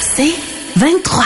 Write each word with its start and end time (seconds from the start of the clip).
C'est 0.00 0.34
23. 0.76 1.24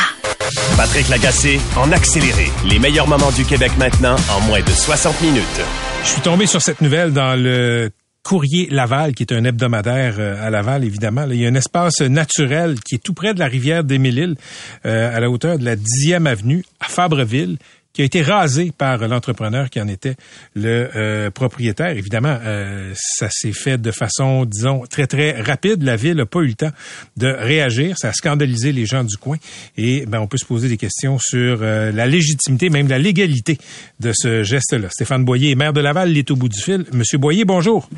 Patrick 0.77 1.09
Lagacé 1.09 1.60
en 1.77 1.92
accéléré. 1.92 2.50
Les 2.69 2.78
meilleurs 2.78 3.06
moments 3.06 3.30
du 3.33 3.45
Québec 3.45 3.73
maintenant 3.78 4.16
en 4.30 4.41
moins 4.46 4.60
de 4.60 4.70
60 4.70 5.20
minutes. 5.23 5.60
Je 6.02 6.09
suis 6.09 6.20
tombé 6.20 6.46
sur 6.46 6.62
cette 6.62 6.80
nouvelle 6.80 7.12
dans 7.12 7.41
le 7.41 7.91
Courrier 8.23 8.69
Laval, 8.70 9.14
qui 9.14 9.23
est 9.23 9.33
un 9.33 9.45
hebdomadaire 9.45 10.16
euh, 10.19 10.46
à 10.46 10.50
Laval, 10.50 10.84
évidemment. 10.84 11.24
il 11.30 11.41
y 11.41 11.46
a 11.46 11.48
un 11.48 11.55
espace 11.55 12.00
naturel 12.00 12.80
qui 12.80 12.96
est 12.96 13.02
tout 13.02 13.14
près 13.14 13.34
de 13.34 13.38
la 13.38 13.46
rivière 13.46 13.83
des 13.83 13.98
Mille-Îles, 13.98 14.36
euh, 14.84 15.16
à 15.16 15.20
la 15.20 15.30
hauteur 15.30 15.58
de 15.58 15.64
la 15.64 15.77
10e 15.77 16.27
avenue, 16.27 16.64
à 16.80 16.86
Fabreville 16.86 17.58
qui 17.92 18.02
a 18.02 18.04
été 18.04 18.22
rasé 18.22 18.72
par 18.76 18.98
l'entrepreneur 19.08 19.68
qui 19.68 19.80
en 19.80 19.88
était 19.88 20.14
le 20.54 20.88
euh, 20.94 21.30
propriétaire. 21.30 21.96
Évidemment, 21.96 22.38
euh, 22.42 22.92
ça 22.94 23.28
s'est 23.30 23.52
fait 23.52 23.78
de 23.78 23.90
façon, 23.90 24.44
disons, 24.44 24.82
très, 24.88 25.06
très 25.06 25.40
rapide. 25.40 25.82
La 25.82 25.96
ville 25.96 26.16
n'a 26.16 26.26
pas 26.26 26.40
eu 26.40 26.48
le 26.48 26.54
temps 26.54 26.70
de 27.16 27.26
réagir. 27.26 27.96
Ça 27.98 28.08
a 28.08 28.12
scandalisé 28.12 28.72
les 28.72 28.86
gens 28.86 29.04
du 29.04 29.16
coin. 29.16 29.36
Et 29.76 30.06
ben, 30.06 30.20
on 30.20 30.26
peut 30.26 30.38
se 30.38 30.46
poser 30.46 30.69
des 30.69 30.77
questions 30.77 31.19
sur 31.19 31.58
euh, 31.62 31.91
la 31.91 32.06
légitimité, 32.06 32.70
même 32.70 32.88
la 32.88 32.98
légalité 32.98 33.58
de 33.98 34.12
ce 34.14 34.42
geste-là. 34.42 34.88
Stéphane 34.91 35.25
Boyer, 35.25 35.54
maire 35.54 35.72
de 35.72 35.80
Laval, 35.80 36.10
il 36.10 36.19
est 36.19 36.30
au 36.30 36.36
bout 36.36 36.48
du 36.48 36.60
fil. 36.60 36.84
Monsieur 36.92 37.19
Boyer, 37.19 37.44
bonjour. 37.44 37.88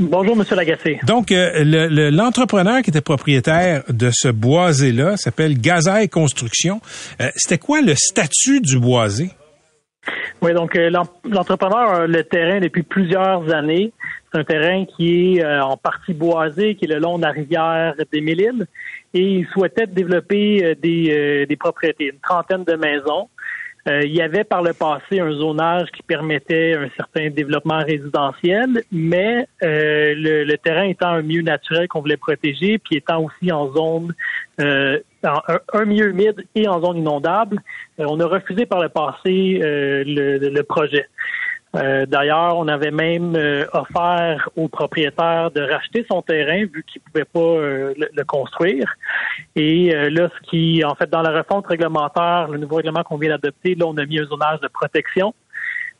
Bonjour, 0.00 0.36
Monsieur 0.36 0.54
Lagacé. 0.54 1.00
Donc, 1.04 1.32
euh, 1.32 2.10
l'entrepreneur 2.12 2.82
qui 2.82 2.90
était 2.90 3.00
propriétaire 3.00 3.82
de 3.88 4.10
ce 4.12 4.28
boisé-là 4.28 5.16
s'appelle 5.16 5.60
Gazaille 5.60 6.08
Construction. 6.08 6.80
Euh, 7.20 7.30
c'était 7.34 7.58
quoi 7.58 7.80
le 7.82 7.94
statut 7.96 8.60
du 8.60 8.78
boisé? 8.78 9.30
Oui, 10.40 10.54
donc 10.54 10.76
euh, 10.76 10.88
l'entrepreneur 11.24 11.94
a 11.94 12.06
le 12.06 12.22
terrain 12.22 12.60
depuis 12.60 12.84
plusieurs 12.84 13.52
années. 13.52 13.92
C'est 14.32 14.38
un 14.38 14.44
terrain 14.44 14.84
qui 14.84 15.38
est 15.38 15.44
en 15.44 15.76
partie 15.76 16.14
boisé, 16.14 16.76
qui 16.76 16.84
est 16.84 16.94
le 16.94 17.00
long 17.00 17.18
de 17.18 17.24
la 17.24 17.32
rivière 17.32 17.94
des 18.12 18.20
Mille-Îles, 18.20 18.66
et 19.14 19.20
il 19.20 19.46
souhaitait 19.48 19.86
développer 19.86 20.76
des, 20.80 21.46
des 21.48 21.56
propriétés, 21.56 22.10
une 22.12 22.20
trentaine 22.20 22.62
de 22.62 22.74
maisons. 22.74 23.28
Euh, 23.86 24.02
il 24.04 24.14
y 24.14 24.20
avait 24.20 24.44
par 24.44 24.62
le 24.62 24.72
passé 24.72 25.20
un 25.20 25.32
zonage 25.32 25.88
qui 25.92 26.02
permettait 26.02 26.74
un 26.74 26.88
certain 26.96 27.30
développement 27.30 27.82
résidentiel, 27.84 28.82
mais 28.90 29.46
euh, 29.62 30.14
le, 30.16 30.56
terrain 30.56 30.84
étant 30.84 31.08
un 31.08 31.22
milieu 31.22 31.42
naturel 31.42 31.88
qu'on 31.88 32.00
voulait 32.00 32.16
protéger, 32.16 32.78
puis 32.78 32.96
étant 32.96 33.24
aussi 33.24 33.52
en 33.52 33.72
zone 33.72 34.14
euh, 34.60 34.98
un, 35.22 35.84
milieu 35.84 36.10
humide 36.10 36.44
et 36.54 36.68
en 36.68 36.80
zone 36.80 36.98
inondable, 36.98 37.62
on 37.98 38.20
a 38.20 38.26
refusé 38.26 38.66
par 38.66 38.82
le 38.82 38.88
passé 38.88 39.60
le, 39.62 40.62
projet. 40.62 41.06
Euh, 41.76 42.06
d'ailleurs, 42.06 42.56
on 42.56 42.66
avait 42.66 42.90
même 42.90 43.36
euh, 43.36 43.66
offert 43.72 44.48
au 44.56 44.68
propriétaire 44.68 45.50
de 45.50 45.60
racheter 45.60 46.06
son 46.10 46.22
terrain 46.22 46.64
vu 46.64 46.84
qu'il 46.90 47.02
pouvait 47.02 47.26
pas 47.26 47.40
euh, 47.40 47.94
le, 47.96 48.24
construire. 48.24 48.94
Et 49.54 49.92
là, 50.10 50.28
ce 50.34 50.50
qui, 50.50 50.84
en 50.84 50.94
fait, 50.94 51.10
dans 51.10 51.22
la 51.22 51.30
refonte 51.30 51.66
réglementaire, 51.66 52.48
le 52.48 52.58
nouveau 52.58 52.76
règlement 52.76 53.02
qu'on 53.02 53.18
vient 53.18 53.30
d'adopter, 53.30 53.74
là, 53.74 53.86
on 53.86 53.96
a 53.96 54.06
mis 54.06 54.18
un 54.18 54.24
zonage 54.24 54.60
de 54.60 54.68
protection. 54.68 55.34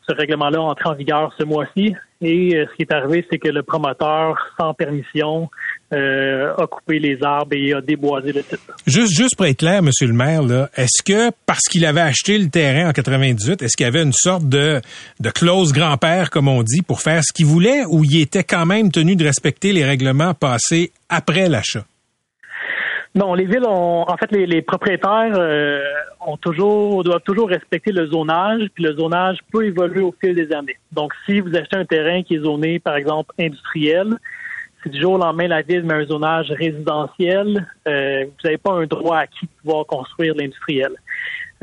Ce 0.07 0.13
règlement-là 0.13 0.61
entre 0.61 0.87
en 0.87 0.93
vigueur 0.93 1.33
ce 1.37 1.43
mois-ci. 1.43 1.95
Et 2.21 2.51
ce 2.51 2.75
qui 2.75 2.81
est 2.81 2.91
arrivé, 2.91 3.25
c'est 3.29 3.37
que 3.37 3.49
le 3.49 3.63
promoteur, 3.63 4.37
sans 4.59 4.73
permission, 4.73 5.49
euh, 5.91 6.53
a 6.55 6.67
coupé 6.67 6.99
les 6.99 7.21
arbres 7.23 7.53
et 7.55 7.73
a 7.73 7.81
déboisé 7.81 8.31
le 8.31 8.41
site. 8.41 8.59
Juste, 8.85 9.15
juste 9.15 9.35
pour 9.35 9.45
être 9.45 9.57
clair, 9.57 9.81
Monsieur 9.81 10.07
le 10.07 10.13
maire, 10.13 10.43
là, 10.43 10.69
est-ce 10.75 11.01
que 11.03 11.31
parce 11.45 11.67
qu'il 11.69 11.85
avait 11.85 12.01
acheté 12.01 12.37
le 12.37 12.49
terrain 12.49 12.89
en 12.89 12.93
98, 12.93 13.61
est-ce 13.61 13.75
qu'il 13.75 13.85
y 13.85 13.89
avait 13.89 14.03
une 14.03 14.13
sorte 14.13 14.47
de, 14.47 14.81
de 15.19 15.29
clause 15.29 15.73
grand-père, 15.73 16.29
comme 16.29 16.47
on 16.47 16.63
dit, 16.63 16.81
pour 16.81 17.01
faire 17.01 17.23
ce 17.23 17.33
qu'il 17.33 17.45
voulait, 17.45 17.85
ou 17.85 18.03
il 18.03 18.21
était 18.21 18.43
quand 18.43 18.65
même 18.65 18.91
tenu 18.91 19.15
de 19.15 19.25
respecter 19.25 19.73
les 19.73 19.83
règlements 19.83 20.33
passés 20.33 20.91
après 21.09 21.49
l'achat? 21.49 21.85
Non, 23.15 23.33
les 23.33 23.45
villes 23.45 23.65
ont, 23.65 24.05
en 24.07 24.17
fait, 24.17 24.31
les, 24.31 24.61
propriétaires 24.61 25.33
euh, 25.33 25.81
ont 26.25 26.37
toujours, 26.37 27.03
doivent 27.03 27.23
toujours 27.23 27.49
respecter 27.49 27.91
le 27.91 28.05
zonage, 28.07 28.67
puis 28.75 28.83
le 28.83 28.93
zonage 28.93 29.39
peut 29.51 29.65
évoluer 29.65 30.01
au 30.01 30.13
fil 30.21 30.35
des 30.35 30.53
années. 30.53 30.77
Donc, 30.91 31.13
si 31.25 31.39
vous 31.39 31.55
achetez 31.55 31.77
un 31.77 31.85
terrain 31.85 32.21
qui 32.21 32.35
est 32.35 32.39
zoné, 32.39 32.77
par 32.77 32.95
exemple, 32.95 33.33
industriel, 33.39 34.15
si 34.83 34.89
du 34.89 34.99
jour 34.99 35.13
au 35.13 35.17
lendemain 35.17 35.47
la 35.47 35.61
ville 35.61 35.83
met 35.83 35.93
un 35.93 36.05
zonage 36.05 36.51
résidentiel, 36.51 37.67
euh, 37.87 38.25
vous 38.25 38.43
n'avez 38.43 38.57
pas 38.57 38.71
un 38.71 38.85
droit 38.85 39.17
acquis 39.17 39.45
de 39.45 39.51
pouvoir 39.61 39.85
construire 39.85 40.35
l'industriel. 40.35 40.91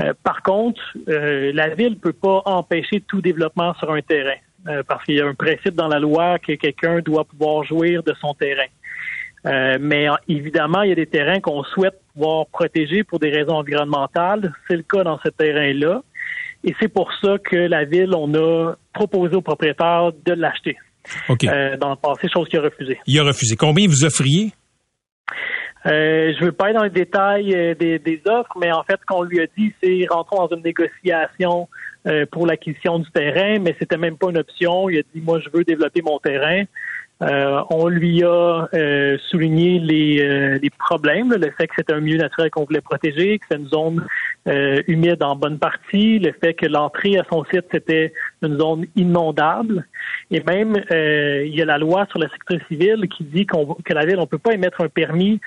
Euh, 0.00 0.12
par 0.22 0.42
contre, 0.42 0.80
euh, 1.08 1.50
la 1.54 1.68
ville 1.68 1.90
ne 1.90 1.94
peut 1.94 2.12
pas 2.12 2.42
empêcher 2.44 3.00
tout 3.00 3.20
développement 3.20 3.74
sur 3.74 3.90
un 3.92 4.02
terrain 4.02 4.36
parce 4.88 5.04
qu'il 5.04 5.14
y 5.14 5.20
a 5.20 5.26
un 5.26 5.34
principe 5.34 5.76
dans 5.76 5.86
la 5.86 6.00
loi 6.00 6.40
que 6.40 6.54
quelqu'un 6.54 6.98
doit 6.98 7.24
pouvoir 7.24 7.62
jouir 7.62 8.02
de 8.02 8.12
son 8.20 8.34
terrain. 8.34 8.66
mais 9.78 10.08
évidemment, 10.26 10.82
il 10.82 10.88
y 10.88 10.92
a 10.92 10.96
des 10.96 11.06
terrains 11.06 11.38
qu'on 11.38 11.62
souhaite 11.62 11.94
pouvoir 12.12 12.46
protéger 12.46 13.04
pour 13.04 13.20
des 13.20 13.30
raisons 13.30 13.58
environnementales. 13.58 14.52
C'est 14.66 14.74
le 14.74 14.82
cas 14.82 15.04
dans 15.04 15.20
ce 15.20 15.28
terrain-là. 15.28 16.02
Et 16.64 16.74
c'est 16.80 16.88
pour 16.88 17.12
ça 17.22 17.38
que 17.38 17.54
la 17.54 17.84
ville, 17.84 18.12
on 18.12 18.34
a 18.34 18.74
proposé 18.92 19.36
aux 19.36 19.40
propriétaires 19.40 20.10
de 20.24 20.32
l'acheter. 20.32 20.76
Euh, 21.30 21.76
dans 21.76 21.90
le 21.90 21.96
passé, 21.96 22.28
chose 22.28 22.48
qu'il 22.48 22.58
a 22.58 22.62
refusé. 22.62 22.98
Il 23.06 23.18
a 23.18 23.24
refusé. 23.24 23.56
Combien 23.56 23.86
vous 23.88 24.04
offriez? 24.04 24.52
Euh, 25.86 26.32
je 26.34 26.40
ne 26.40 26.46
veux 26.46 26.52
pas 26.52 26.70
être 26.70 26.76
dans 26.76 26.84
les 26.84 26.90
détails 26.90 27.54
euh, 27.54 27.74
des, 27.74 28.20
offres, 28.26 28.56
mais 28.60 28.72
en 28.72 28.82
fait, 28.82 28.98
ce 29.00 29.06
qu'on 29.06 29.22
lui 29.22 29.40
a 29.40 29.46
dit, 29.56 29.72
c'est 29.82 30.06
rentrons 30.10 30.46
dans 30.46 30.56
une 30.56 30.62
négociation 30.62 31.68
pour 32.30 32.46
l'acquisition 32.46 33.00
du 33.00 33.10
terrain, 33.10 33.58
mais 33.58 33.74
c'était 33.80 33.96
même 33.96 34.16
pas 34.16 34.30
une 34.30 34.38
option. 34.38 34.88
Il 34.88 35.00
a 35.00 35.02
dit, 35.12 35.20
moi, 35.20 35.40
je 35.40 35.48
veux 35.52 35.64
développer 35.64 36.02
mon 36.02 36.20
terrain. 36.20 36.62
Euh, 37.22 37.62
on 37.70 37.88
lui 37.88 38.22
a 38.24 38.68
euh, 38.74 39.16
souligné 39.30 39.78
les, 39.78 40.20
euh, 40.20 40.58
les, 40.62 40.68
problèmes, 40.68 41.32
le 41.32 41.50
fait 41.52 41.66
que 41.66 41.74
c'est 41.78 41.90
un 41.90 42.00
milieu 42.00 42.18
naturel 42.18 42.50
qu'on 42.50 42.64
voulait 42.64 42.82
protéger, 42.82 43.38
que 43.38 43.46
c'est 43.50 43.56
une 43.56 43.68
zone 43.68 44.04
humide 44.46 45.22
en 45.22 45.34
bonne 45.34 45.58
partie, 45.58 46.18
le 46.18 46.32
fait 46.32 46.54
que 46.54 46.66
l'entrée 46.66 47.18
à 47.18 47.24
son 47.30 47.44
site 47.44 47.66
c'était 47.72 48.12
une 48.42 48.58
zone 48.58 48.86
inondable, 48.94 49.86
et 50.30 50.40
même 50.42 50.80
il 50.90 51.54
y 51.54 51.62
a 51.62 51.64
la 51.64 51.78
loi 51.78 52.06
sur 52.10 52.18
la 52.18 52.28
sécurité 52.28 52.64
civile 52.68 53.08
qui 53.08 53.24
dit 53.24 53.44
qu'on, 53.46 53.74
que 53.74 53.92
la 53.92 54.06
ville 54.06 54.18
on 54.18 54.26
peut 54.26 54.38
pas 54.38 54.54
émettre 54.54 54.82
un 54.82 54.88
permis 54.88 55.40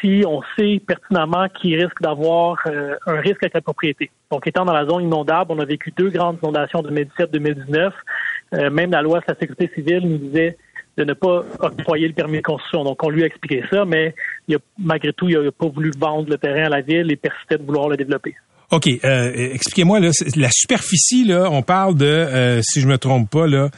si 0.00 0.24
on 0.26 0.40
sait 0.58 0.80
pertinemment 0.86 1.48
qu'il 1.48 1.78
risque 1.78 2.00
d'avoir 2.00 2.64
un 3.06 3.20
risque 3.20 3.42
avec 3.42 3.52
la 3.52 3.60
propriété. 3.60 4.10
Donc, 4.30 4.46
étant 4.46 4.64
dans 4.64 4.72
la 4.72 4.86
zone 4.86 5.04
inondable, 5.04 5.52
on 5.52 5.58
a 5.58 5.64
vécu 5.66 5.92
deux 5.94 6.08
grandes 6.08 6.38
inondations 6.42 6.80
de 6.80 6.90
2017-2019. 6.90 8.70
même 8.70 8.90
la 8.90 9.02
loi 9.02 9.20
sur 9.20 9.32
la 9.32 9.38
sécurité 9.38 9.70
civile 9.74 10.08
nous 10.08 10.16
disait 10.16 10.56
de 10.96 11.04
ne 11.04 11.12
pas 11.12 11.44
octroyer 11.60 12.08
le 12.08 12.14
permis 12.14 12.38
de 12.38 12.42
construction. 12.42 12.84
Donc, 12.84 13.02
on 13.02 13.10
lui 13.10 13.22
a 13.22 13.26
expliqué 13.26 13.62
ça, 13.70 13.84
mais 13.84 14.14
il 14.48 14.56
a, 14.56 14.58
malgré 14.78 15.12
tout, 15.12 15.28
il 15.28 15.38
n'a 15.38 15.52
pas 15.52 15.68
voulu 15.68 15.90
vendre 15.98 16.28
le 16.28 16.38
terrain 16.38 16.64
à 16.64 16.68
la 16.68 16.80
ville 16.80 17.10
et 17.10 17.16
persistait 17.16 17.58
de 17.58 17.62
vouloir 17.62 17.88
le 17.88 17.96
développer. 17.96 18.34
OK, 18.72 18.86
euh, 19.04 19.32
expliquez-moi 19.52 19.98
la 19.98 20.50
superficie 20.52 21.24
là, 21.24 21.48
on 21.50 21.62
parle 21.62 21.96
de 21.96 22.06
euh, 22.06 22.60
si 22.62 22.80
je 22.80 22.86
me 22.86 22.98
trompe 22.98 23.28
pas 23.28 23.48
là, 23.48 23.68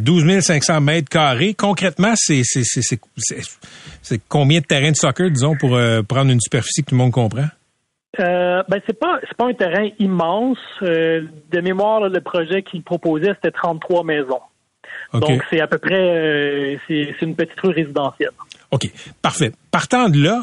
12 0.00 0.24
euh, 0.24 0.40
500 0.40 0.80
mètres 0.80 1.08
carrés. 1.08 1.54
Concrètement, 1.54 2.14
c'est 2.16 2.42
c'est 2.42 4.20
combien 4.28 4.58
de 4.58 4.64
terrains 4.64 4.90
de 4.90 4.96
soccer 4.96 5.30
disons 5.30 5.54
pour 5.56 5.78
prendre 6.08 6.32
une 6.32 6.40
superficie 6.40 6.82
que 6.82 6.90
tout 6.90 6.96
le 6.96 7.02
monde 7.02 7.12
comprend? 7.12 7.46
Ben 8.18 8.80
c'est 8.86 8.98
pas 8.98 9.20
c'est 9.28 9.36
pas 9.36 9.46
un 9.46 9.54
terrain 9.54 9.88
immense. 10.00 10.58
de 10.80 11.60
mémoire, 11.60 12.00
le 12.08 12.20
projet 12.20 12.62
qu'il 12.62 12.82
proposait 12.82 13.34
c'était 13.34 13.52
33 13.52 14.02
maisons. 14.02 14.40
Donc, 15.20 15.42
c'est 15.50 15.60
à 15.60 15.66
peu 15.66 15.78
près, 15.78 15.94
euh, 15.94 16.76
c'est 16.88 17.22
une 17.22 17.36
petite 17.36 17.60
rue 17.60 17.72
résidentielle. 17.72 18.30
OK, 18.70 18.90
parfait. 19.22 19.52
Partant 19.70 20.08
de 20.08 20.22
là, 20.22 20.42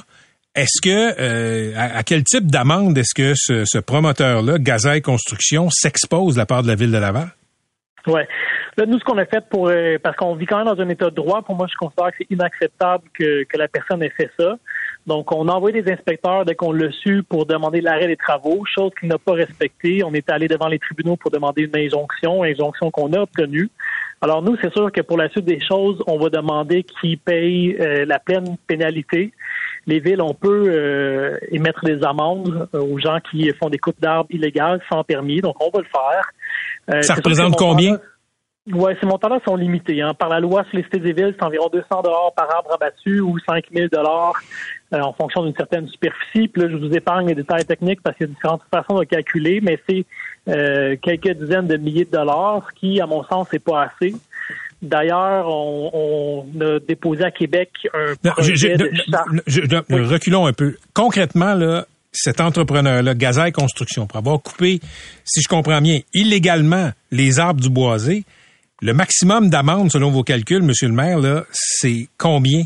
est-ce 0.56 0.82
que, 0.82 1.20
euh, 1.20 1.74
à, 1.78 2.04
quel 2.04 2.24
type 2.24 2.48
d'amende 2.48 2.98
est-ce 2.98 3.14
que 3.16 3.34
ce, 3.36 3.80
promoteur-là, 3.80 4.58
Gazaille 4.60 5.02
Construction, 5.02 5.70
s'expose 5.70 6.36
de 6.36 6.40
la 6.40 6.46
part 6.46 6.64
de 6.64 6.68
la 6.68 6.76
Ville 6.76 6.92
de 6.92 6.98
Laval? 6.98 7.30
Oui. 8.08 8.22
Là, 8.78 8.86
nous, 8.86 9.00
ce 9.00 9.04
qu'on 9.04 9.18
a 9.18 9.26
fait 9.26 9.44
pour, 9.50 9.68
euh, 9.68 9.98
parce 10.02 10.16
qu'on 10.16 10.36
vit 10.36 10.46
quand 10.46 10.58
même 10.58 10.74
dans 10.74 10.82
un 10.82 10.90
état 10.90 11.10
de 11.10 11.16
droit, 11.16 11.42
pour 11.42 11.56
moi, 11.56 11.68
je 11.70 11.76
considère 11.76 12.08
que 12.08 12.16
c'est 12.20 12.32
inacceptable 12.32 13.04
que, 13.14 13.44
que 13.44 13.58
la 13.58 13.68
personne 13.68 14.02
ait 14.02 14.10
fait 14.10 14.30
ça. 14.40 14.56
Donc, 15.08 15.32
on 15.32 15.48
a 15.48 15.52
envoyé 15.52 15.82
des 15.82 15.92
inspecteurs 15.92 16.46
dès 16.46 16.56
qu'on 16.56 16.72
l'a 16.72 16.92
su 16.92 17.24
pour 17.24 17.46
demander 17.46 17.82
l'arrêt 17.82 18.08
des 18.08 18.18
travaux, 18.18 18.64
chose 18.66 18.92
qu'il 19.00 19.10
n'a 19.10 19.18
pas 19.18 19.34
respectée. 19.34 20.04
On 20.04 20.14
est 20.14 20.30
allé 20.30 20.48
devant 20.48 20.68
les 20.68 20.80
tribunaux 20.80 21.16
pour 21.16 21.32
demander 21.32 21.64
une 21.64 21.76
injonction, 21.76 22.44
injonction 22.44 22.92
qu'on 22.92 23.12
a 23.14 23.20
obtenue. 23.20 23.70
Alors, 24.24 24.44
nous, 24.44 24.56
c'est 24.62 24.72
sûr 24.72 24.92
que 24.92 25.02
pour 25.02 25.18
la 25.18 25.30
suite 25.30 25.46
des 25.46 25.60
choses, 25.60 26.02
on 26.06 26.20
va 26.20 26.30
demander 26.30 26.84
qu'il 26.84 27.18
paye 27.18 27.76
euh, 27.80 28.06
la 28.06 28.20
pleine 28.20 28.56
pénalité. 28.68 29.34
les 29.88 30.00
villes, 30.00 30.22
on 30.22 30.36
peut 30.36 30.66
euh, 30.68 31.38
émettre 31.50 31.84
des 31.84 32.04
amendes 32.04 32.68
euh, 32.76 32.82
aux 32.82 33.00
gens 33.00 33.18
qui 33.32 33.52
font 33.60 33.70
des 33.70 33.80
coupes 33.80 34.00
d'arbres 34.00 34.30
illégales 34.30 34.80
sans 34.92 35.04
permis. 35.04 35.42
Donc, 35.42 35.56
on 35.60 35.72
va 35.72 35.80
le 35.80 35.86
faire. 35.86 36.30
Euh, 36.92 37.02
ça 37.02 37.16
représente 37.16 37.56
combien? 37.56 38.00
Oui, 38.68 38.94
ces 39.00 39.08
montants-là 39.08 39.40
sont 39.44 39.56
limités. 39.56 40.02
Hein. 40.02 40.14
Par 40.14 40.30
la 40.30 40.40
loi 40.40 40.64
sur 40.70 40.78
les 40.78 40.84
cités 40.84 41.00
des 41.00 41.14
villes, 41.14 41.36
c'est 41.38 41.46
environ 41.46 41.68
200 41.74 42.04
dollars 42.04 42.32
par 42.36 42.54
arbre 42.54 42.74
abattu 42.74 43.20
ou 43.20 43.40
5 43.40 43.66
000 43.74 43.88
dollars 43.92 44.34
en 44.92 45.14
fonction 45.14 45.44
d'une 45.44 45.56
certaine 45.56 45.88
superficie. 45.88 46.48
Puis 46.48 46.62
là, 46.62 46.70
je 46.70 46.76
vous 46.76 46.94
épargne 46.94 47.28
les 47.28 47.36
détails 47.36 47.66
techniques 47.66 48.02
parce 48.04 48.16
qu'il 48.18 48.28
y 48.28 48.30
a 48.30 48.34
différentes 48.34 48.62
façons 48.70 49.00
de 49.00 49.06
calculer, 49.06 49.62
mais 49.62 49.80
c'est 49.90 50.06
quelques 51.02 51.38
dizaines 51.40 51.68
de 51.68 51.78
milliers 51.78 52.06
de 52.06 52.12
dollars, 52.12 52.68
ce 52.70 52.80
qui, 52.80 53.02
à 53.02 53.08
mon 53.08 53.24
sens, 53.24 53.52
n'est 53.52 53.60
pas 53.60 53.84
assez. 53.84 54.14
D'ailleurs, 54.82 55.48
on, 55.48 56.46
a 56.60 56.80
déposé 56.80 57.24
à 57.24 57.32
Québec 57.32 57.70
un 57.94 58.14
projet 58.32 58.78
de 58.78 60.12
Reculons 60.12 60.48
un 60.48 60.54
peu. 60.54 60.76
Concrètement, 60.94 61.54
là, 61.54 61.86
cet 62.12 62.42
entrepreneur-là, 62.42 63.14
Gazaille 63.14 63.52
Construction, 63.52 64.08
pour 64.08 64.18
avoir 64.18 64.42
coupé, 64.42 64.80
si 65.24 65.42
je 65.42 65.48
comprends 65.48 65.82
bien, 65.82 66.00
illégalement 66.14 66.92
les 67.12 67.40
arbres 67.40 67.62
du 67.62 67.70
boisé, 67.70 68.24
le 68.82 68.94
maximum 68.94 69.50
d'amende, 69.50 69.92
selon 69.92 70.10
vos 70.10 70.24
calculs, 70.24 70.64
Monsieur 70.64 70.88
le 70.88 70.94
maire, 70.94 71.20
là, 71.20 71.44
c'est 71.52 72.08
combien? 72.18 72.64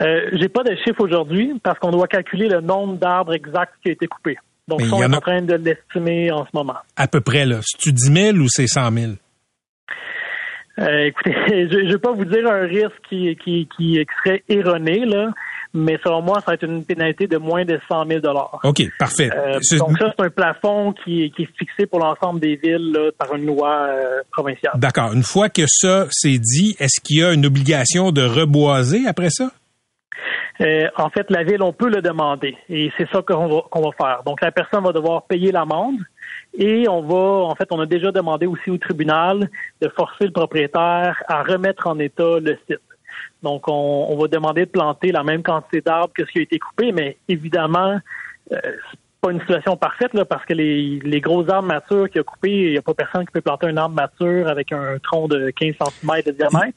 Euh, 0.00 0.30
J'ai 0.32 0.48
pas 0.48 0.62
de 0.62 0.74
chiffre 0.84 1.00
aujourd'hui 1.00 1.52
parce 1.62 1.78
qu'on 1.78 1.90
doit 1.90 2.08
calculer 2.08 2.48
le 2.48 2.60
nombre 2.60 2.96
d'arbres 2.96 3.34
exacts 3.34 3.74
qui 3.82 3.90
a 3.90 3.92
été 3.92 4.06
coupé. 4.06 4.36
Donc, 4.66 4.80
on 4.92 5.02
est 5.02 5.14
en 5.16 5.20
train 5.20 5.42
de 5.42 5.54
l'estimer 5.54 6.30
en 6.30 6.44
ce 6.44 6.50
moment. 6.54 6.76
À 6.96 7.08
peu 7.08 7.20
près, 7.20 7.44
là. 7.44 7.60
C'est-tu 7.62 7.92
10 7.92 8.32
000 8.32 8.36
ou 8.38 8.48
c'est 8.48 8.66
100 8.66 8.92
000? 8.92 9.12
Euh, 10.78 11.06
écoutez, 11.06 11.34
je 11.48 11.76
ne 11.76 11.92
vais 11.92 11.98
pas 11.98 12.12
vous 12.12 12.24
dire 12.24 12.46
un 12.46 12.66
risque 12.66 13.00
qui, 13.08 13.36
qui, 13.36 13.68
qui 13.76 14.06
serait 14.22 14.42
erroné, 14.48 15.04
là, 15.04 15.30
mais 15.72 15.98
selon 16.02 16.22
moi, 16.22 16.40
ça 16.40 16.46
va 16.48 16.54
être 16.54 16.64
une 16.64 16.84
pénalité 16.84 17.26
de 17.26 17.36
moins 17.36 17.64
de 17.64 17.78
100 17.88 18.06
000 18.06 18.20
OK, 18.64 18.82
parfait. 18.98 19.30
Euh, 19.34 19.58
donc 19.78 19.98
ça, 19.98 20.12
c'est 20.16 20.24
un 20.24 20.30
plafond 20.30 20.92
qui, 20.92 21.30
qui, 21.30 21.42
est 21.42 21.58
fixé 21.58 21.86
pour 21.86 22.00
l'ensemble 22.00 22.40
des 22.40 22.56
villes 22.56 22.92
là, 22.92 23.10
par 23.16 23.34
une 23.34 23.46
loi 23.46 23.86
euh, 23.88 24.20
provinciale. 24.32 24.72
D'accord. 24.76 25.12
Une 25.12 25.22
fois 25.22 25.48
que 25.48 25.62
ça 25.66 26.06
c'est 26.10 26.38
dit, 26.38 26.76
est-ce 26.80 27.00
qu'il 27.00 27.18
y 27.18 27.24
a 27.24 27.32
une 27.32 27.46
obligation 27.46 28.10
de 28.10 28.22
reboiser 28.22 29.06
après 29.06 29.30
ça? 29.30 29.50
Euh, 30.60 30.88
en 30.96 31.08
fait, 31.08 31.30
la 31.30 31.42
ville, 31.42 31.62
on 31.62 31.72
peut 31.72 31.88
le 31.88 32.02
demander 32.02 32.54
et 32.68 32.90
c'est 32.98 33.08
ça 33.10 33.22
qu'on 33.22 33.48
va, 33.48 33.62
qu'on 33.70 33.80
va 33.80 33.90
faire. 33.96 34.22
Donc, 34.26 34.42
la 34.42 34.52
personne 34.52 34.84
va 34.84 34.92
devoir 34.92 35.22
payer 35.22 35.52
l'amende 35.52 35.96
et 36.58 36.86
on 36.88 37.02
va, 37.02 37.44
en 37.46 37.54
fait, 37.54 37.68
on 37.70 37.80
a 37.80 37.86
déjà 37.86 38.10
demandé 38.10 38.46
aussi 38.46 38.70
au 38.70 38.76
tribunal 38.76 39.48
de 39.80 39.88
forcer 39.96 40.24
le 40.24 40.32
propriétaire 40.32 41.22
à 41.28 41.42
remettre 41.42 41.86
en 41.86 41.98
état 41.98 42.40
le 42.40 42.58
site. 42.68 42.80
Donc, 43.42 43.68
on, 43.68 44.16
va 44.18 44.28
demander 44.28 44.66
de 44.66 44.70
planter 44.70 45.12
la 45.12 45.22
même 45.22 45.42
quantité 45.42 45.80
d'arbres 45.80 46.12
que 46.14 46.24
ce 46.26 46.30
qui 46.30 46.38
a 46.40 46.42
été 46.42 46.58
coupé, 46.58 46.92
mais 46.92 47.16
évidemment, 47.28 47.98
euh, 48.52 48.58
c'est 48.90 48.98
pas 49.20 49.32
une 49.32 49.40
situation 49.40 49.76
parfaite 49.76 50.12
là, 50.12 50.24
parce 50.24 50.44
que 50.44 50.52
les, 50.52 51.00
les 51.02 51.20
gros 51.20 51.48
arbres 51.50 51.68
matures 51.68 52.08
qu'il 52.10 52.20
a 52.20 52.24
coupés, 52.24 52.50
il 52.50 52.72
n'y 52.72 52.78
a 52.78 52.82
pas 52.82 52.94
personne 52.94 53.24
qui 53.24 53.32
peut 53.32 53.40
planter 53.40 53.68
un 53.68 53.76
arbre 53.76 53.94
mature 53.94 54.48
avec 54.48 54.72
un 54.72 54.98
tronc 55.02 55.28
de 55.28 55.50
15 55.50 55.74
cm 55.74 56.22
de 56.26 56.32
diamètre. 56.32 56.76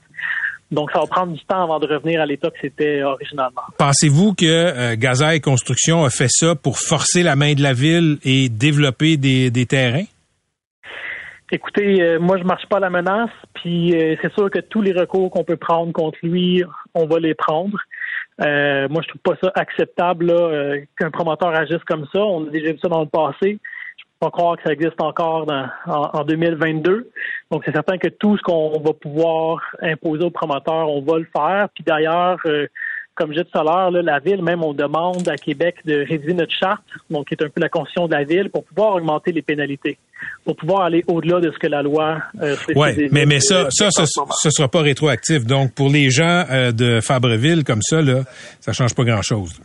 Donc, 0.73 0.89
ça 0.91 0.99
va 0.99 1.05
prendre 1.05 1.33
du 1.33 1.45
temps 1.45 1.63
avant 1.63 1.79
de 1.79 1.87
revenir 1.87 2.19
à 2.19 2.25
l'état 2.25 2.49
que 2.49 2.57
c'était 2.59 3.03
originalement. 3.03 3.61
Pensez-vous 3.77 4.33
que 4.33 4.45
euh, 4.45 4.95
Gazaille 4.97 5.39
Construction 5.39 6.03
a 6.03 6.09
fait 6.09 6.29
ça 6.29 6.55
pour 6.55 6.79
forcer 6.79 7.21
la 7.21 7.35
main 7.35 7.53
de 7.53 7.61
la 7.61 7.73
ville 7.73 8.17
et 8.23 8.49
développer 8.49 9.17
des, 9.17 9.65
terrains? 9.67 10.05
Écoutez, 11.51 12.01
euh, 12.01 12.19
moi, 12.19 12.37
je 12.39 12.43
marche 12.43 12.65
pas 12.67 12.77
à 12.77 12.79
la 12.79 12.89
menace, 12.89 13.29
puis 13.63 13.95
euh, 13.95 14.17
c'est 14.21 14.33
sûr 14.33 14.51
que 14.51 14.59
tous 14.59 14.81
les 14.81 14.91
recours 14.91 15.31
qu'on 15.31 15.45
peut 15.45 15.55
prendre 15.55 15.93
contre 15.93 16.17
lui, 16.21 16.63
on 16.93 17.05
va 17.05 17.19
les 17.19 17.33
prendre. 17.33 17.77
moi, 18.39 19.01
je 19.01 19.07
trouve 19.07 19.21
pas 19.23 19.37
ça 19.41 19.51
acceptable 19.55 20.33
qu'un 20.99 21.11
promoteur 21.11 21.55
agisse 21.55 21.83
comme 21.85 22.05
ça. 22.13 22.19
On 22.19 22.47
a 22.47 22.49
déjà 22.49 22.73
vu 22.73 22.79
ça 22.79 22.89
dans 22.89 23.01
le 23.01 23.07
passé 23.07 23.59
pas 24.23 24.31
croire 24.31 24.55
que 24.55 24.63
ça 24.63 24.71
existe 24.71 25.01
encore 25.01 25.45
en, 25.85 26.23
2022. 26.23 27.11
Donc, 27.51 27.63
c'est 27.65 27.73
certain 27.73 27.97
que 27.97 28.07
tout 28.07 28.37
ce 28.37 28.41
qu'on 28.41 28.79
va 28.79 28.93
pouvoir 28.93 29.59
imposer 29.81 30.23
aux 30.23 30.29
promoteurs, 30.29 30.89
on 30.89 31.01
va 31.01 31.19
le 31.19 31.27
faire. 31.35 31.67
Puis 31.73 31.83
d'ailleurs, 31.83 32.37
euh, 32.45 32.67
comme 33.15 33.29
je 33.29 33.33
disais 33.33 33.45
tout 33.51 33.59
à 33.59 33.63
l'heure, 33.63 33.91
la 33.91 34.19
ville, 34.19 34.41
même, 34.41 34.63
on 34.63 34.73
demande 34.73 35.27
à 35.27 35.35
Québec 35.35 35.75
de 35.85 36.05
réviser 36.07 36.33
notre 36.33 36.53
charte, 36.53 36.83
donc 37.09 37.27
qui 37.27 37.35
est 37.35 37.43
un 37.43 37.49
peu 37.49 37.61
la 37.61 37.69
constitution 37.69 38.07
de 38.07 38.13
la 38.13 38.23
ville, 38.23 38.49
pour 38.49 38.63
pouvoir 38.63 38.95
augmenter 38.95 39.31
les 39.31 39.41
pénalités, 39.41 39.97
pour 40.43 40.55
pouvoir 40.55 40.83
aller 40.83 41.03
au-delà 41.07 41.39
de 41.39 41.51
ce 41.51 41.57
que 41.57 41.67
la 41.67 41.83
loi. 41.83 42.17
Euh, 42.41 42.55
oui, 42.75 43.09
mais 43.11 43.25
mais 43.25 43.39
ça, 43.39 43.67
ça, 43.69 43.89
ce, 43.91 44.01
ne 44.01 44.51
sera 44.51 44.67
pas 44.67 44.81
rétroactif. 44.81 45.45
Donc, 45.45 45.73
pour 45.73 45.89
les 45.89 46.09
gens 46.09 46.45
euh, 46.49 46.71
de 46.71 46.99
Fabreville 47.01 47.63
comme 47.63 47.81
ça, 47.81 48.01
là, 48.01 48.23
ça 48.59 48.73
change 48.73 48.95
pas 48.95 49.03
grand-chose. 49.03 49.61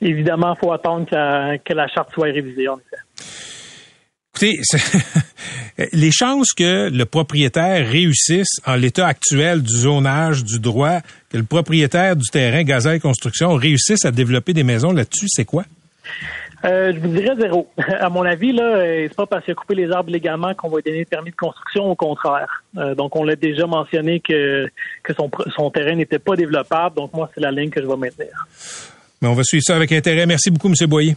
Évidemment, 0.00 0.54
il 0.56 0.58
faut 0.58 0.72
attendre 0.72 1.06
que 1.06 1.14
la, 1.14 1.58
que 1.58 1.72
la 1.72 1.88
charte 1.88 2.10
soit 2.12 2.26
révisée, 2.26 2.68
en 2.68 2.76
effet. 2.78 3.02
Écoutez, 4.40 4.60
les 5.92 6.12
chances 6.12 6.52
que 6.52 6.90
le 6.90 7.04
propriétaire 7.06 7.88
réussisse 7.88 8.60
en 8.64 8.76
l'état 8.76 9.06
actuel 9.06 9.62
du 9.62 9.74
zonage, 9.74 10.44
du 10.44 10.60
droit, 10.60 11.00
que 11.30 11.38
le 11.38 11.42
propriétaire 11.42 12.14
du 12.14 12.28
terrain 12.30 12.62
Gazelle 12.62 13.00
Construction 13.00 13.54
réussisse 13.54 14.04
à 14.04 14.12
développer 14.12 14.52
des 14.52 14.62
maisons 14.62 14.92
là-dessus, 14.92 15.26
c'est 15.28 15.44
quoi? 15.44 15.64
Euh, 16.64 16.92
je 16.94 17.00
vous 17.00 17.08
dirais 17.08 17.34
zéro. 17.40 17.68
À 18.00 18.08
mon 18.10 18.22
avis, 18.22 18.52
là, 18.52 18.62
euh, 18.62 19.06
c'est 19.08 19.16
pas 19.16 19.26
parce 19.26 19.44
qu'il 19.44 19.52
a 19.52 19.54
coupé 19.56 19.74
les 19.74 19.90
arbres 19.90 20.10
légalement 20.10 20.54
qu'on 20.54 20.68
va 20.68 20.76
lui 20.76 20.82
donner 20.84 21.00
le 21.00 21.04
permis 21.04 21.30
de 21.30 21.36
construction, 21.36 21.90
au 21.90 21.96
contraire. 21.96 22.62
Euh, 22.76 22.94
donc, 22.94 23.16
on 23.16 23.24
l'a 23.24 23.34
déjà 23.34 23.66
mentionné 23.66 24.20
que, 24.20 24.68
que 25.02 25.14
son, 25.14 25.30
son 25.56 25.70
terrain 25.70 25.96
n'était 25.96 26.18
pas 26.20 26.36
développable. 26.36 26.96
Donc, 26.96 27.12
moi, 27.12 27.28
c'est 27.34 27.40
la 27.40 27.50
ligne 27.50 27.70
que 27.70 27.80
je 27.80 27.86
vais 27.86 27.96
maintenir. 27.96 28.46
Mais 29.20 29.28
on 29.28 29.34
va 29.34 29.42
suivre 29.42 29.64
ça 29.64 29.74
avec 29.74 29.90
intérêt. 29.90 30.26
Merci 30.26 30.50
beaucoup, 30.50 30.68
M. 30.68 30.74
Boyer. 30.88 31.16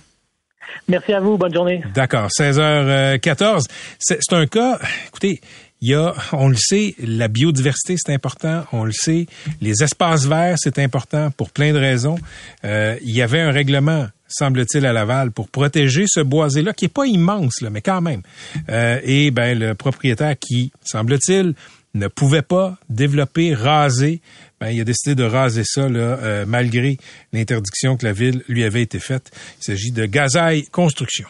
Merci 0.88 1.13
à 1.13 1.19
vous. 1.19 1.38
Bonne 1.38 1.54
journée. 1.54 1.81
D'accord. 1.94 2.30
16h14. 2.38 3.66
C'est 4.00 4.34
un 4.34 4.46
cas, 4.48 4.80
écoutez, 5.08 5.42
il 5.81 5.90
y 5.90 5.96
a, 5.96 6.13
on 6.31 6.48
le 6.48 6.56
sait, 6.56 6.96
la 7.00 7.28
biodiversité, 7.28 7.96
c'est 7.98 8.13
important. 8.13 8.66
On 8.72 8.84
le 8.84 8.92
sait. 8.92 9.25
Les 9.62 9.84
espaces 9.84 10.25
verts, 10.25 10.58
c'est 10.58 10.78
important 10.78 11.31
pour 11.31 11.50
plein 11.50 11.74
de 11.74 11.80
raisons. 11.80 12.18
Euh, 12.66 12.98
il 13.02 13.16
y 13.16 13.22
avait 13.22 13.42
un 13.42 13.52
règlement 13.52 14.08
semble-t-il, 14.31 14.86
à 14.86 14.94
Laval 14.94 15.31
pour 15.31 15.50
protéger 15.50 16.06
ce 16.08 16.22
boisé-là, 16.22 16.74
qui 16.74 16.86
est 16.86 16.94
pas 16.94 17.06
immense, 17.06 17.62
là, 17.62 17.69
mais 17.69 17.81
quand 17.81 18.02
même. 18.02 18.22
Euh, 18.69 19.00
et 19.04 19.31
ben 19.31 19.58
le 19.58 19.75
propriétaire 19.75 20.38
qui, 20.40 20.72
semble-t-il, 20.84 21.54
ne 21.94 22.08
pouvait 22.08 22.42
pas 22.42 22.78
développer, 22.90 23.54
raser 23.54 24.22
ben, 24.62 24.69
il 24.69 24.80
a 24.80 24.84
décidé 24.84 25.16
de 25.16 25.24
raser 25.24 25.63
ça 25.66 25.81
euh, 25.81 26.46
malgré 26.48 26.98
l'interdiction 27.34 27.98
que 27.98 28.06
la 28.06 28.13
ville 28.13 28.44
lui 28.48 28.63
avait 28.63 28.84
été 28.84 29.00
faite. 29.00 29.32
Il 29.60 29.63
s'agit 29.63 29.91
de 29.91 30.06
Gazaille 30.06 30.65
Construction. 30.68 31.25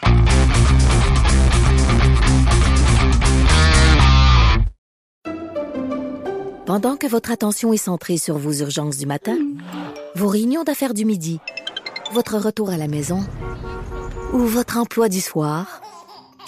Pendant 6.66 6.98
que 6.98 7.08
votre 7.08 7.32
attention 7.32 7.72
est 7.72 7.78
centrée 7.78 8.18
sur 8.18 8.38
vos 8.38 8.54
urgences 8.54 8.98
du 8.98 9.06
matin, 9.06 9.38
vos 10.16 10.28
réunions 10.28 10.64
d'affaires 10.64 10.94
du 10.94 11.06
midi, 11.06 11.40
votre 12.14 12.38
retour 12.38 12.70
à 12.70 12.76
la 12.76 12.88
maison 12.88 13.26
ou 14.34 14.40
votre 14.40 14.78
emploi 14.78 15.08
du 15.08 15.22
soir, 15.22 15.82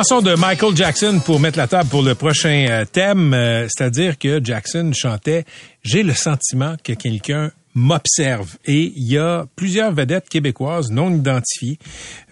Chanson 0.00 0.22
de 0.22 0.34
Michael 0.34 0.74
Jackson 0.74 1.20
pour 1.26 1.40
mettre 1.40 1.58
la 1.58 1.66
table 1.66 1.90
pour 1.90 2.00
le 2.00 2.14
prochain 2.14 2.66
euh, 2.70 2.86
thème, 2.86 3.34
euh, 3.34 3.68
c'est-à-dire 3.68 4.16
que 4.16 4.42
Jackson 4.42 4.92
chantait 4.94 5.44
J'ai 5.82 6.02
le 6.02 6.14
sentiment 6.14 6.76
que 6.82 6.94
quelqu'un 6.94 7.50
m'observe. 7.80 8.56
Et 8.66 8.92
il 8.94 9.10
y 9.10 9.18
a 9.18 9.46
plusieurs 9.56 9.92
vedettes 9.92 10.28
québécoises 10.28 10.90
non 10.90 11.12
identifiées 11.12 11.78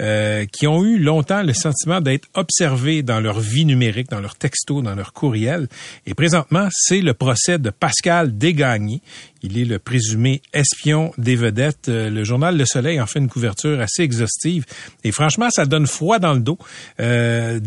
euh, 0.00 0.44
qui 0.44 0.66
ont 0.66 0.84
eu 0.84 0.98
longtemps 0.98 1.42
le 1.42 1.54
sentiment 1.54 2.00
d'être 2.00 2.28
observées 2.34 3.02
dans 3.02 3.20
leur 3.20 3.40
vie 3.40 3.64
numérique, 3.64 4.10
dans 4.10 4.20
leur 4.20 4.36
texto, 4.36 4.82
dans 4.82 4.94
leur 4.94 5.12
courriel. 5.12 5.68
Et 6.06 6.14
présentement, 6.14 6.68
c'est 6.70 7.00
le 7.00 7.14
procès 7.14 7.58
de 7.58 7.70
Pascal 7.70 8.36
Desgagnés. 8.36 9.00
Il 9.42 9.58
est 9.58 9.64
le 9.64 9.78
présumé 9.78 10.42
espion 10.52 11.12
des 11.16 11.36
vedettes. 11.36 11.88
Euh, 11.88 12.10
le 12.10 12.24
journal 12.24 12.56
Le 12.56 12.66
Soleil 12.66 13.00
en 13.00 13.06
fait 13.06 13.18
une 13.18 13.28
couverture 13.28 13.80
assez 13.80 14.02
exhaustive. 14.02 14.66
Et 15.04 15.12
franchement, 15.12 15.48
ça 15.50 15.64
donne 15.64 15.86
froid 15.86 16.18
dans 16.18 16.34
le 16.34 16.40
dos. 16.40 16.58
Euh, 17.00 17.58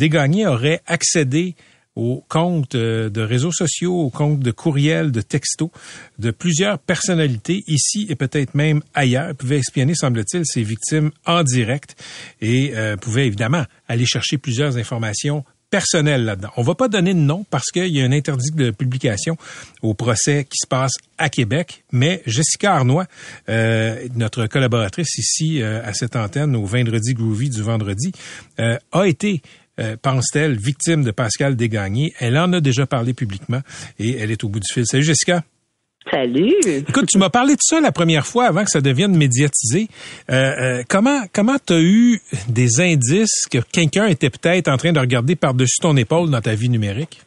aurait 0.48 0.82
accédé 0.86 1.56
aux 1.96 2.24
comptes 2.30 2.76
euh, 2.76 3.10
de 3.10 3.22
réseaux 3.22 3.52
sociaux, 3.52 4.00
aux 4.00 4.10
comptes 4.10 4.40
de 4.40 4.52
courriels, 4.52 5.12
de 5.12 5.22
textos 5.22 5.70
de 6.20 6.32
plusieurs 6.32 6.80
personnalités 6.80 7.64
ici 7.68 8.08
et 8.10 8.16
peut-être 8.16 8.56
même 8.56 8.82
ailleurs, 8.94 9.36
pouvaient 9.36 9.60
espionner, 9.60 9.96
semble-t-il, 9.96 10.46
ces 10.46 10.64
victimes 10.64 11.12
en 11.26 11.44
direct 11.44 11.96
et 12.42 12.72
euh, 12.76 12.96
pouvaient 12.98 13.28
évidemment 13.28 13.66
aller 13.88 14.06
chercher 14.06 14.38
plusieurs 14.38 14.78
informations 14.78 15.44
personnelles 15.72 16.26
là-dedans. 16.26 16.52
On 16.58 16.62
va 16.62 16.76
pas 16.76 16.90
donner 16.90 17.16
de 17.16 17.20
nom 17.20 17.46
parce 17.50 17.72
qu'il 17.72 17.88
y 17.88 18.02
a 18.02 18.06
un 18.06 18.12
interdit 18.12 18.52
de 18.52 18.70
publication 18.70 19.38
au 19.82 19.96
procès 19.96 20.44
qui 20.44 20.58
se 20.62 20.68
passe 20.68 20.92
à 21.18 21.30
Québec, 21.30 21.86
mais 21.92 22.22
Jessica 22.28 22.76
Arnois, 22.76 23.08
euh, 23.50 24.08
notre 24.16 24.46
collaboratrice 24.46 25.18
ici 25.18 25.62
euh, 25.62 25.82
à 25.84 25.94
cette 25.94 26.16
antenne 26.16 26.56
au 26.56 26.66
Vendredi 26.66 27.14
Groovy 27.14 27.50
du 27.50 27.64
vendredi, 27.64 28.12
euh, 28.60 28.78
a 28.92 29.06
été 29.08 29.42
euh, 29.82 29.96
pense-t-elle, 30.02 30.58
victime 30.58 31.04
de 31.04 31.12
Pascal 31.12 31.56
Desgagnés? 31.56 32.14
Elle 32.20 32.38
en 32.38 32.54
a 32.54 32.62
déjà 32.62 32.86
parlé 32.86 33.14
publiquement 33.14 33.62
et 34.00 34.18
elle 34.18 34.32
est 34.32 34.44
au 34.44 34.50
bout 34.50 34.60
du 34.60 34.72
fil. 34.74 34.86
Salut 34.86 35.04
Jessica. 35.04 35.44
Salut. 36.10 36.56
Écoute, 36.66 37.06
tu 37.10 37.20
m'as 37.20 37.30
parlé 37.30 37.54
de 37.54 37.60
ça 37.62 37.80
la 37.80 37.92
première 37.92 38.26
fois 38.26 38.46
avant 38.48 38.64
que 38.64 38.72
ça 38.72 38.82
devienne 38.82 39.16
médiatisé. 39.16 39.88
Euh, 40.32 40.34
euh, 40.80 40.84
comment 40.90 41.22
comment 41.32 41.58
t'as 41.64 41.80
eu 41.80 42.20
des 42.50 42.82
indices 42.82 43.46
que 43.52 43.60
quelqu'un 43.72 44.08
était 44.08 44.32
peut-être 44.32 44.68
en 44.68 44.78
train 44.78 44.94
de 44.94 45.00
regarder 45.00 45.36
par-dessus 45.36 45.78
ton 45.80 45.96
épaule 45.98 46.32
dans 46.32 46.42
ta 46.42 46.56
vie 46.56 46.70
numérique? 46.70 47.22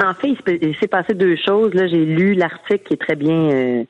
En 0.00 0.14
fait, 0.14 0.28
il 0.62 0.74
s'est- 0.80 0.88
passé 0.88 1.14
deux 1.14 1.36
choses. 1.44 1.72
Là, 1.74 1.86
j'ai 1.88 2.04
lu 2.04 2.34
l'article 2.34 2.82
qui 2.86 2.94
est 2.94 3.00
très 3.00 3.14
bien, 3.16 3.84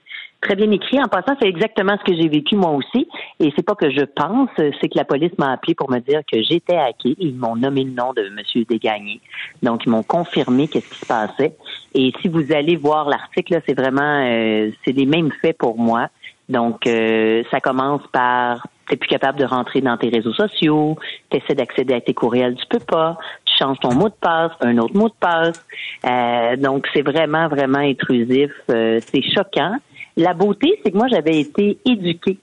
très 0.44 0.54
bien 0.54 0.70
écrit. 0.70 1.00
En 1.00 1.08
passant, 1.08 1.36
c'est 1.40 1.48
exactement 1.48 1.96
ce 1.98 2.04
que 2.04 2.16
j'ai 2.16 2.28
vécu 2.28 2.54
moi 2.54 2.70
aussi. 2.70 3.08
Et 3.40 3.52
c'est 3.56 3.64
pas 3.64 3.74
que 3.74 3.90
je 3.90 4.04
pense, 4.04 4.50
c'est 4.56 4.88
que 4.88 4.96
la 4.96 5.04
police 5.04 5.32
m'a 5.38 5.52
appelé 5.52 5.74
pour 5.74 5.90
me 5.90 5.98
dire 5.98 6.20
que 6.30 6.40
j'étais 6.42 6.76
hacké. 6.76 7.16
Ils 7.18 7.34
m'ont 7.34 7.56
nommé 7.56 7.82
le 7.82 7.90
nom 7.90 8.12
de 8.12 8.22
M. 8.22 8.64
Desgagnés. 8.68 9.20
Donc, 9.62 9.86
ils 9.86 9.90
m'ont 9.90 10.02
confirmé 10.02 10.68
qu'est-ce 10.68 10.88
qui 10.88 10.98
se 11.00 11.06
passait. 11.06 11.56
Et 11.94 12.12
si 12.20 12.28
vous 12.28 12.52
allez 12.52 12.76
voir 12.76 13.08
l'article, 13.08 13.60
c'est 13.66 13.74
vraiment, 13.74 14.22
euh, 14.24 14.70
c'est 14.84 14.92
les 14.92 15.06
mêmes 15.06 15.32
faits 15.42 15.58
pour 15.58 15.78
moi. 15.78 16.08
Donc, 16.48 16.86
euh, 16.86 17.42
ça 17.50 17.60
commence 17.60 18.02
par 18.12 18.66
t'es 18.88 18.96
plus 18.96 19.08
capable 19.08 19.38
de 19.38 19.46
rentrer 19.46 19.80
dans 19.80 19.96
tes 19.96 20.10
réseaux 20.10 20.34
sociaux, 20.34 20.98
t'essaies 21.30 21.54
d'accéder 21.54 21.94
à 21.94 22.02
tes 22.02 22.12
courriels, 22.12 22.54
tu 22.56 22.66
peux 22.68 22.84
pas, 22.84 23.16
tu 23.46 23.56
changes 23.58 23.78
ton 23.80 23.94
mot 23.94 24.10
de 24.10 24.14
passe, 24.20 24.52
un 24.60 24.76
autre 24.76 24.94
mot 24.94 25.08
de 25.08 25.14
passe. 25.18 25.64
Euh, 26.06 26.56
donc, 26.56 26.86
c'est 26.92 27.00
vraiment, 27.00 27.48
vraiment 27.48 27.78
intrusif. 27.78 28.50
Euh, 28.70 29.00
c'est 29.00 29.22
choquant. 29.22 29.76
La 30.16 30.34
beauté, 30.34 30.80
c'est 30.82 30.92
que 30.92 30.96
moi, 30.96 31.08
j'avais 31.08 31.40
été 31.40 31.78
éduquée 31.84 32.38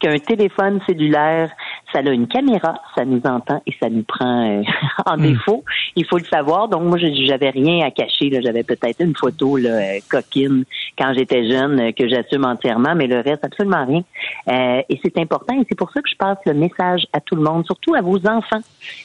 qu'un 0.00 0.18
téléphone 0.18 0.80
cellulaire, 0.86 1.50
ça 1.92 1.98
a 1.98 2.10
une 2.10 2.26
caméra, 2.26 2.80
ça 2.94 3.04
nous 3.04 3.20
entend 3.24 3.62
et 3.66 3.74
ça 3.80 3.90
nous 3.90 4.02
prend 4.02 4.60
euh, 4.60 4.62
en 5.06 5.16
défaut. 5.16 5.64
Il 5.96 6.06
faut 6.06 6.18
le 6.18 6.24
savoir. 6.24 6.68
Donc, 6.68 6.82
moi, 6.82 6.98
j'avais 6.98 7.50
rien 7.50 7.86
à 7.86 7.90
cacher. 7.90 8.30
J'avais 8.42 8.62
peut-être 8.62 9.00
une 9.00 9.14
photo 9.14 9.56
là, 9.56 9.70
euh, 9.70 9.98
coquine 10.10 10.64
quand 10.98 11.12
j'étais 11.14 11.48
jeune 11.48 11.80
euh, 11.80 11.92
que 11.92 12.08
j'assume 12.08 12.44
entièrement, 12.44 12.94
mais 12.94 13.06
le 13.06 13.20
reste, 13.20 13.44
absolument 13.44 13.84
rien. 13.84 14.02
Euh, 14.48 14.82
et 14.88 15.00
c'est 15.02 15.18
important 15.18 15.54
et 15.60 15.64
c'est 15.68 15.78
pour 15.78 15.90
ça 15.92 16.00
que 16.00 16.08
je 16.08 16.16
passe 16.16 16.38
le 16.46 16.54
message 16.54 17.06
à 17.12 17.20
tout 17.20 17.36
le 17.36 17.42
monde, 17.42 17.64
surtout 17.66 17.94
à 17.94 18.00
vos 18.00 18.18
enfants. 18.26 18.60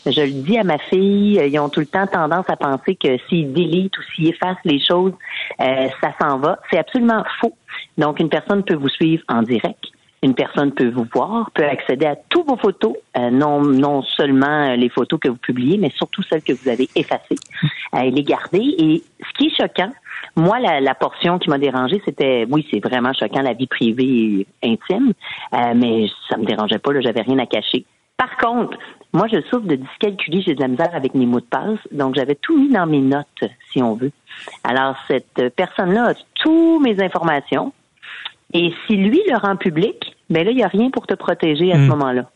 Je 0.06 0.22
le 0.22 0.44
dis 0.44 0.58
à 0.58 0.64
ma 0.64 0.78
fille, 0.78 1.42
ils 1.46 1.60
ont 1.60 1.70
tout 1.70 1.80
le 1.80 1.86
temps 1.86 2.08
tendance 2.08 2.46
à 2.50 2.56
penser 2.56 2.96
que 2.96 3.18
s'ils 3.30 3.54
délitent 3.54 3.98
ou 3.98 4.02
s'ils 4.14 4.30
effacent 4.30 4.58
les 4.66 4.80
choses, 4.80 5.14
euh, 5.60 5.88
ça 6.02 6.14
s'en 6.20 6.40
va. 6.40 6.60
C'est 6.70 6.78
absolument 6.78 7.24
faux. 7.40 7.54
Donc, 7.98 8.20
une 8.20 8.30
personne 8.30 8.64
peut 8.64 8.76
vous 8.76 8.90
suivre 8.90 9.24
en 9.28 9.42
direct. 9.42 9.84
Une 10.24 10.34
personne 10.34 10.72
peut 10.72 10.90
vous 10.90 11.06
voir, 11.14 11.52
peut 11.52 11.66
accéder 11.66 12.08
à 12.08 12.16
tous 12.16 12.44
vos 12.44 12.58
photos, 12.58 12.96
euh, 13.18 13.30
non, 13.30 13.62
non 13.62 14.02
seulement 14.02 14.72
euh, 14.72 14.76
les 14.76 14.90
photos 14.90 15.20
que 15.20 15.30
vous 15.30 15.38
publiez, 15.38 15.78
mais 15.78 15.92
surtout 15.96 16.24
celles 16.24 16.42
que 16.42 16.54
vous 16.54 16.70
avez 16.70 16.90
effacées, 16.96 17.36
euh, 17.94 18.02
les 18.10 18.24
garder. 18.24 18.76
Et 18.80 19.04
ce 19.22 19.38
qui 19.38 19.48
est 19.48 19.56
choquant, 19.56 19.92
moi, 20.36 20.60
la, 20.60 20.82
la 20.82 20.96
portion 20.96 21.38
qui 21.38 21.50
m'a 21.52 21.60
dérangée, 21.60 22.02
c'était, 22.04 22.48
oui, 22.50 22.68
c'est 22.72 22.80
vraiment 22.84 23.14
choquant, 23.14 23.42
la 23.44 23.54
vie 23.54 23.68
privée 23.68 24.48
et 24.64 24.68
intime, 24.72 25.14
euh, 25.54 25.74
mais 25.76 26.08
ça 26.30 26.38
me 26.38 26.46
dérangeait 26.46 26.80
pas, 26.80 26.92
là, 26.94 27.02
j'avais 27.02 27.22
rien 27.22 27.38
à 27.38 27.46
cacher. 27.46 27.86
Par 28.18 28.36
contre, 28.38 28.76
moi, 29.14 29.28
je 29.32 29.40
souffre 29.42 29.68
de 29.68 29.76
dyscalculie, 29.76 30.42
j'ai 30.42 30.56
de 30.56 30.62
la 30.62 30.68
misère 30.68 30.94
avec 30.94 31.14
mes 31.14 31.28
mots 31.28 31.40
de 31.40 31.46
passe, 31.46 31.80
donc 31.92 32.16
j'avais 32.16 32.36
tout 32.36 32.58
mis 32.58 32.70
dans 32.70 32.88
mes 32.88 33.02
notes, 33.02 33.44
si 33.72 33.84
on 33.84 33.94
veut. 33.94 34.12
Alors, 34.64 34.96
cette 35.08 35.50
personne-là 35.56 36.10
a 36.10 36.14
toutes 36.34 36.82
mes 36.82 37.02
informations, 37.04 37.72
et 38.54 38.74
si 38.86 38.96
lui 38.96 39.22
le 39.30 39.38
rend 39.38 39.58
public, 39.58 40.16
ben 40.30 40.46
là, 40.46 40.52
il 40.52 40.58
n'y 40.58 40.64
a 40.64 40.68
rien 40.68 40.90
pour 40.90 41.08
te 41.08 41.14
protéger 41.14 41.72
à 41.72 41.76
ce 41.76 41.90
moment-là. 41.90 42.30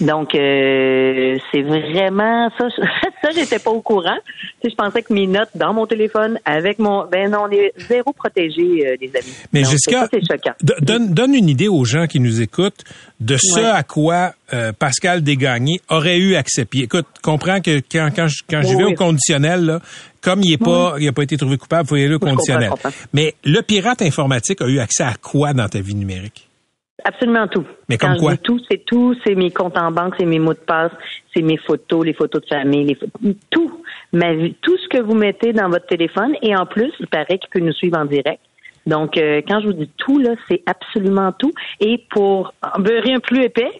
Donc, 0.00 0.34
euh, 0.34 1.36
c'est 1.50 1.62
vraiment 1.62 2.48
ça. 2.58 2.66
Ça, 3.22 3.30
j'étais 3.34 3.58
pas 3.58 3.70
au 3.70 3.80
courant. 3.80 4.16
Tu 4.26 4.68
sais, 4.68 4.70
je 4.70 4.74
pensais 4.76 5.02
que 5.02 5.12
mes 5.12 5.26
notes 5.26 5.48
dans 5.54 5.72
mon 5.74 5.86
téléphone, 5.86 6.38
avec 6.44 6.78
mon, 6.78 7.06
ben 7.06 7.30
non, 7.30 7.46
on 7.48 7.50
est 7.50 7.72
zéro 7.88 8.12
protégé, 8.12 8.86
euh, 8.86 8.96
les 9.00 9.08
amis. 9.16 9.34
Mais 9.52 9.62
d- 10.62 10.74
donne, 10.82 11.12
donne 11.12 11.34
une 11.34 11.48
idée 11.48 11.66
aux 11.68 11.84
gens 11.84 12.06
qui 12.06 12.20
nous 12.20 12.40
écoutent 12.40 12.84
de 13.18 13.36
ce 13.36 13.58
Ouais. 13.60 13.64
à 13.66 13.82
quoi 13.82 14.34
euh, 14.52 14.72
Pascal 14.72 15.22
Desgagnés 15.22 15.80
aurait 15.88 16.18
eu 16.18 16.36
accès. 16.36 16.64
Puis 16.66 16.82
écoute, 16.82 17.06
comprends 17.22 17.60
que 17.60 17.80
quand, 17.90 18.10
quand, 18.14 18.28
je- 18.28 18.42
quand 18.48 18.60
vais 18.76 18.84
oui. 18.84 18.92
au 18.92 18.94
conditionnel, 18.94 19.64
là, 19.64 19.80
comme 20.20 20.42
il 20.42 20.52
est 20.52 20.62
pas, 20.62 20.96
il 21.00 21.08
a 21.08 21.12
pas 21.12 21.22
été 21.22 21.36
trouvé 21.36 21.56
coupable, 21.56 21.84
il 21.86 21.88
faut 21.88 21.96
y 21.96 22.04
aller 22.04 22.10
au 22.10 22.12
Je 22.14 22.18
comprends, 22.18 22.34
conditionnel. 22.36 22.66
je 22.66 22.70
comprends. 22.70 22.90
Mais 23.12 23.34
le 23.44 23.62
pirate 23.62 24.02
informatique 24.02 24.60
a 24.60 24.66
eu 24.66 24.78
accès 24.78 25.02
à 25.04 25.14
quoi 25.20 25.52
dans 25.54 25.68
ta 25.68 25.80
vie 25.80 25.94
numérique? 25.94 26.45
Absolument 27.04 27.46
tout. 27.46 27.64
Mais 27.88 27.98
Quand 27.98 28.14
je 28.14 28.30
dis 28.30 28.38
tout, 28.38 28.58
c'est 28.70 28.84
tout. 28.84 29.14
C'est 29.24 29.34
mes 29.34 29.50
comptes 29.50 29.76
en 29.76 29.90
banque, 29.90 30.14
c'est 30.18 30.24
mes 30.24 30.38
mots 30.38 30.54
de 30.54 30.58
passe, 30.58 30.92
c'est 31.34 31.42
mes 31.42 31.58
photos, 31.58 32.04
les 32.04 32.14
photos 32.14 32.42
de 32.42 32.46
famille, 32.48 32.84
les 32.84 32.98
tout. 33.50 33.82
Ma 34.12 34.32
vie, 34.34 34.54
tout 34.62 34.76
ce 34.78 34.88
que 34.88 34.98
vous 34.98 35.14
mettez 35.14 35.52
dans 35.52 35.68
votre 35.68 35.86
téléphone. 35.86 36.34
Et 36.42 36.56
en 36.56 36.66
plus, 36.66 36.92
il 36.98 37.06
paraît 37.06 37.38
qu'il 37.38 37.50
peut 37.50 37.60
nous 37.60 37.72
suivre 37.72 37.98
en 37.98 38.06
direct. 38.06 38.40
Donc, 38.86 39.18
euh, 39.18 39.42
quand 39.46 39.60
je 39.60 39.66
vous 39.66 39.72
dis 39.72 39.90
tout, 39.96 40.18
là, 40.18 40.34
c'est 40.48 40.62
absolument 40.66 41.32
tout. 41.32 41.52
Et 41.80 42.04
pour 42.10 42.54
beurrer 42.78 43.14
un 43.14 43.20
plus 43.20 43.42
épais, 43.42 43.70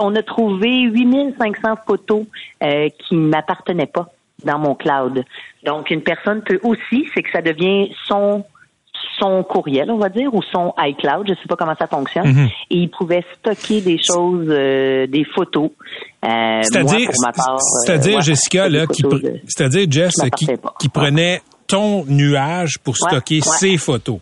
on 0.00 0.14
a 0.14 0.22
trouvé 0.22 0.82
8500 0.82 1.76
photos 1.86 2.24
euh, 2.62 2.88
qui 2.98 3.14
ne 3.14 3.28
m'appartenaient 3.28 3.86
pas 3.86 4.10
dans 4.44 4.58
mon 4.58 4.74
cloud. 4.74 5.24
Donc, 5.64 5.90
une 5.90 6.02
personne 6.02 6.42
peut 6.42 6.58
aussi, 6.62 7.08
c'est 7.14 7.22
que 7.22 7.30
ça 7.30 7.42
devient 7.42 7.94
son 8.06 8.44
son 9.18 9.42
courriel, 9.44 9.90
on 9.90 9.98
va 9.98 10.08
dire, 10.08 10.34
ou 10.34 10.42
son 10.42 10.72
iCloud, 10.78 11.26
je 11.28 11.34
sais 11.34 11.46
pas 11.48 11.56
comment 11.56 11.74
ça 11.78 11.86
fonctionne, 11.86 12.26
Mhm. 12.28 12.46
et 12.70 12.76
il 12.76 12.90
pouvait 12.90 13.24
stocker 13.38 13.80
des 13.80 13.98
choses, 14.02 14.46
euh, 14.48 15.06
des 15.06 15.24
photos. 15.24 15.70
Euh, 16.24 16.60
C'est-à-dire, 16.62 17.10
euh, 17.10 17.56
c'est-à-dire 17.84 18.16
ouais, 18.16 18.22
Jessica, 18.22 18.68
là, 18.68 18.86
qui, 18.86 19.02
de- 19.02 19.40
c'est-à-dire 19.46 19.86
Jess, 19.90 20.14
qui 20.36 20.46
qui, 20.80 20.88
prenait 20.88 21.42
ton 21.66 22.04
nuage 22.06 22.78
pour 22.78 22.94
Ouais, 23.02 23.08
stocker 23.10 23.36
ouais. 23.36 23.40
ses 23.42 23.76
photos. 23.76 24.18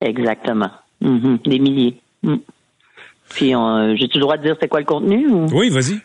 Exactement. 0.00 0.70
Mhm, 1.00 1.38
Des 1.46 1.58
milliers. 1.58 1.96
Mm. 2.22 2.36
Puis, 3.30 3.54
on- 3.56 3.94
j'ai-tu 3.96 4.18
le 4.18 4.22
droit 4.22 4.36
de 4.36 4.42
dire 4.42 4.56
c'est 4.60 4.68
quoi 4.68 4.80
le 4.80 4.86
contenu? 4.86 5.28
Ou... 5.28 5.46
Oui, 5.52 5.68
vas-y. 5.70 6.00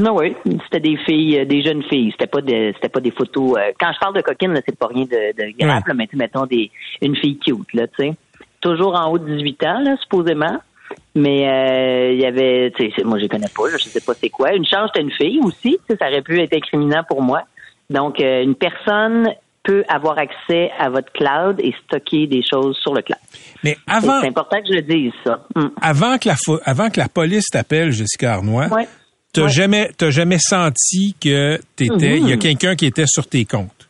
Non, 0.00 0.16
oui. 0.16 0.34
C'était 0.64 0.80
des 0.80 0.96
filles, 0.96 1.40
euh, 1.40 1.44
des 1.44 1.62
jeunes 1.62 1.82
filles. 1.84 2.10
C'était 2.12 2.26
pas 2.26 2.40
des, 2.40 2.72
c'était 2.74 2.88
pas 2.88 3.00
des 3.00 3.10
photos. 3.10 3.56
euh, 3.58 3.70
quand 3.78 3.92
je 3.92 3.98
parle 3.98 4.14
de 4.16 4.22
coquine, 4.22 4.52
là, 4.52 4.60
c'est 4.66 4.78
pas 4.78 4.86
rien 4.88 5.04
de, 5.04 5.10
de 5.10 5.58
grave, 5.58 5.76
Ouais. 5.78 5.82
là, 5.88 5.94
mais 5.94 6.08
mettons 6.14 6.46
des, 6.46 6.70
une 7.02 7.16
fille 7.16 7.38
cute, 7.38 7.72
là, 7.74 7.86
tu 7.86 7.94
sais. 8.06 8.12
Toujours 8.60 8.94
en 8.94 9.10
haut 9.10 9.18
de 9.18 9.36
18 9.36 9.62
ans, 9.64 9.80
là, 9.80 9.96
supposément. 10.00 10.58
Mais 11.14 11.48
euh, 11.48 12.12
il 12.12 12.20
y 12.20 12.26
avait, 12.26 12.72
tu 12.76 12.84
sais, 12.86 12.92
c'est- 12.96 13.04
moi 13.04 13.18
je 13.18 13.22
les 13.24 13.28
connais 13.28 13.46
pas, 13.54 13.68
là, 13.70 13.76
je 13.78 13.84
sais 13.88 14.00
pas 14.00 14.12
c'est 14.14 14.28
quoi. 14.28 14.52
Une 14.54 14.64
chance, 14.66 14.90
c'était 14.92 15.04
une 15.06 15.12
fille 15.12 15.38
aussi, 15.42 15.78
ça 15.88 16.08
aurait 16.08 16.22
pu 16.22 16.40
être 16.40 16.54
incriminant 16.54 17.02
pour 17.08 17.22
moi. 17.22 17.42
Donc, 17.90 18.20
euh, 18.20 18.42
une 18.42 18.54
personne 18.56 19.28
peut 19.62 19.84
avoir 19.88 20.18
accès 20.18 20.70
à 20.78 20.88
votre 20.88 21.12
cloud 21.12 21.60
et 21.62 21.74
stocker 21.84 22.26
des 22.26 22.42
choses 22.42 22.76
sur 22.78 22.94
le 22.94 23.02
cloud. 23.02 23.18
Mais 23.62 23.76
avant, 23.86 24.20
C'est 24.20 24.28
important 24.28 24.60
que 24.62 24.68
je 24.68 24.74
le 24.74 24.82
dise, 24.82 25.12
ça. 25.24 25.44
Mm. 25.54 25.66
avant 25.82 26.18
que 26.18 26.28
la 26.28 26.36
avant 26.64 26.88
que 26.90 26.98
la 26.98 27.08
police 27.08 27.46
t'appelle, 27.50 27.92
Jessica 27.92 28.34
Arnois, 28.34 28.66
Ouais. 28.68 28.88
T'as 29.32 29.42
Ouais. 29.42 29.48
jamais 29.48 29.90
t'as 29.96 30.10
jamais 30.10 30.38
senti 30.38 31.14
que 31.20 31.58
t'étais 31.76 32.18
il 32.18 32.28
y 32.28 32.32
a 32.32 32.36
Mhm. 32.36 32.38
quelqu'un 32.40 32.74
qui 32.76 32.86
était 32.86 33.06
sur 33.06 33.26
tes 33.26 33.44
comptes? 33.44 33.88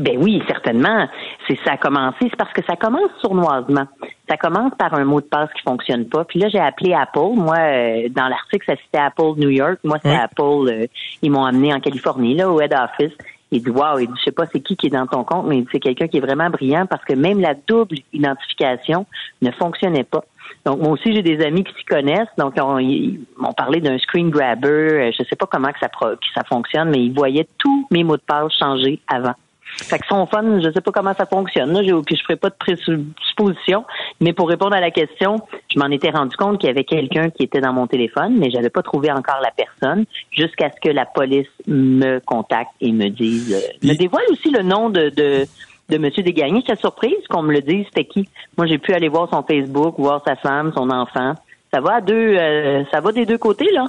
Ben 0.00 0.18
oui, 0.18 0.42
certainement. 0.46 1.08
C'est 1.48 1.58
ça 1.64 1.72
a 1.72 1.76
commencé, 1.78 2.16
c'est 2.20 2.36
parce 2.36 2.52
que 2.52 2.62
ça 2.66 2.76
commence 2.76 3.08
sournoisement. 3.22 3.86
Ça 4.28 4.36
commence 4.36 4.72
par 4.78 4.92
un 4.92 5.04
mot 5.04 5.20
de 5.22 5.26
passe 5.26 5.48
qui 5.56 5.62
fonctionne 5.62 6.06
pas. 6.06 6.24
Puis 6.24 6.38
là, 6.38 6.48
j'ai 6.52 6.58
appelé 6.58 6.92
Apple. 6.92 7.34
Moi, 7.34 7.56
euh, 7.56 8.08
dans 8.10 8.28
l'article, 8.28 8.64
ça 8.66 8.76
citait 8.76 8.98
Apple 8.98 9.38
New 9.38 9.48
York. 9.48 9.78
Moi, 9.84 9.98
c'est 10.02 10.10
Ouais. 10.10 10.16
Apple. 10.16 10.42
euh, 10.68 10.86
ils 11.22 11.30
m'ont 11.30 11.44
amené 11.46 11.72
en 11.72 11.80
Californie, 11.80 12.34
là, 12.34 12.50
au 12.50 12.60
head 12.60 12.74
office. 12.74 13.16
Il 13.52 13.62
dit 13.62 13.70
waouh, 13.70 14.00
il 14.00 14.08
dit 14.08 14.12
je 14.18 14.24
sais 14.24 14.32
pas 14.32 14.44
c'est 14.52 14.60
qui 14.60 14.76
qui 14.76 14.88
est 14.88 14.90
dans 14.90 15.06
ton 15.06 15.22
compte, 15.24 15.46
mais 15.46 15.58
il 15.58 15.62
dit, 15.62 15.68
c'est 15.72 15.78
quelqu'un 15.80 16.08
qui 16.08 16.16
est 16.18 16.20
vraiment 16.20 16.50
brillant 16.50 16.84
parce 16.84 17.04
que 17.04 17.14
même 17.14 17.40
la 17.40 17.54
double 17.54 17.96
identification 18.12 19.06
ne 19.40 19.50
fonctionnait 19.52 20.04
pas. 20.04 20.24
Donc 20.64 20.80
moi 20.80 20.90
aussi 20.90 21.12
j'ai 21.14 21.22
des 21.22 21.44
amis 21.44 21.64
qui 21.64 21.72
s'y 21.74 21.84
connaissent, 21.84 22.28
donc 22.38 22.54
on- 22.60 22.78
ils 22.78 23.20
m'ont 23.36 23.52
parlé 23.52 23.80
d'un 23.80 23.98
screen 23.98 24.30
grabber, 24.30 24.68
euh, 24.68 25.10
je 25.16 25.22
sais 25.24 25.36
pas 25.36 25.46
comment 25.46 25.68
que 25.72 25.78
ça 25.80 25.88
que 25.88 26.16
ça 26.34 26.42
fonctionne, 26.44 26.90
mais 26.90 26.98
ils 27.04 27.12
voyaient 27.14 27.48
tous 27.58 27.86
mes 27.90 28.04
mots 28.04 28.16
de 28.16 28.22
passe 28.22 28.52
changer 28.58 29.00
avant. 29.08 29.34
Fait 29.78 29.98
que 29.98 30.06
son 30.06 30.24
fun, 30.26 30.60
je 30.62 30.70
sais 30.70 30.80
pas 30.80 30.92
comment 30.92 31.12
ça 31.12 31.26
fonctionne. 31.26 31.72
Là, 31.72 32.00
puis 32.06 32.16
je 32.16 32.22
ferai 32.22 32.36
pas 32.36 32.48
de 32.48 32.54
présu- 32.54 33.04
supposition. 33.28 33.84
Mais 34.20 34.32
pour 34.32 34.48
répondre 34.48 34.74
à 34.74 34.80
la 34.80 34.90
question, 34.92 35.36
je 35.74 35.78
m'en 35.78 35.86
étais 35.90 36.10
rendu 36.10 36.34
compte 36.36 36.58
qu'il 36.60 36.68
y 36.68 36.70
avait 36.70 36.84
quelqu'un 36.84 37.28
qui 37.30 37.42
était 37.42 37.60
dans 37.60 37.72
mon 37.74 37.86
téléphone, 37.86 38.36
mais 38.38 38.50
j'avais 38.50 38.70
pas 38.70 38.82
trouvé 38.82 39.10
encore 39.10 39.40
la 39.42 39.50
personne 39.50 40.04
jusqu'à 40.30 40.70
ce 40.70 40.80
que 40.80 40.94
la 40.94 41.04
police 41.04 41.48
me 41.66 42.20
contacte 42.20 42.70
et 42.80 42.92
me 42.92 43.08
dise, 43.08 43.52
euh, 43.54 43.86
me 43.86 43.94
dévoile 43.94 44.24
aussi 44.30 44.50
le 44.50 44.62
nom 44.62 44.88
de, 44.88 45.10
de 45.10 45.44
de 45.88 45.96
M. 45.96 46.10
Desgagnés. 46.16 46.62
J'étais 46.66 46.80
surprise 46.80 47.16
qu'on 47.28 47.42
me 47.42 47.52
le 47.52 47.60
dise, 47.60 47.84
c'était 47.86 48.06
qui? 48.06 48.28
Moi, 48.56 48.66
j'ai 48.66 48.78
pu 48.78 48.92
aller 48.92 49.08
voir 49.08 49.28
son 49.32 49.42
Facebook, 49.42 49.94
voir 49.98 50.22
sa 50.26 50.36
femme, 50.36 50.72
son 50.76 50.90
enfant. 50.90 51.34
Ça 51.72 51.80
va 51.80 51.96
à 51.96 52.00
deux, 52.00 52.14
euh, 52.14 52.84
ça 52.90 53.00
va 53.00 53.12
des 53.12 53.26
deux 53.26 53.38
côtés, 53.38 53.68
là. 53.72 53.86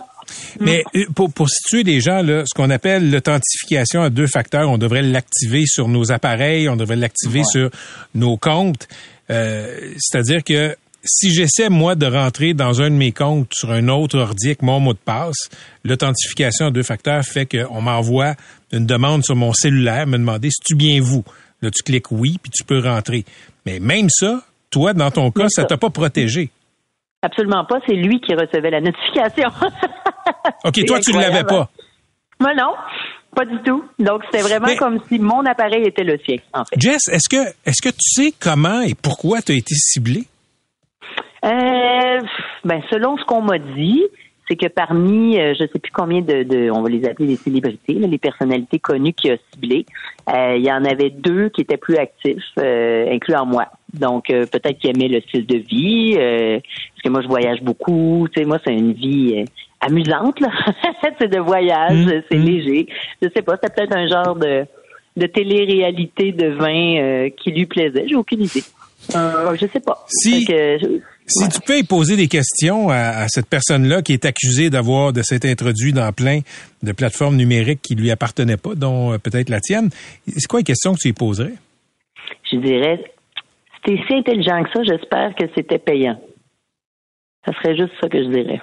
Mais 0.60 0.84
euh, 0.96 1.06
pour, 1.16 1.32
pour 1.32 1.48
situer 1.50 1.84
des 1.84 2.02
gens, 2.02 2.22
là, 2.22 2.44
ce 2.46 2.54
qu'on 2.56 2.70
appelle 2.70 3.12
l'authentification 3.12 4.02
à 4.02 4.10
deux 4.10 4.28
facteurs, 4.28 4.70
on 4.70 4.78
devrait 4.78 5.04
l'activer 5.04 5.64
sur 5.66 5.88
nos 5.88 6.12
appareils, 6.12 6.68
on 6.68 6.76
devrait 6.76 6.96
l'activer 6.96 7.44
sur 7.44 7.70
nos 8.14 8.36
comptes. 8.36 8.88
Euh, 9.30 9.94
C'est-à-dire 9.98 10.44
que 10.44 10.76
si 11.04 11.32
j'essaie, 11.32 11.70
moi, 11.70 11.96
de 11.96 12.06
rentrer 12.06 12.54
dans 12.54 12.82
un 12.82 12.90
de 12.90 12.96
mes 12.96 13.12
comptes 13.12 13.54
sur 13.54 13.72
un 13.72 13.88
autre 13.88 14.20
ordi 14.20 14.48
avec 14.48 14.62
mon 14.62 14.80
mot 14.80 14.94
de 14.94 15.00
passe, 15.00 15.50
l'authentification 15.86 16.68
à 16.68 16.72
deux 16.72 16.84
facteurs 16.84 17.24
fait 17.24 17.46
qu'on 17.46 17.82
m'envoie 17.82 18.34
une 18.74 18.86
demande 18.86 19.24
sur 19.24 19.36
mon 19.36 19.54
cellulaire, 19.54 20.08
me 20.08 20.18
demander 20.18 20.50
si 20.50 20.62
tu 20.66 20.76
bien 20.76 21.00
vous? 21.02 21.24
Là, 21.62 21.72
tu 21.72 21.84
cliques 21.84 22.12
oui, 22.12 22.38
puis 22.42 22.52
tu 22.52 22.64
peux 22.64 22.80
rentrer. 22.80 23.26
Mais 23.66 23.80
même 23.80 24.10
ça, 24.10 24.42
toi, 24.70 24.94
dans 24.94 25.12
ton 25.12 25.32
cas, 25.32 25.50
ça 25.50 25.66
t'a 25.66 25.78
pas 25.78 25.90
protégé. 25.90 26.50
Absolument 27.22 27.66
pas. 27.66 27.80
C'est 27.88 27.96
lui 27.96 28.20
qui 28.22 28.34
recevait 28.34 28.70
la 28.70 28.82
notification. 28.82 29.50
OK, 30.64 30.86
toi, 30.86 31.00
tu 31.00 31.14
ne 31.14 31.20
l'avais 31.20 31.44
pas. 31.44 31.70
Moi, 32.40 32.54
non. 32.56 32.74
Pas 33.36 33.46
du 33.46 33.58
tout. 33.64 33.84
Donc, 34.00 34.22
c'était 34.26 34.44
vraiment 34.44 34.76
comme 34.78 35.00
si 35.08 35.20
mon 35.20 35.46
appareil 35.46 35.84
était 35.84 36.04
le 36.04 36.18
sien, 36.26 36.38
en 36.54 36.64
fait. 36.66 36.80
Jess, 36.80 37.08
est-ce 37.08 37.30
que, 37.30 37.50
est-ce 37.66 37.82
que 37.82 37.90
tu 37.90 38.10
sais 38.24 38.34
comment 38.40 38.82
et 38.82 38.96
pourquoi 38.96 39.42
tu 39.42 39.52
as 39.52 39.56
été 39.56 39.76
ciblé? 39.76 40.24
Euh, 41.46 42.20
ben, 42.64 42.82
selon 42.90 43.18
ce 43.18 43.24
qu'on 43.26 43.42
m'a 43.42 43.60
dit, 43.60 44.04
c'est 44.48 44.56
que 44.56 44.68
parmi, 44.68 45.40
euh, 45.40 45.54
je 45.58 45.64
ne 45.64 45.68
sais 45.68 45.80
plus 45.80 45.92
combien 45.92 46.22
de, 46.22 46.72
on 46.72 46.82
va 46.82 46.90
les 46.90 47.06
appeler 47.06 47.28
les 47.30 47.36
célébrités, 47.36 47.94
les 47.94 48.18
personnalités 48.18 48.80
connues 48.80 49.14
qui 49.14 49.30
a 49.30 49.38
ciblé, 49.52 49.86
euh, 50.30 50.56
il 50.58 50.66
y 50.66 50.72
en 50.72 50.86
avait 50.86 51.10
deux 51.10 51.50
qui 51.50 51.62
étaient 51.62 51.78
plus 51.78 51.98
actifs, 51.98 52.44
euh, 52.60 53.12
incluant 53.12 53.46
moi. 53.46 53.66
Donc 53.94 54.28
peut-être 54.28 54.78
qu'ils 54.80 54.90
aimaient 54.92 55.08
le 55.08 55.22
style 55.22 55.46
de 55.46 55.58
vie, 55.58 56.14
parce 56.16 57.04
que 57.04 57.10
moi 57.10 57.22
je 57.22 57.28
voyage 57.28 57.62
beaucoup. 57.62 58.28
Tu 58.34 58.42
sais, 58.42 58.46
moi 58.46 58.60
c'est 58.66 58.74
une 58.74 58.94
vie 58.94 59.46
amusante 59.80 60.40
là, 60.42 60.52
c'est 61.20 61.30
de 61.30 61.40
voyage, 61.40 62.06
mmh. 62.06 62.22
c'est 62.30 62.38
léger. 62.38 62.88
Je 63.22 63.30
sais 63.34 63.42
pas, 63.42 63.56
c'est 63.62 63.74
peut-être 63.74 63.96
un 63.96 64.08
genre 64.08 64.36
de 64.36 64.66
de 65.16 65.26
télé-réalité 65.26 66.32
de 66.32 66.48
vin 66.50 67.30
qui 67.38 67.52
lui 67.52 67.66
plaisait. 67.66 68.06
J'ai 68.08 68.16
aucune 68.16 68.42
idée. 68.42 68.64
je 69.10 69.66
sais 69.72 69.80
pas. 69.80 70.06
Si, 70.08 70.46
si 71.28 71.50
tu 71.50 71.60
peux 71.62 71.84
poser 71.88 72.16
des 72.16 72.28
questions 72.28 72.90
à, 72.90 73.28
cette 73.28 73.50
personne-là 73.50 74.02
qui 74.02 74.14
est 74.14 74.26
accusée 74.26 74.70
d'avoir 74.70 75.14
de 75.14 75.22
s'être 75.22 75.46
introduit 75.46 75.92
dans 75.92 76.12
plein 76.14 76.40
de 76.84 76.92
plateformes 76.94 77.36
numériques 77.36 77.82
qui 77.82 77.96
lui 77.96 78.12
appartenaient 78.12 78.58
pas, 78.58 78.76
dont 78.76 79.14
euh, 79.14 79.18
peut-être 79.18 79.50
la 79.50 79.60
tienne, 79.60 79.90
c'est 80.28 80.48
quoi 80.48 80.62
les 80.62 80.64
questions 80.64 80.94
que 80.94 81.00
tu 81.00 81.10
lui 81.10 81.14
poserais? 81.14 81.54
Je 82.52 82.58
dirais, 82.58 83.04
si 83.86 83.98
si 84.08 84.14
intelligent 84.14 84.64
que 84.64 84.70
ça, 84.74 84.84
j'espère 84.84 85.36
que 85.36 85.46
c'était 85.56 85.80
payant. 85.80 86.20
Ça 87.46 87.52
serait 87.54 87.76
juste 87.76 87.94
ça 88.00 88.08
que 88.08 88.24
je 88.24 88.30
dirais. 88.30 88.62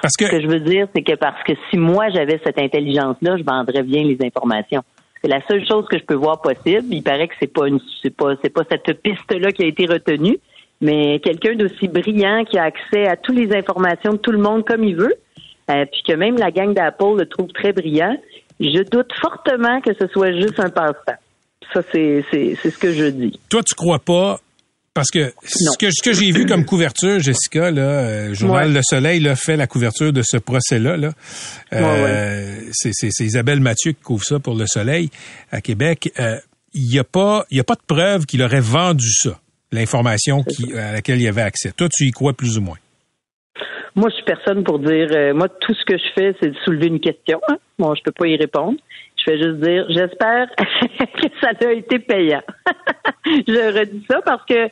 Parce 0.00 0.16
que... 0.16 0.26
Ce 0.26 0.30
que 0.30 0.42
je 0.42 0.46
veux 0.46 0.60
dire, 0.60 0.86
c'est 0.94 1.02
que 1.02 1.14
parce 1.16 1.42
que 1.42 1.52
si 1.70 1.76
moi 1.76 2.08
j'avais 2.10 2.40
cette 2.44 2.58
intelligence-là, 2.58 3.36
je 3.36 3.42
vendrais 3.42 3.82
bien 3.82 4.04
les 4.04 4.18
informations. 4.24 4.82
C'est 5.22 5.28
la 5.28 5.40
seule 5.48 5.66
chose 5.66 5.86
que 5.88 5.98
je 5.98 6.04
peux 6.04 6.14
voir 6.14 6.40
possible. 6.40 6.84
Il 6.90 7.02
paraît 7.02 7.26
que 7.26 7.34
c'est 7.40 7.52
pas 7.52 7.66
une, 7.66 7.80
c'est 8.02 8.14
pas, 8.14 8.34
c'est 8.42 8.50
pas 8.50 8.62
cette 8.70 9.02
piste-là 9.02 9.50
qui 9.50 9.64
a 9.64 9.66
été 9.66 9.86
retenue 9.86 10.38
mais 10.80 11.20
quelqu'un 11.20 11.54
d'aussi 11.54 11.88
brillant 11.88 12.44
qui 12.44 12.58
a 12.58 12.64
accès 12.64 13.06
à 13.06 13.16
toutes 13.16 13.36
les 13.36 13.54
informations 13.54 14.12
de 14.12 14.18
tout 14.18 14.32
le 14.32 14.38
monde 14.38 14.64
comme 14.64 14.84
il 14.84 14.96
veut, 14.96 15.14
euh, 15.70 15.84
puis 15.90 16.02
que 16.06 16.12
même 16.12 16.36
la 16.36 16.50
gang 16.50 16.74
d'Apple 16.74 17.16
le 17.18 17.26
trouve 17.26 17.48
très 17.48 17.72
brillant, 17.72 18.16
je 18.60 18.82
doute 18.90 19.10
fortement 19.20 19.80
que 19.80 19.92
ce 19.98 20.06
soit 20.08 20.32
juste 20.32 20.60
un 20.60 20.70
passe-temps. 20.70 21.18
Ça, 21.72 21.82
c'est, 21.92 22.24
ce 22.30 22.78
que 22.78 22.92
je 22.92 23.06
dis. 23.06 23.40
Toi, 23.48 23.62
tu 23.62 23.74
crois 23.74 23.98
pas? 23.98 24.38
Parce 24.94 25.10
que 25.10 25.32
ce 25.42 25.76
que, 25.76 25.90
ce 25.90 26.02
que 26.02 26.14
j'ai 26.14 26.30
vu 26.30 26.46
comme 26.46 26.64
couverture, 26.64 27.18
Jessica, 27.20 27.70
là, 27.70 27.82
euh, 27.82 28.34
Journal 28.34 28.72
Le 28.72 28.80
Soleil 28.82 29.20
là, 29.20 29.36
fait 29.36 29.56
la 29.56 29.66
couverture 29.66 30.10
de 30.10 30.22
ce 30.22 30.38
procès-là. 30.38 30.96
Là. 30.96 31.10
Euh, 31.74 32.60
c'est, 32.72 33.20
Isabelle 33.20 33.60
Mathieu 33.60 33.92
qui 33.92 34.00
couvre 34.00 34.24
ça 34.24 34.38
pour 34.38 34.54
Le 34.54 34.66
Soleil 34.66 35.10
à 35.50 35.60
Québec. 35.60 36.10
Il 36.72 36.88
n'y 36.88 36.98
a 36.98 37.04
pas, 37.04 37.44
y 37.50 37.60
a 37.60 37.64
pas 37.64 37.74
de 37.74 37.82
preuve 37.86 38.24
qu'il 38.24 38.42
aurait 38.42 38.60
vendu 38.60 39.10
ça 39.10 39.38
l'information 39.72 40.44
à 40.76 40.92
laquelle 40.92 41.20
il 41.20 41.28
avait 41.28 41.42
accès. 41.42 41.72
Toi, 41.72 41.88
tu 41.88 42.04
y 42.04 42.10
crois 42.10 42.32
plus 42.32 42.58
ou 42.58 42.62
moins? 42.62 42.76
Moi, 43.94 44.10
je 44.10 44.16
suis 44.16 44.24
personne 44.24 44.62
pour 44.62 44.78
dire. 44.78 45.08
Euh, 45.10 45.32
moi, 45.32 45.48
tout 45.48 45.74
ce 45.74 45.84
que 45.86 45.96
je 45.96 46.04
fais, 46.14 46.36
c'est 46.40 46.50
de 46.50 46.56
soulever 46.64 46.88
une 46.88 47.00
question. 47.00 47.40
Hein. 47.48 47.56
Bon, 47.78 47.94
je 47.94 48.02
peux 48.02 48.12
pas 48.12 48.26
y 48.26 48.36
répondre. 48.36 48.78
Je 49.16 49.30
vais 49.30 49.38
juste 49.38 49.60
dire, 49.60 49.86
j'espère 49.88 50.48
que 50.56 51.28
ça 51.40 51.50
a 51.58 51.72
été 51.72 51.98
payant. 51.98 52.42
je 53.24 53.78
redis 53.78 54.04
ça 54.08 54.20
parce 54.22 54.44
que 54.44 54.68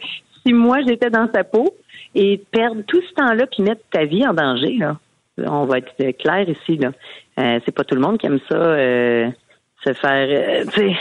si 0.46 0.52
moi 0.52 0.78
j'étais 0.86 1.08
dans 1.08 1.28
sa 1.34 1.42
peau 1.42 1.74
et 2.14 2.40
perdre 2.50 2.82
tout 2.86 3.00
ce 3.00 3.14
temps-là 3.14 3.46
puis 3.46 3.62
mettre 3.62 3.80
ta 3.90 4.04
vie 4.04 4.26
en 4.26 4.34
danger, 4.34 4.76
là, 4.76 4.98
on 5.38 5.64
va 5.64 5.78
être 5.78 5.96
clair 6.18 6.48
ici. 6.48 6.76
Là, 6.76 6.92
euh, 7.38 7.60
c'est 7.64 7.74
pas 7.74 7.84
tout 7.84 7.94
le 7.94 8.02
monde 8.02 8.18
qui 8.18 8.26
aime 8.26 8.40
ça. 8.48 8.56
Euh, 8.56 9.30
se 9.84 9.92
faire, 9.92 10.28
euh, 10.28 10.64
tu 10.72 10.80
sais, 10.80 10.96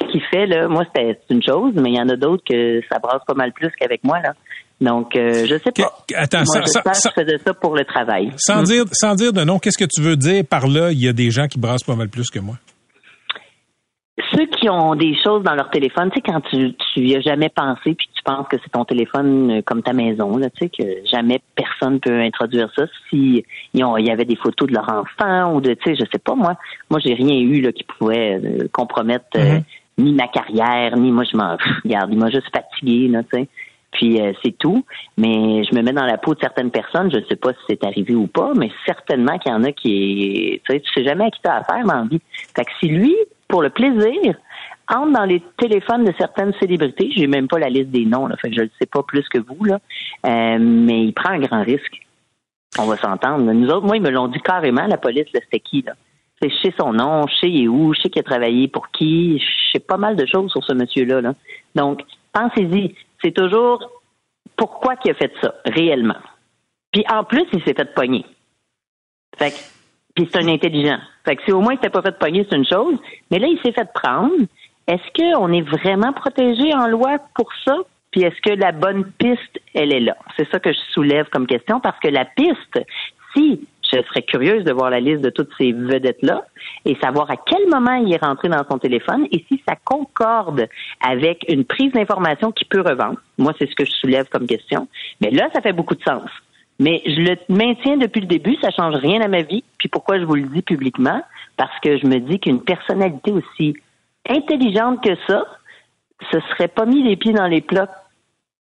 ce 0.00 0.10
qu'il 0.10 0.22
fait 0.30 0.46
là, 0.46 0.68
moi 0.68 0.84
c'était 0.84 1.18
une 1.30 1.42
chose, 1.42 1.72
mais 1.74 1.90
il 1.90 1.96
y 1.96 2.00
en 2.00 2.08
a 2.08 2.16
d'autres 2.16 2.44
que 2.48 2.80
ça 2.90 2.98
brasse 2.98 3.22
pas 3.26 3.34
mal 3.34 3.52
plus 3.52 3.70
qu'avec 3.78 4.02
moi 4.04 4.20
là. 4.20 4.34
Donc, 4.80 5.14
euh, 5.14 5.46
je 5.46 5.58
sais 5.58 5.70
pas. 5.70 5.96
Attends, 6.16 6.42
moi, 6.44 6.66
ça, 6.66 6.82
je 6.84 7.22
faisais 7.22 7.38
ça 7.38 7.54
pour 7.54 7.76
le 7.76 7.84
travail. 7.84 8.32
Sans 8.36 8.64
dire, 8.64 8.84
sans 8.90 9.14
dire 9.14 9.32
de 9.32 9.44
nom, 9.44 9.60
qu'est-ce 9.60 9.78
que 9.78 9.88
tu 9.88 10.02
veux 10.02 10.16
dire 10.16 10.42
par 10.44 10.66
là? 10.66 10.90
Il 10.90 11.00
y 11.00 11.06
a 11.06 11.12
des 11.12 11.30
gens 11.30 11.46
qui 11.46 11.60
brassent 11.60 11.84
pas 11.84 11.94
mal 11.94 12.08
plus 12.08 12.30
que 12.30 12.40
moi 12.40 12.56
ceux 14.34 14.46
qui 14.46 14.68
ont 14.68 14.94
des 14.94 15.14
choses 15.22 15.42
dans 15.42 15.54
leur 15.54 15.70
téléphone, 15.70 16.10
tu 16.10 16.16
sais, 16.16 16.22
quand 16.22 16.40
tu, 16.42 16.74
tu 16.74 17.00
y 17.00 17.16
as 17.16 17.20
jamais 17.20 17.48
pensé 17.48 17.94
puis 17.94 18.08
tu 18.14 18.22
penses 18.22 18.46
que 18.48 18.56
c'est 18.62 18.70
ton 18.70 18.84
téléphone 18.84 19.50
euh, 19.50 19.62
comme 19.62 19.82
ta 19.82 19.92
maison, 19.92 20.36
là, 20.36 20.48
tu 20.50 20.64
sais, 20.64 20.68
que 20.68 21.06
jamais 21.06 21.40
personne 21.54 22.00
peut 22.00 22.20
introduire 22.20 22.70
ça. 22.76 22.84
Si 23.08 23.44
il 23.74 23.80
y 23.80 24.10
avait 24.10 24.24
des 24.24 24.36
photos 24.36 24.68
de 24.68 24.74
leur 24.74 24.88
enfant 24.88 25.54
ou 25.54 25.60
de, 25.60 25.74
tu 25.74 25.90
sais, 25.90 25.96
je 25.96 26.04
sais 26.10 26.18
pas, 26.18 26.34
moi, 26.34 26.56
moi, 26.90 27.00
j'ai 27.04 27.14
rien 27.14 27.36
eu, 27.36 27.60
là, 27.60 27.72
qui 27.72 27.84
pouvait 27.84 28.40
euh, 28.42 28.68
compromettre 28.72 29.26
euh, 29.36 29.58
mm-hmm. 29.58 29.62
ni 29.98 30.12
ma 30.12 30.28
carrière, 30.28 30.96
ni 30.96 31.10
moi, 31.10 31.24
je 31.30 31.36
m'en, 31.36 31.56
regarde, 31.84 32.10
il 32.12 32.18
m'a 32.18 32.30
juste 32.30 32.50
fatigué, 32.54 33.08
là, 33.08 33.22
tu 33.22 33.38
sais. 33.38 33.48
Puis 33.92 34.18
c'est 34.42 34.56
tout. 34.56 34.86
Mais 35.18 35.64
je 35.64 35.74
me 35.74 35.82
mets 35.82 35.92
dans 35.92 36.06
la 36.06 36.16
peau 36.16 36.34
de 36.34 36.40
certaines 36.40 36.70
personnes. 36.70 37.10
Je 37.12 37.18
ne 37.18 37.24
sais 37.26 37.36
pas 37.36 37.50
si 37.50 37.58
c'est 37.68 37.84
arrivé 37.84 38.14
ou 38.14 38.26
pas, 38.26 38.52
mais 38.56 38.70
certainement 38.86 39.38
qu'il 39.38 39.52
y 39.52 39.54
en 39.54 39.64
a 39.64 39.72
qui, 39.72 40.62
tu 40.64 40.72
sais, 40.72 40.80
tu 40.80 40.90
sais 40.94 41.04
jamais 41.04 41.26
à 41.26 41.30
qui 41.30 41.42
t'as 41.42 41.56
affaire 41.56 41.84
dans 41.84 41.96
la 41.96 42.04
vie. 42.04 42.22
Fait 42.56 42.64
que 42.64 42.70
si 42.80 42.88
lui, 42.88 43.14
pour 43.52 43.62
le 43.62 43.68
plaisir, 43.68 44.34
entre 44.88 45.12
dans 45.12 45.26
les 45.26 45.42
téléphones 45.58 46.04
de 46.04 46.14
certaines 46.16 46.54
célébrités. 46.54 47.10
J'ai 47.14 47.26
même 47.26 47.48
pas 47.48 47.58
la 47.58 47.68
liste 47.68 47.90
des 47.90 48.06
noms, 48.06 48.26
là, 48.26 48.34
je 48.42 48.62
ne 48.62 48.68
sais 48.80 48.86
pas 48.86 49.02
plus 49.02 49.28
que 49.28 49.38
vous. 49.38 49.66
Euh, 49.66 50.58
mais 50.58 51.04
il 51.04 51.12
prend 51.12 51.34
un 51.34 51.38
grand 51.38 51.62
risque. 51.62 52.00
On 52.78 52.86
va 52.86 52.96
s'entendre. 52.96 53.52
Nous 53.52 53.68
autres, 53.68 53.86
moi, 53.86 53.98
ils 53.98 54.02
me 54.02 54.08
l'ont 54.08 54.28
dit 54.28 54.40
carrément, 54.40 54.86
la 54.86 54.96
police, 54.96 55.26
c'était 55.34 55.60
qui, 55.60 55.82
là? 55.82 55.92
C'est 56.40 56.48
chez 56.48 56.74
son 56.80 56.94
nom, 56.94 57.26
chez 57.26 57.68
où, 57.68 57.92
chez 57.92 58.08
qui 58.08 58.18
a 58.18 58.22
travaillé 58.22 58.68
pour 58.68 58.88
qui. 58.88 59.38
Je 59.38 59.72
sais 59.74 59.84
pas 59.84 59.98
mal 59.98 60.16
de 60.16 60.24
choses 60.24 60.50
sur 60.50 60.64
ce 60.64 60.72
monsieur-là. 60.72 61.20
Là. 61.20 61.34
Donc, 61.74 62.00
pensez-y. 62.32 62.96
C'est 63.22 63.32
toujours 63.32 63.86
pourquoi 64.56 64.94
il 65.04 65.10
a 65.10 65.14
fait 65.14 65.32
ça, 65.42 65.54
réellement. 65.66 66.16
Puis 66.90 67.04
en 67.12 67.22
plus, 67.22 67.44
il 67.52 67.62
s'est 67.62 67.74
fait 67.74 67.94
pogner. 67.94 68.24
Fait 69.36 69.50
que 69.50 69.81
puis 70.14 70.28
c'est 70.30 70.42
un 70.42 70.48
intelligent. 70.48 70.98
Fait 71.24 71.36
que 71.36 71.42
si 71.44 71.52
au 71.52 71.60
moins 71.60 71.74
il 71.74 71.76
s'était 71.76 71.90
pas 71.90 72.02
fait 72.02 72.18
pogner, 72.18 72.46
c'est 72.48 72.56
une 72.56 72.66
chose. 72.66 72.98
Mais 73.30 73.38
là, 73.38 73.46
il 73.46 73.58
s'est 73.62 73.72
fait 73.72 73.88
prendre. 73.94 74.32
Est-ce 74.86 75.12
qu'on 75.16 75.52
est 75.52 75.62
vraiment 75.62 76.12
protégé 76.12 76.74
en 76.74 76.88
loi 76.88 77.18
pour 77.34 77.48
ça? 77.64 77.76
Puis 78.10 78.22
est-ce 78.22 78.40
que 78.42 78.54
la 78.58 78.72
bonne 78.72 79.04
piste, 79.18 79.60
elle 79.74 79.92
est 79.92 80.00
là? 80.00 80.16
C'est 80.36 80.48
ça 80.50 80.58
que 80.58 80.72
je 80.72 80.78
soulève 80.92 81.28
comme 81.30 81.46
question 81.46 81.80
parce 81.80 81.98
que 82.00 82.08
la 82.08 82.24
piste, 82.24 82.84
si 83.34 83.66
je 83.92 84.02
serais 84.02 84.22
curieuse 84.22 84.64
de 84.64 84.72
voir 84.72 84.90
la 84.90 85.00
liste 85.00 85.22
de 85.22 85.30
toutes 85.30 85.50
ces 85.58 85.72
vedettes-là 85.72 86.44
et 86.84 86.96
savoir 86.96 87.30
à 87.30 87.36
quel 87.36 87.68
moment 87.68 87.94
il 87.94 88.12
est 88.12 88.22
rentré 88.22 88.48
dans 88.48 88.64
son 88.70 88.78
téléphone 88.78 89.26
et 89.30 89.44
si 89.48 89.62
ça 89.66 89.76
concorde 89.84 90.68
avec 91.06 91.44
une 91.48 91.64
prise 91.64 91.92
d'information 91.92 92.52
qui 92.52 92.64
peut 92.64 92.80
revendre. 92.80 93.18
Moi, 93.38 93.52
c'est 93.58 93.68
ce 93.68 93.74
que 93.74 93.84
je 93.84 93.92
soulève 93.92 94.28
comme 94.28 94.46
question. 94.46 94.88
Mais 95.20 95.30
là, 95.30 95.48
ça 95.54 95.60
fait 95.60 95.72
beaucoup 95.72 95.94
de 95.94 96.02
sens. 96.02 96.28
Mais 96.78 97.02
je 97.06 97.20
le 97.20 97.36
maintiens 97.48 97.96
depuis 97.96 98.20
le 98.20 98.26
début, 98.26 98.56
ça 98.60 98.70
change 98.70 98.96
rien 98.96 99.20
à 99.20 99.28
ma 99.28 99.42
vie. 99.42 99.62
Puis 99.78 99.88
pourquoi 99.88 100.18
je 100.18 100.24
vous 100.24 100.34
le 100.34 100.48
dis 100.48 100.62
publiquement? 100.62 101.22
Parce 101.56 101.78
que 101.80 101.98
je 101.98 102.06
me 102.06 102.18
dis 102.18 102.40
qu'une 102.40 102.62
personnalité 102.62 103.30
aussi 103.30 103.74
intelligente 104.28 105.02
que 105.02 105.14
ça, 105.26 105.44
se 106.30 106.38
serait 106.50 106.68
pas 106.68 106.86
mis 106.86 107.02
les 107.02 107.16
pieds 107.16 107.32
dans 107.32 107.46
les 107.46 107.60
plats 107.60 107.88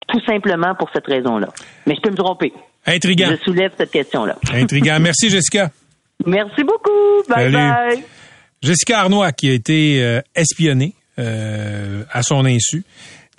tout 0.08 0.20
simplement 0.26 0.76
pour 0.76 0.90
cette 0.94 1.06
raison-là. 1.06 1.50
Mais 1.86 1.96
je 1.96 2.02
peux 2.02 2.10
me 2.10 2.16
tromper. 2.16 2.52
Intriguant. 2.86 3.30
Je 3.32 3.44
soulève 3.44 3.72
cette 3.78 3.92
question-là. 3.92 4.38
Intriguant. 4.54 4.98
Merci, 5.02 5.30
Jessica. 5.30 5.70
Merci 6.26 6.64
beaucoup. 6.64 7.24
Bye 7.30 7.52
bye. 7.52 8.04
Jessica 8.62 9.00
Arnois 9.00 9.32
qui 9.32 9.50
a 9.50 9.54
été 9.54 10.04
euh, 10.04 10.22
espionnée 10.36 10.94
euh, 11.18 12.04
à 12.12 12.22
son 12.24 12.46
insu 12.46 12.84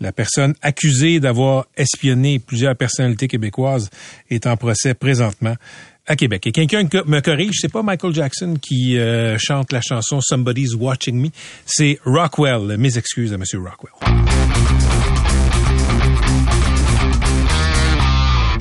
La 0.02 0.10
personne 0.10 0.54
accusée 0.62 1.20
d'avoir 1.20 1.66
espionné 1.76 2.40
plusieurs 2.40 2.74
personnalités 2.74 3.28
québécoises 3.28 3.88
est 4.30 4.48
en 4.48 4.56
procès 4.56 4.94
présentement 4.94 5.54
à 6.08 6.16
Québec. 6.16 6.44
Et 6.48 6.50
quelqu'un 6.50 6.82
me 7.06 7.20
corrige, 7.20 7.58
c'est 7.60 7.70
pas 7.70 7.84
Michael 7.84 8.12
Jackson 8.12 8.56
qui 8.60 8.98
euh, 8.98 9.38
chante 9.38 9.70
la 9.70 9.80
chanson 9.80 10.20
Somebody's 10.20 10.74
Watching 10.74 11.22
Me, 11.22 11.28
c'est 11.64 12.00
Rockwell. 12.04 12.76
Mes 12.78 12.98
excuses 12.98 13.32
à 13.32 13.38
Monsieur 13.38 13.60
Rockwell. 13.60 13.92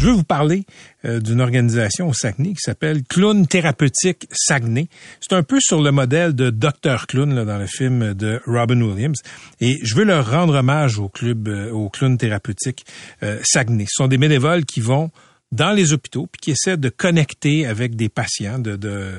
Je 0.02 0.08
veux 0.08 0.14
vous 0.14 0.24
parler 0.24 0.66
euh, 1.06 1.20
d'une 1.20 1.42
organisation 1.42 2.10
au 2.10 2.14
Saguenay 2.14 2.54
qui 2.54 2.62
s'appelle 2.62 3.04
Clown 3.04 3.46
Thérapeutique 3.46 4.26
Saguenay. 4.32 4.88
C'est 5.20 5.34
un 5.36 5.44
peu 5.44 5.60
sur 5.60 5.80
le 5.80 5.92
modèle 5.92 6.34
de 6.34 6.50
Dr 6.50 7.06
Clown 7.06 7.36
là, 7.36 7.46
dans 7.46 7.60
le 7.60 7.68
film 7.68 8.16
de 8.16 8.42
Robin 8.48 8.82
Williams. 8.82 9.20
Et 9.60 9.78
je 9.84 9.94
veux 9.94 10.04
leur 10.04 10.32
rendre 10.32 10.56
hommage 10.56 10.98
au 10.98 11.08
club, 11.08 11.48
euh, 11.48 11.70
au 11.70 11.90
Clown 11.90 12.18
Thérapeutique 12.18 12.84
euh, 13.22 13.38
Saguenay. 13.44 13.86
Ce 13.88 14.02
sont 14.02 14.08
des 14.08 14.18
bénévoles 14.18 14.66
qui 14.66 14.80
vont 14.80 15.12
dans 15.52 15.72
les 15.72 15.94
hôpitaux, 15.94 16.28
puis 16.32 16.40
qui 16.40 16.52
essaient 16.52 16.78
de 16.78 16.90
connecter 16.90 17.68
avec 17.68 17.96
des 17.96 18.10
patients, 18.10 18.58
de, 18.58 18.78
de 18.78 19.12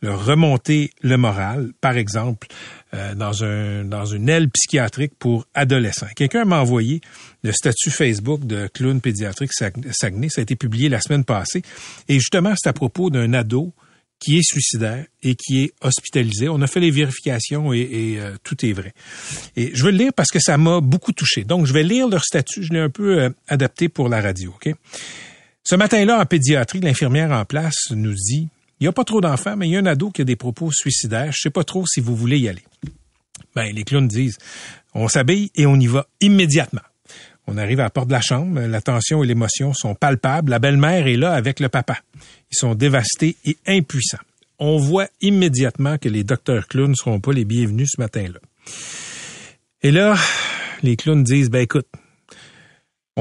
leur 0.00 0.24
remonter 0.24 0.90
le 1.02 1.18
moral, 1.18 1.72
par 1.82 1.98
exemple, 1.98 2.46
euh, 2.94 3.14
dans, 3.14 3.44
un, 3.44 3.84
dans 3.84 4.04
une 4.04 4.28
aile 4.28 4.48
psychiatrique 4.50 5.12
pour 5.18 5.46
adolescents. 5.54 6.08
Quelqu'un 6.16 6.44
m'a 6.44 6.60
envoyé 6.60 7.00
le 7.44 7.52
statut 7.52 7.90
Facebook 7.90 8.44
de 8.46 8.68
clown 8.68 9.00
pédiatrique 9.00 9.52
Saguenay. 9.52 10.28
Ça 10.28 10.40
a 10.40 10.42
été 10.42 10.56
publié 10.56 10.88
la 10.88 11.00
semaine 11.00 11.24
passée. 11.24 11.62
Et 12.08 12.14
justement, 12.14 12.52
c'est 12.56 12.68
à 12.68 12.72
propos 12.72 13.10
d'un 13.10 13.32
ado 13.32 13.72
qui 14.18 14.36
est 14.36 14.42
suicidaire 14.42 15.06
et 15.22 15.34
qui 15.34 15.62
est 15.62 15.72
hospitalisé. 15.80 16.48
On 16.48 16.60
a 16.60 16.66
fait 16.66 16.80
les 16.80 16.90
vérifications 16.90 17.72
et, 17.72 17.78
et 17.78 18.20
euh, 18.20 18.36
tout 18.44 18.64
est 18.66 18.72
vrai. 18.72 18.92
Et 19.56 19.70
je 19.74 19.84
veux 19.84 19.90
le 19.90 19.96
lire 19.96 20.12
parce 20.12 20.30
que 20.30 20.38
ça 20.38 20.58
m'a 20.58 20.80
beaucoup 20.80 21.12
touché. 21.12 21.44
Donc, 21.44 21.66
je 21.66 21.72
vais 21.72 21.82
lire 21.82 22.08
leur 22.08 22.24
statut. 22.24 22.62
Je 22.62 22.72
l'ai 22.72 22.80
un 22.80 22.90
peu 22.90 23.18
euh, 23.18 23.30
adapté 23.48 23.88
pour 23.88 24.08
la 24.08 24.20
radio. 24.20 24.54
OK? 24.54 24.74
Ce 25.64 25.74
matin-là, 25.74 26.20
en 26.20 26.26
pédiatrie, 26.26 26.80
l'infirmière 26.80 27.30
en 27.30 27.44
place 27.44 27.90
nous 27.92 28.14
dit 28.14 28.48
il 28.80 28.84
n'y 28.84 28.88
a 28.88 28.92
pas 28.92 29.04
trop 29.04 29.20
d'enfants, 29.20 29.56
mais 29.56 29.68
il 29.68 29.72
y 29.72 29.76
a 29.76 29.80
un 29.80 29.86
ado 29.86 30.10
qui 30.10 30.22
a 30.22 30.24
des 30.24 30.36
propos 30.36 30.72
suicidaires. 30.72 31.32
Je 31.32 31.40
sais 31.42 31.50
pas 31.50 31.64
trop 31.64 31.86
si 31.86 32.00
vous 32.00 32.16
voulez 32.16 32.38
y 32.38 32.48
aller. 32.48 32.64
Ben, 33.54 33.74
les 33.74 33.84
clowns 33.84 34.08
disent 34.08 34.38
on 34.94 35.06
s'habille 35.06 35.50
et 35.54 35.66
on 35.66 35.76
y 35.76 35.86
va 35.86 36.06
immédiatement. 36.20 36.80
On 37.46 37.58
arrive 37.58 37.80
à 37.80 37.84
la 37.84 37.90
porte 37.90 38.08
de 38.08 38.12
la 38.12 38.20
chambre, 38.20 38.60
la 38.60 38.80
tension 38.80 39.22
et 39.24 39.26
l'émotion 39.26 39.74
sont 39.74 39.94
palpables. 39.94 40.50
La 40.50 40.58
belle-mère 40.58 41.06
est 41.06 41.16
là 41.16 41.32
avec 41.32 41.60
le 41.60 41.68
papa. 41.68 41.98
Ils 42.52 42.56
sont 42.56 42.74
dévastés 42.74 43.36
et 43.44 43.56
impuissants. 43.66 44.18
On 44.58 44.76
voit 44.78 45.08
immédiatement 45.20 45.98
que 45.98 46.08
les 46.08 46.22
docteurs 46.22 46.68
clowns 46.68 46.90
ne 46.90 46.94
seront 46.94 47.20
pas 47.20 47.32
les 47.32 47.44
bienvenus 47.44 47.90
ce 47.96 48.00
matin-là. 48.00 48.38
Et 49.82 49.90
là, 49.90 50.16
les 50.82 50.96
clowns 50.96 51.24
disent, 51.24 51.50
ben 51.50 51.60
écoute, 51.60 51.88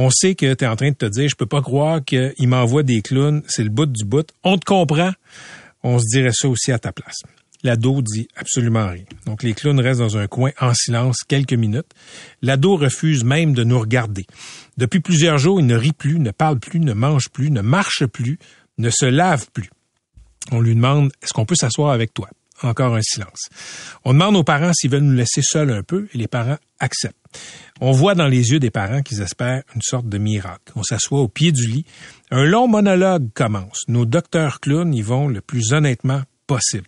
on 0.02 0.10
sait 0.10 0.34
que 0.34 0.54
tu 0.54 0.64
es 0.64 0.68
en 0.68 0.78
train 0.78 0.92
de 0.92 0.96
te 0.96 1.06
dire, 1.06 1.28
je 1.28 1.36
peux 1.36 1.46
pas 1.46 1.62
croire 1.62 2.04
qu'il 2.06 2.48
m'envoie 2.48 2.84
des 2.84 3.02
clowns, 3.02 3.44
c'est 3.50 3.64
le 3.64 3.70
bout 3.70 3.86
du 3.86 4.06
bout. 4.06 4.26
On 4.46 4.58
te 4.58 4.64
comprend. 4.64 5.12
On 5.84 6.00
se 6.00 6.06
dirait 6.10 6.32
ça 6.32 6.48
aussi 6.48 6.72
à 6.72 6.80
ta 6.80 6.94
place. 6.94 7.18
L'ado 7.64 8.02
dit 8.02 8.30
absolument 8.38 8.88
rien. 8.88 9.04
Donc 9.26 9.44
les 9.44 9.54
clowns 9.54 9.82
restent 9.82 10.00
dans 10.00 10.18
un 10.18 10.28
coin 10.28 10.52
en 10.62 10.74
silence 10.74 11.18
quelques 11.28 11.54
minutes. 11.54 11.92
L'ado 12.42 12.78
refuse 12.78 13.26
même 13.26 13.54
de 13.54 13.66
nous 13.66 13.78
regarder. 13.78 14.26
Depuis 14.78 15.02
plusieurs 15.02 15.38
jours, 15.38 15.60
il 15.60 15.66
ne 15.66 15.76
rit 15.76 15.92
plus, 15.92 16.18
ne 16.18 16.32
parle 16.32 16.60
plus, 16.60 16.80
ne 16.80 16.94
mange 16.94 17.28
plus, 17.28 17.52
ne 17.52 17.60
marche 17.60 18.06
plus, 18.06 18.40
ne 18.78 18.90
se 18.90 19.06
lave 19.06 19.48
plus. 19.52 19.70
On 20.54 20.62
lui 20.62 20.76
demande 20.76 21.12
est-ce 21.22 21.34
qu'on 21.34 21.46
peut 21.46 21.56
s'asseoir 21.56 21.92
avec 21.92 22.14
toi? 22.14 22.30
Encore 22.62 22.96
un 22.96 23.02
silence. 23.02 23.50
On 24.06 24.14
demande 24.14 24.38
aux 24.38 24.44
parents 24.44 24.72
s'ils 24.74 24.92
veulent 24.92 25.04
nous 25.04 25.16
laisser 25.16 25.42
seuls 25.42 25.72
un 25.72 25.84
peu 25.84 26.08
et 26.14 26.18
les 26.18 26.30
parents 26.30 26.58
acceptent. 26.80 27.18
On 27.82 27.92
voit 27.92 28.14
dans 28.14 28.28
les 28.28 28.52
yeux 28.52 28.60
des 28.60 28.72
parents 28.72 29.02
qu'ils 29.02 29.22
espèrent 29.22 29.64
une 29.74 29.82
sorte 29.82 30.10
de 30.10 30.18
miracle. 30.18 30.74
On 30.76 30.84
s'assoit 30.84 31.22
au 31.22 31.30
pied 31.30 31.54
du 31.54 31.66
lit. 31.66 31.86
Un 32.30 32.44
long 32.44 32.68
monologue 32.68 33.30
commence. 33.34 33.84
Nos 33.88 34.06
docteurs 34.06 34.60
clowns 34.60 34.94
y 34.94 35.02
vont 35.02 35.30
le 35.30 35.40
plus 35.40 35.72
honnêtement 35.72 36.22
possible. 36.46 36.88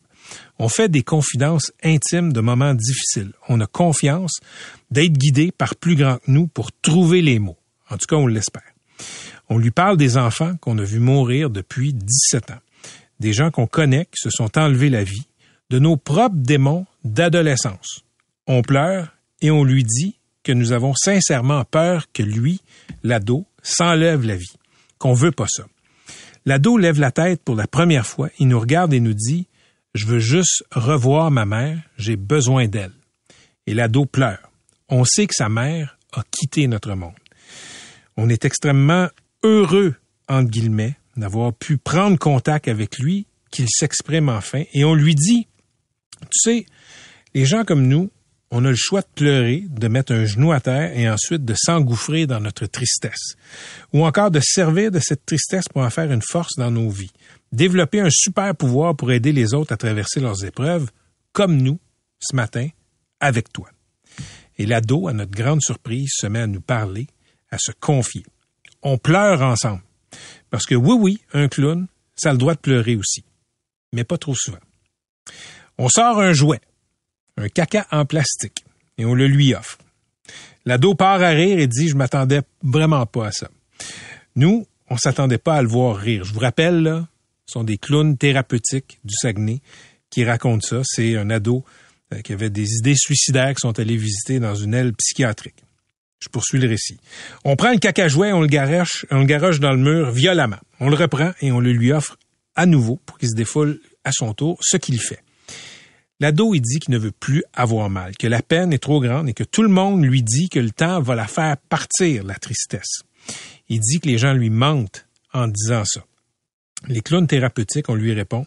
On 0.60 0.68
fait 0.68 0.90
des 0.90 1.02
confidences 1.02 1.72
intimes 1.82 2.34
de 2.34 2.42
moments 2.42 2.74
difficiles. 2.74 3.32
On 3.48 3.62
a 3.62 3.68
confiance 3.68 4.40
d'être 4.92 5.14
guidé 5.14 5.52
par 5.52 5.76
plus 5.76 5.96
grand 5.96 6.18
que 6.18 6.30
nous 6.30 6.48
pour 6.48 6.72
trouver 6.74 7.22
les 7.22 7.40
mots. 7.40 7.58
En 7.90 7.98
tout 7.98 8.08
cas, 8.08 8.18
on 8.18 8.28
l'espère. 8.28 8.62
On 9.50 9.58
lui 9.58 9.72
parle 9.72 9.98
des 9.98 10.18
enfants 10.18 10.56
qu'on 10.58 10.78
a 10.78 10.84
vus 10.84 11.00
mourir 11.00 11.50
depuis 11.50 11.94
17 11.94 12.52
ans. 12.52 12.62
Des 13.20 13.34
gens 13.34 13.50
qu'on 13.50 13.68
connaît 13.68 14.06
qui 14.06 14.20
se 14.22 14.30
sont 14.30 14.58
enlevés 14.58 14.90
la 14.90 15.04
vie. 15.04 15.28
De 15.70 15.80
nos 15.80 15.96
propres 15.96 16.36
démons 16.36 16.86
d'adolescence. 17.06 18.02
On 18.46 18.62
pleure 18.62 19.16
et 19.42 19.52
on 19.52 19.64
lui 19.64 19.84
dit 19.84 20.16
que 20.44 20.52
nous 20.52 20.72
avons 20.72 20.94
sincèrement 20.96 21.64
peur 21.66 22.08
que 22.14 22.24
lui, 22.24 22.62
l'ado, 23.04 23.46
s'enlève 23.64 24.26
la 24.26 24.36
vie, 24.36 24.58
qu'on 24.98 25.14
veut 25.14 25.32
pas 25.32 25.48
ça. 25.48 25.66
L'ado 26.46 26.78
lève 26.78 27.00
la 27.00 27.12
tête 27.12 27.44
pour 27.44 27.56
la 27.56 27.68
première 27.68 28.08
fois, 28.08 28.30
il 28.40 28.48
nous 28.48 28.60
regarde 28.60 28.94
et 28.94 29.00
nous 29.00 29.14
dit 29.14 29.48
Je 29.94 30.08
veux 30.08 30.20
juste 30.20 30.64
revoir 30.72 31.30
ma 31.30 31.46
mère, 31.46 31.80
j'ai 31.98 32.16
besoin 32.16 32.68
d'elle. 32.68 32.94
Et 33.68 33.74
l'ado 33.74 34.06
pleure. 34.06 34.52
On 34.90 35.06
sait 35.06 35.28
que 35.28 35.36
sa 35.36 35.50
mère 35.50 35.98
a 36.14 36.24
quitté 36.32 36.68
notre 36.68 36.96
monde. 36.96 37.14
On 38.18 38.28
est 38.28 38.44
extrêmement 38.44 39.08
heureux, 39.44 39.96
entre 40.28 40.50
guillemets, 40.50 40.96
d'avoir 41.16 41.54
pu 41.54 41.78
prendre 41.78 42.18
contact 42.18 42.68
avec 42.68 42.98
lui, 42.98 43.28
qu'il 43.52 43.68
s'exprime 43.70 44.30
enfin, 44.30 44.64
et 44.74 44.84
on 44.84 44.96
lui 44.96 45.14
dit 45.14 45.48
Tu 46.22 46.28
sais, 46.32 46.66
les 47.34 47.46
gens 47.46 47.64
comme 47.64 47.88
nous, 47.88 48.10
on 48.52 48.66
a 48.66 48.70
le 48.70 48.76
choix 48.76 49.02
de 49.02 49.08
pleurer, 49.16 49.64
de 49.70 49.88
mettre 49.88 50.12
un 50.12 50.26
genou 50.26 50.52
à 50.52 50.60
terre 50.60 50.92
et 50.98 51.10
ensuite 51.10 51.46
de 51.46 51.56
s'engouffrer 51.58 52.28
dans 52.28 52.42
notre 52.42 52.66
tristesse. 52.66 53.36
Ou 53.94 54.06
encore 54.06 54.30
de 54.30 54.42
servir 54.42 54.92
de 54.92 55.00
cette 55.00 55.26
tristesse 55.26 55.70
pour 55.70 55.82
en 55.82 55.90
faire 55.90 56.12
une 56.12 56.22
force 56.22 56.58
dans 56.58 56.70
nos 56.70 56.90
vies. 56.90 57.14
Développer 57.54 58.02
un 58.02 58.10
super 58.12 58.54
pouvoir 58.56 58.96
pour 58.96 59.12
aider 59.12 59.32
les 59.32 59.54
autres 59.54 59.72
à 59.72 59.78
traverser 59.78 60.20
leurs 60.20 60.44
épreuves, 60.44 60.92
comme 61.32 61.56
nous, 61.56 61.80
ce 62.20 62.36
matin, 62.36 62.68
avec 63.22 63.54
toi. 63.54 63.70
Et 64.58 64.66
l'ado, 64.66 65.08
à 65.08 65.14
notre 65.14 65.32
grande 65.32 65.62
surprise, 65.62 66.12
se 66.14 66.28
met 66.28 66.42
à 66.42 66.48
nous 66.48 66.62
parler, 66.62 67.08
à 67.52 67.58
se 67.58 67.72
confier. 67.72 68.26
On 68.84 68.98
pleure 68.98 69.42
ensemble. 69.42 69.82
Parce 70.50 70.66
que 70.66 70.76
oui, 70.76 70.96
oui, 71.00 71.22
un 71.34 71.48
clown, 71.48 71.88
ça 72.16 72.34
le 72.34 72.38
droit 72.38 72.56
de 72.56 72.60
pleurer 72.60 72.98
aussi. 72.98 73.24
Mais 73.94 74.04
pas 74.04 74.18
trop 74.18 74.36
souvent. 74.36 74.60
On 75.78 75.88
sort 75.88 76.20
un 76.20 76.34
jouet 76.34 76.60
un 77.42 77.50
caca 77.50 77.88
en 77.92 78.06
plastique, 78.06 78.64
et 78.98 79.06
on 79.06 79.14
le 79.14 79.28
lui 79.28 79.54
offre. 79.54 79.78
L'ado 80.66 80.94
part 80.94 81.22
à 81.22 81.30
rire 81.30 81.60
et 81.60 81.68
dit, 81.68 81.90
je 81.90 81.96
m'attendais 81.96 82.42
vraiment 82.64 83.06
pas 83.06 83.28
à 83.28 83.32
ça. 83.32 83.50
Nous, 84.36 84.68
on 84.90 84.98
s'attendait 84.98 85.38
pas 85.38 85.56
à 85.56 85.62
le 85.62 85.68
voir 85.68 85.98
rire. 85.98 86.24
Je 86.24 86.34
vous 86.34 86.40
rappelle, 86.40 86.84
là, 86.84 87.08
ce 87.46 87.54
sont 87.54 87.64
des 87.64 87.78
clowns 87.78 88.18
thérapeutiques 88.18 89.00
du 89.04 89.14
Saguenay 89.16 89.62
qui 90.10 90.24
racontent 90.24 90.66
ça. 90.66 90.82
C'est 90.84 91.18
un 91.18 91.30
ado 91.30 91.66
euh, 92.14 92.22
qui 92.22 92.34
avait 92.34 92.50
des 92.50 92.68
idées 92.76 92.96
suicidaires 92.96 93.56
qui 93.56 93.62
sont 93.62 93.80
allés 93.80 93.98
visiter 93.98 94.40
dans 94.40 94.56
une 94.56 94.74
aile 94.74 94.94
psychiatrique. 94.94 95.64
Je 96.20 96.30
poursuis 96.30 96.60
le 96.60 96.68
récit. 96.68 97.00
On 97.44 97.56
prend 97.56 97.72
le 97.72 97.80
caca 97.80 98.08
jouet, 98.08 98.32
on 98.32 98.42
le 98.42 98.48
garoche, 98.48 99.08
on 99.10 99.20
le 99.20 99.26
garoche 99.26 99.60
dans 99.60 99.72
le 99.72 99.78
mur 99.78 100.12
violemment. 100.12 100.60
On 100.80 100.90
le 100.90 100.96
reprend 100.96 101.32
et 101.42 101.52
on 101.52 101.60
le 101.60 101.74
lui 101.74 101.92
offre 101.92 102.20
à 102.56 102.68
nouveau 102.68 103.00
pour 103.06 103.18
qu'il 103.18 103.30
se 103.30 103.36
défoule 103.36 103.80
à 104.04 104.12
son 104.12 104.34
tour, 104.34 104.60
ce 104.62 104.78
qu'il 104.78 105.00
fait. 105.00 105.24
L'ado, 106.22 106.54
il 106.54 106.62
dit 106.62 106.78
qu'il 106.78 106.94
ne 106.94 107.00
veut 107.00 107.12
plus 107.12 107.44
avoir 107.52 107.90
mal, 107.90 108.16
que 108.16 108.28
la 108.28 108.44
peine 108.44 108.74
est 108.74 108.78
trop 108.78 109.02
grande 109.02 109.28
et 109.28 109.34
que 109.34 109.44
tout 109.44 109.64
le 109.64 109.70
monde 109.70 110.06
lui 110.06 110.22
dit 110.22 110.50
que 110.50 110.60
le 110.60 110.70
temps 110.70 111.02
va 111.02 111.16
la 111.16 111.26
faire 111.26 111.58
partir, 111.58 112.24
la 112.24 112.36
tristesse. 112.36 113.02
Il 113.70 113.80
dit 113.80 114.00
que 114.00 114.08
les 114.08 114.20
gens 114.20 114.34
lui 114.34 114.52
mentent 114.52 115.08
en 115.34 115.48
disant 115.48 115.84
ça. 115.84 116.06
Les 116.88 117.02
clowns 117.02 117.26
thérapeutiques, 117.26 117.90
on 117.90 117.96
lui 117.96 118.14
répond, 118.14 118.46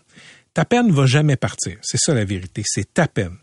ta 0.55 0.65
peine 0.65 0.93
va 0.93 1.07
jamais 1.07 1.35
partir. 1.35 1.79
C'est 1.83 1.99
ça 1.99 2.15
la 2.15 2.25
vérité. 2.25 2.63
C'est 2.65 2.95
ta 2.95 3.09
peine. 3.09 3.37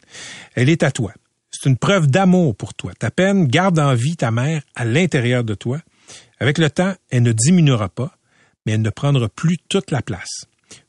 Elle 0.55 0.69
est 0.69 0.83
à 0.83 0.91
toi. 0.91 1.13
C'est 1.51 1.67
une 1.67 1.77
preuve 1.77 2.07
d'amour 2.07 2.55
pour 2.55 2.73
toi. 2.73 2.93
Ta 2.97 3.11
peine 3.11 3.47
garde 3.47 3.79
en 3.79 3.95
vie 3.95 4.15
ta 4.15 4.31
mère 4.31 4.61
à 4.75 4.85
l'intérieur 4.85 5.43
de 5.43 5.55
toi. 5.55 5.81
Avec 6.39 6.57
le 6.57 6.69
temps, 6.69 6.95
elle 7.09 7.23
ne 7.23 7.33
diminuera 7.33 7.89
pas, 7.89 8.15
mais 8.65 8.71
elle 8.71 8.81
ne 8.81 8.89
prendra 8.91 9.27
plus 9.27 9.57
toute 9.57 9.91
la 9.91 10.01
place. 10.01 10.45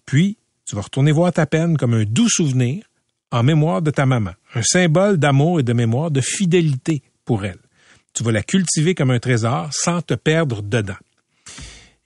Puis, 0.07 0.37
tu 0.64 0.76
vas 0.76 0.83
retourner 0.83 1.11
voir 1.11 1.33
ta 1.33 1.46
peine 1.46 1.76
comme 1.76 1.94
un 1.94 2.05
doux 2.05 2.28
souvenir 2.28 2.85
en 3.33 3.42
mémoire 3.42 3.83
de 3.83 3.90
ta 3.90 4.07
maman, 4.07 4.33
un 4.55 4.62
symbole 4.62 5.16
d'amour 5.16 5.59
et 5.59 5.62
de 5.62 5.73
mémoire, 5.73 6.11
de 6.11 6.21
fidélité 6.21 7.03
pour 7.25 7.45
elle. 7.45 7.59
Tu 8.12 8.23
vas 8.23 8.31
la 8.31 8.42
cultiver 8.42 8.95
comme 8.95 9.11
un 9.11 9.18
trésor 9.18 9.71
sans 9.73 10.03
te 10.03 10.14
perdre 10.14 10.62
dedans. 10.62 10.99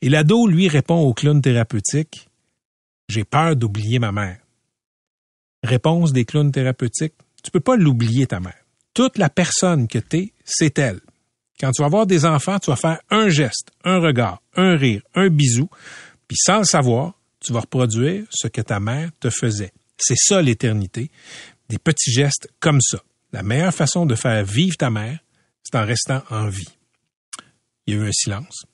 Et 0.00 0.08
l'ado, 0.08 0.46
lui, 0.46 0.68
répond 0.68 1.00
au 1.00 1.12
clown 1.12 1.42
thérapeutique 1.42 2.28
J'ai 3.08 3.24
peur 3.24 3.56
d'oublier 3.56 3.98
ma 3.98 4.12
mère. 4.12 4.38
Réponse 5.64 6.12
des 6.12 6.24
clowns 6.24 6.52
thérapeutiques 6.52 7.14
Tu 7.42 7.50
peux 7.50 7.60
pas 7.60 7.76
l'oublier, 7.76 8.28
ta 8.28 8.38
mère. 8.38 8.64
Toute 8.94 9.18
la 9.18 9.28
personne 9.28 9.88
que 9.88 9.98
tu 9.98 10.16
es, 10.16 10.32
c'est 10.44 10.78
elle. 10.78 11.00
Quand 11.58 11.72
tu 11.72 11.82
vas 11.82 11.86
avoir 11.86 12.06
des 12.06 12.24
enfants, 12.24 12.58
tu 12.60 12.70
vas 12.70 12.76
faire 12.76 13.00
un 13.10 13.28
geste, 13.28 13.70
un 13.82 13.98
regard, 13.98 14.42
un 14.54 14.76
rire, 14.76 15.02
un 15.14 15.28
bisou, 15.28 15.68
puis 16.28 16.36
sans 16.38 16.58
le 16.58 16.64
savoir, 16.64 17.14
tu 17.40 17.52
vas 17.52 17.60
reproduire 17.60 18.24
ce 18.30 18.46
que 18.46 18.60
ta 18.60 18.78
mère 18.78 19.10
te 19.18 19.30
faisait. 19.30 19.72
C'est 19.98 20.16
ça 20.16 20.42
l'éternité. 20.42 21.10
Des 21.68 21.78
petits 21.78 22.12
gestes 22.12 22.48
comme 22.60 22.80
ça. 22.80 23.02
La 23.32 23.42
meilleure 23.42 23.74
façon 23.74 24.06
de 24.06 24.14
faire 24.14 24.44
vivre 24.44 24.76
ta 24.76 24.90
mère, 24.90 25.18
c'est 25.62 25.76
en 25.76 25.84
restant 25.84 26.22
en 26.30 26.48
vie. 26.48 26.68
Il 27.86 27.94
y 27.94 27.98
a 27.98 28.00
eu 28.00 28.08
un 28.08 28.12
silence. 28.12 28.64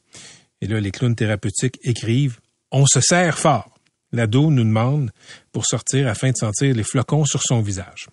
Et 0.61 0.67
là, 0.67 0.81
les 0.81 0.91
clowns 0.91 1.17
thérapeutiques 1.17 1.79
écrivent 1.83 2.39
On 2.71 2.87
se 2.87 3.01
serre 3.01 3.39
fort. 3.39 3.79
L'ado 4.13 4.51
nous 4.51 4.65
demande 4.65 5.11
pour 5.53 5.65
sortir 5.67 6.07
afin 6.07 6.31
de 6.33 6.37
sentir 6.37 6.75
les 6.75 6.85
flocons 6.85 7.25
sur 7.25 7.43
son 7.43 7.63
visage. 7.63 8.09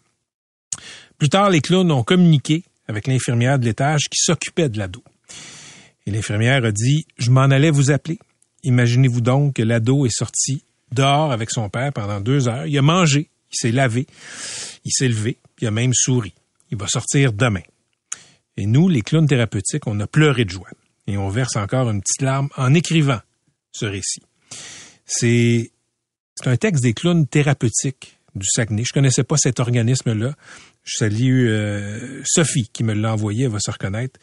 Plus 1.18 1.30
tard, 1.30 1.50
les 1.50 1.62
clowns 1.62 1.92
ont 1.92 2.04
communiqué 2.04 2.64
avec 2.88 3.06
l'infirmière 3.08 3.60
de 3.60 3.66
l'étage 3.66 4.04
qui 4.10 4.18
s'occupait 4.18 4.70
de 4.70 4.80
l'ado. 4.80 5.04
Et 6.06 6.12
l'infirmière 6.12 6.64
a 6.64 6.72
dit 6.72 7.06
Je 7.18 7.32
m'en 7.32 7.42
allais 7.42 7.70
vous 7.70 7.92
appeler. 7.92 8.18
Imaginez-vous 8.64 9.22
donc 9.22 9.56
que 9.56 9.62
l'ado 9.62 10.06
est 10.06 10.18
sorti 10.18 10.64
dehors 10.92 11.32
avec 11.32 11.52
son 11.52 11.70
père 11.70 11.94
pendant 11.94 12.20
deux 12.20 12.48
heures. 12.48 12.66
Il 12.66 12.78
a 12.78 12.82
mangé, 12.82 13.30
il 13.52 13.56
s'est 13.56 13.72
lavé, 13.72 14.08
il 14.86 14.92
s'est 14.92 15.08
levé, 15.08 15.38
il 15.62 15.68
a 15.68 15.72
même 15.72 15.94
souri. 15.94 16.34
Il 16.72 16.78
va 16.78 16.88
sortir 16.88 17.34
demain. 17.34 17.64
Et 18.58 18.66
nous, 18.66 18.90
les 18.90 19.02
clowns 19.02 19.28
thérapeutiques, 19.28 19.88
on 19.88 20.00
a 20.00 20.08
pleuré 20.08 20.46
de 20.46 20.52
joie. 20.52 20.70
Et 21.08 21.18
on 21.18 21.30
verse 21.30 21.56
encore 21.56 21.90
une 21.90 22.02
petite 22.02 22.22
larme 22.22 22.50
en 22.58 22.74
écrivant 22.74 23.20
ce 23.72 23.86
récit. 23.86 24.22
C'est, 25.06 25.72
c'est 26.36 26.50
un 26.50 26.58
texte 26.58 26.84
des 26.84 26.94
clowns 26.94 27.26
thérapeutiques 27.26 28.20
du 28.36 28.46
Saguenay. 28.46 28.84
Je 28.86 28.94
connaissais 28.94 29.24
pas 29.24 29.38
cet 29.38 29.60
organisme-là. 29.60 30.36
Je 30.90 31.06
salue 31.06 31.48
euh, 31.48 32.22
Sophie 32.26 32.68
qui 32.74 32.84
me 32.84 32.94
l'a 32.94 33.14
envoyé, 33.14 33.44
elle 33.44 33.52
va 33.52 33.60
se 33.60 33.70
reconnaître. 33.70 34.20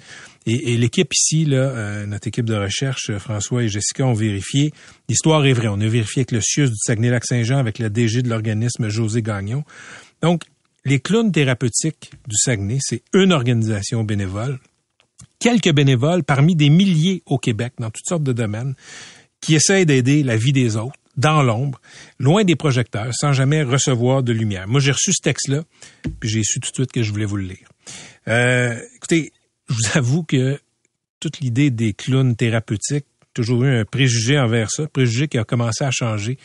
Et, 0.46 0.76
l'équipe 0.76 1.12
ici, 1.14 1.46
euh, 1.48 2.06
notre 2.06 2.26
équipe 2.26 2.44
de 2.44 2.56
recherche, 2.56 3.10
euh, 3.10 3.20
François 3.20 3.62
et 3.62 3.68
Jessica, 3.68 4.04
ont 4.04 4.14
vérifié. 4.14 4.72
L'histoire 5.08 5.46
est 5.46 5.52
vraie. 5.52 5.68
On 5.68 5.80
a 5.80 5.86
vérifié 5.86 6.20
avec 6.20 6.32
le 6.32 6.40
CIUS 6.40 6.70
du 6.70 6.76
Saguenay-Lac-Saint-Jean, 6.76 7.58
avec 7.58 7.78
la 7.78 7.88
DG 7.88 8.22
de 8.22 8.28
l'organisme 8.28 8.88
José 8.88 9.22
Gagnon. 9.22 9.62
Donc, 10.22 10.42
les 10.84 10.98
clowns 10.98 11.30
thérapeutiques 11.30 12.10
du 12.26 12.36
Saguenay, 12.36 12.78
c'est 12.80 13.02
une 13.14 13.32
organisation 13.32 14.02
bénévole. 14.02 14.58
Quelques 15.38 15.72
bénévoles 15.72 16.24
parmi 16.24 16.56
des 16.56 16.70
milliers 16.70 17.22
au 17.26 17.38
Québec, 17.38 17.74
dans 17.78 17.90
toutes 17.90 18.06
sortes 18.08 18.24
de 18.24 18.32
domaines, 18.32 18.74
qui 19.40 19.54
essayent 19.54 19.86
d'aider 19.86 20.24
la 20.24 20.36
vie 20.36 20.52
des 20.52 20.76
autres 20.76 20.98
dans 21.16 21.42
l'ombre, 21.42 21.80
loin 22.18 22.44
des 22.44 22.56
projecteurs, 22.56 23.12
sans 23.14 23.32
jamais 23.32 23.62
recevoir 23.62 24.22
de 24.22 24.32
lumière. 24.32 24.68
Moi, 24.68 24.80
j'ai 24.80 24.92
reçu 24.92 25.12
ce 25.12 25.22
texte-là, 25.22 25.64
puis 26.20 26.28
j'ai 26.28 26.42
su 26.42 26.60
tout 26.60 26.70
de 26.70 26.74
suite 26.74 26.92
que 26.92 27.02
je 27.02 27.10
voulais 27.10 27.24
vous 27.24 27.36
le 27.36 27.44
lire. 27.44 27.68
Euh, 28.28 28.78
écoutez, 28.96 29.32
je 29.68 29.74
vous 29.74 29.98
avoue 29.98 30.22
que 30.22 30.60
toute 31.20 31.40
l'idée 31.40 31.70
des 31.70 31.92
clowns 31.92 32.36
thérapeutiques, 32.36 33.06
toujours 33.32 33.64
eu 33.64 33.80
un 33.80 33.84
préjugé 33.84 34.38
envers 34.38 34.70
ça, 34.70 34.86
préjugé 34.86 35.28
qui 35.28 35.38
a 35.38 35.44
commencé 35.44 35.84
à 35.84 35.90
changer 35.90 36.38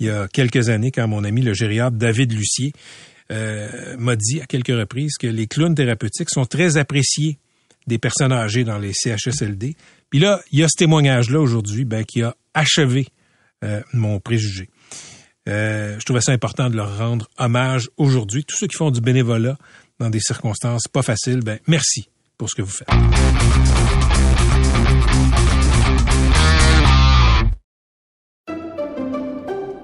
il 0.00 0.06
y 0.06 0.10
a 0.10 0.26
quelques 0.28 0.68
années 0.68 0.90
quand 0.90 1.06
mon 1.06 1.22
ami 1.24 1.42
le 1.42 1.54
gériatre 1.54 1.96
David 1.96 2.32
Lucier 2.32 2.72
euh, 3.30 3.96
m'a 3.98 4.16
dit 4.16 4.40
à 4.40 4.46
quelques 4.46 4.76
reprises 4.76 5.16
que 5.18 5.26
les 5.26 5.46
clowns 5.46 5.74
thérapeutiques 5.74 6.30
sont 6.30 6.44
très 6.44 6.76
appréciés 6.76 7.38
des 7.86 7.98
personnes 7.98 8.32
âgées 8.32 8.64
dans 8.64 8.78
les 8.78 8.92
CHSLD. 8.92 9.76
Puis 10.10 10.18
là, 10.18 10.40
il 10.50 10.58
y 10.58 10.64
a 10.64 10.68
ce 10.68 10.76
témoignage-là 10.76 11.40
aujourd'hui 11.40 11.84
ben, 11.84 12.04
qui 12.04 12.22
a 12.22 12.36
achevé 12.54 13.06
mon 13.92 14.20
préjugé. 14.20 14.68
Euh, 15.48 15.98
je 15.98 16.04
trouvais 16.04 16.20
ça 16.20 16.32
important 16.32 16.70
de 16.70 16.76
leur 16.76 16.98
rendre 16.98 17.28
hommage 17.38 17.88
aujourd'hui. 17.96 18.44
Tous 18.44 18.56
ceux 18.56 18.68
qui 18.68 18.76
font 18.76 18.90
du 18.90 19.00
bénévolat 19.00 19.56
dans 19.98 20.10
des 20.10 20.20
circonstances 20.20 20.86
pas 20.88 21.02
faciles, 21.02 21.40
ben 21.40 21.58
merci 21.66 22.08
pour 22.38 22.48
ce 22.48 22.54
que 22.54 22.62
vous 22.62 22.70
faites. 22.70 22.88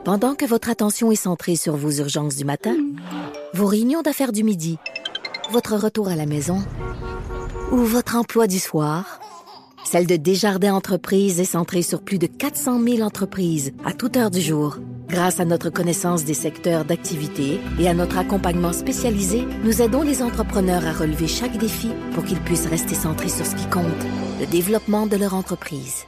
Pendant 0.05 0.35
que 0.35 0.47
votre 0.47 0.71
attention 0.71 1.12
est 1.12 1.17
centrée 1.17 1.57
sur 1.57 1.77
vos 1.77 1.91
urgences 1.91 2.37
du 2.37 2.45
matin, 2.45 2.77
vos 3.53 3.67
réunions 3.67 4.01
d'affaires 4.01 4.33
du 4.33 4.43
midi, 4.43 4.79
votre 5.51 5.77
retour 5.77 6.09
à 6.09 6.17
la 6.17 6.25
maison 6.25 6.64
ou 7.73 7.79
votre 7.79 8.17
emploi 8.17 8.47
du 8.47 8.59
soir, 8.59 9.21
celle 9.88 10.07
de 10.07 10.16
Desjardins 10.16 10.74
Entreprises 10.74 11.40
est 11.40 11.46
centrée 11.46 11.81
sur 11.81 12.03
plus 12.03 12.18
de 12.18 12.27
400 12.27 12.83
000 12.83 13.01
entreprises 13.01 13.72
à 13.87 13.94
toute 13.94 14.18
heure 14.18 14.31
du 14.31 14.42
jour. 14.42 14.77
Grâce 15.09 15.40
à 15.40 15.46
notre 15.46 15.70
connaissance 15.70 16.27
des 16.27 16.35
secteurs 16.35 16.85
d'activité 16.85 17.59
et 17.81 17.88
à 17.88 17.94
notre 17.94 18.18
accompagnement 18.18 18.74
spécialisé, 18.74 19.46
nous 19.64 19.81
aidons 19.81 20.03
les 20.03 20.22
entrepreneurs 20.22 20.87
à 20.87 20.92
relever 20.92 21.27
chaque 21.27 21.57
défi 21.57 21.88
pour 22.12 22.22
qu'ils 22.27 22.40
puissent 22.40 22.66
rester 22.66 22.94
centrés 22.94 23.31
sur 23.31 23.46
ce 23.46 23.55
qui 23.55 23.64
compte, 23.70 23.87
le 24.38 24.46
développement 24.46 25.07
de 25.07 25.16
leur 25.16 25.33
entreprise. 25.33 26.05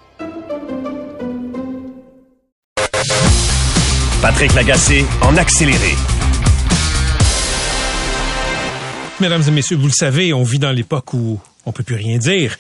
Patrick 4.20 4.54
Lagacé 4.54 5.06
en 5.22 5.38
accéléré. 5.38 5.94
Mesdames 9.20 9.42
et 9.48 9.50
messieurs, 9.50 9.78
vous 9.78 9.86
le 9.86 9.92
savez, 9.92 10.34
on 10.34 10.42
vit 10.42 10.58
dans 10.58 10.72
l'époque 10.72 11.14
où 11.14 11.38
on 11.70 11.72
peut 11.72 11.84
plus 11.84 11.94
rien 11.94 12.18
dire. 12.18 12.56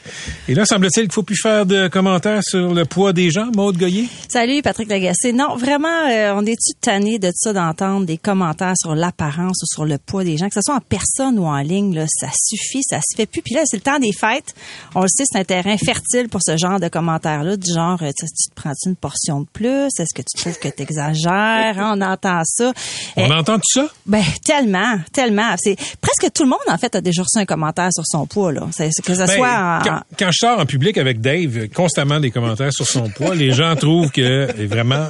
Et 0.46 0.54
là, 0.54 0.64
semble-t-il 0.64 1.02
qu'il 1.06 1.12
faut 1.12 1.24
plus 1.24 1.36
faire 1.40 1.66
de 1.66 1.88
commentaires 1.88 2.44
sur 2.44 2.72
le 2.72 2.84
poids 2.84 3.12
des 3.12 3.32
gens, 3.32 3.48
Maude 3.56 3.76
Goyer? 3.76 4.06
Salut, 4.28 4.62
Patrick 4.62 4.88
Lagacé. 4.88 5.32
Non, 5.32 5.56
vraiment, 5.56 5.88
euh, 6.08 6.32
on 6.36 6.46
est-tu 6.46 6.74
tanné 6.80 7.18
de 7.18 7.32
ça, 7.34 7.52
d'entendre 7.52 8.06
des 8.06 8.18
commentaires 8.18 8.74
sur 8.80 8.94
l'apparence 8.94 9.58
ou 9.62 9.66
sur 9.66 9.84
le 9.84 9.98
poids 9.98 10.22
des 10.22 10.36
gens, 10.36 10.46
que 10.48 10.54
ce 10.54 10.60
soit 10.64 10.76
en 10.76 10.80
personne 10.80 11.40
ou 11.40 11.46
en 11.46 11.58
ligne, 11.58 11.92
là, 11.94 12.04
ça 12.08 12.28
suffit, 12.32 12.82
ça 12.88 12.98
se 12.98 13.16
fait 13.16 13.26
plus. 13.26 13.42
Puis 13.42 13.54
là, 13.56 13.62
c'est 13.64 13.78
le 13.78 13.82
temps 13.82 13.98
des 13.98 14.12
fêtes. 14.12 14.54
On 14.94 15.02
le 15.02 15.08
sait, 15.08 15.24
c'est 15.26 15.38
un 15.40 15.44
terrain 15.44 15.76
fertile 15.76 16.28
pour 16.28 16.40
ce 16.46 16.56
genre 16.56 16.78
de 16.78 16.86
commentaires-là, 16.86 17.56
du 17.56 17.74
genre, 17.74 17.98
euh, 18.02 18.10
tu 18.16 18.26
te 18.26 18.54
prends 18.54 18.72
une 18.86 18.94
portion 18.96 19.40
de 19.40 19.46
plus? 19.52 19.88
Est-ce 19.98 20.14
que 20.14 20.22
tu 20.22 20.40
trouves 20.40 20.58
que 20.58 20.68
tu 20.68 20.82
exagères? 20.82 21.74
on 21.78 22.00
entend 22.00 22.42
ça. 22.44 22.72
On 23.16 23.28
Euh, 23.28 23.34
entend 23.38 23.56
tout 23.56 23.62
ça? 23.80 23.88
ben 24.06 24.22
tellement, 24.44 24.98
tellement. 25.12 25.54
C'est 25.58 25.76
presque 26.00 26.32
tout 26.32 26.44
le 26.44 26.50
monde 26.50 26.58
en 26.68 26.78
fait 26.78 26.94
a 26.94 27.00
déjà 27.00 27.22
reçu 27.22 27.38
un 27.38 27.44
commentaire 27.46 27.88
sur 27.92 28.04
son 28.06 28.26
poids 28.26 28.52
là. 28.52 28.68
C'est 28.72 28.90
que 29.04 29.14
ça 29.14 29.26
Ben, 29.26 29.36
soit 29.36 29.48
en- 29.48 29.82
quand, 29.82 30.00
quand 30.18 30.30
je 30.30 30.36
sors 30.38 30.58
en 30.58 30.66
public 30.66 30.98
avec 30.98 31.20
Dave, 31.20 31.68
constamment 31.74 32.20
des 32.20 32.30
commentaires 32.30 32.72
sur 32.72 32.86
son 32.86 33.08
poids, 33.10 33.34
les 33.34 33.52
gens 33.52 33.74
trouvent 33.76 34.10
que 34.10 34.48
vraiment, 34.66 35.08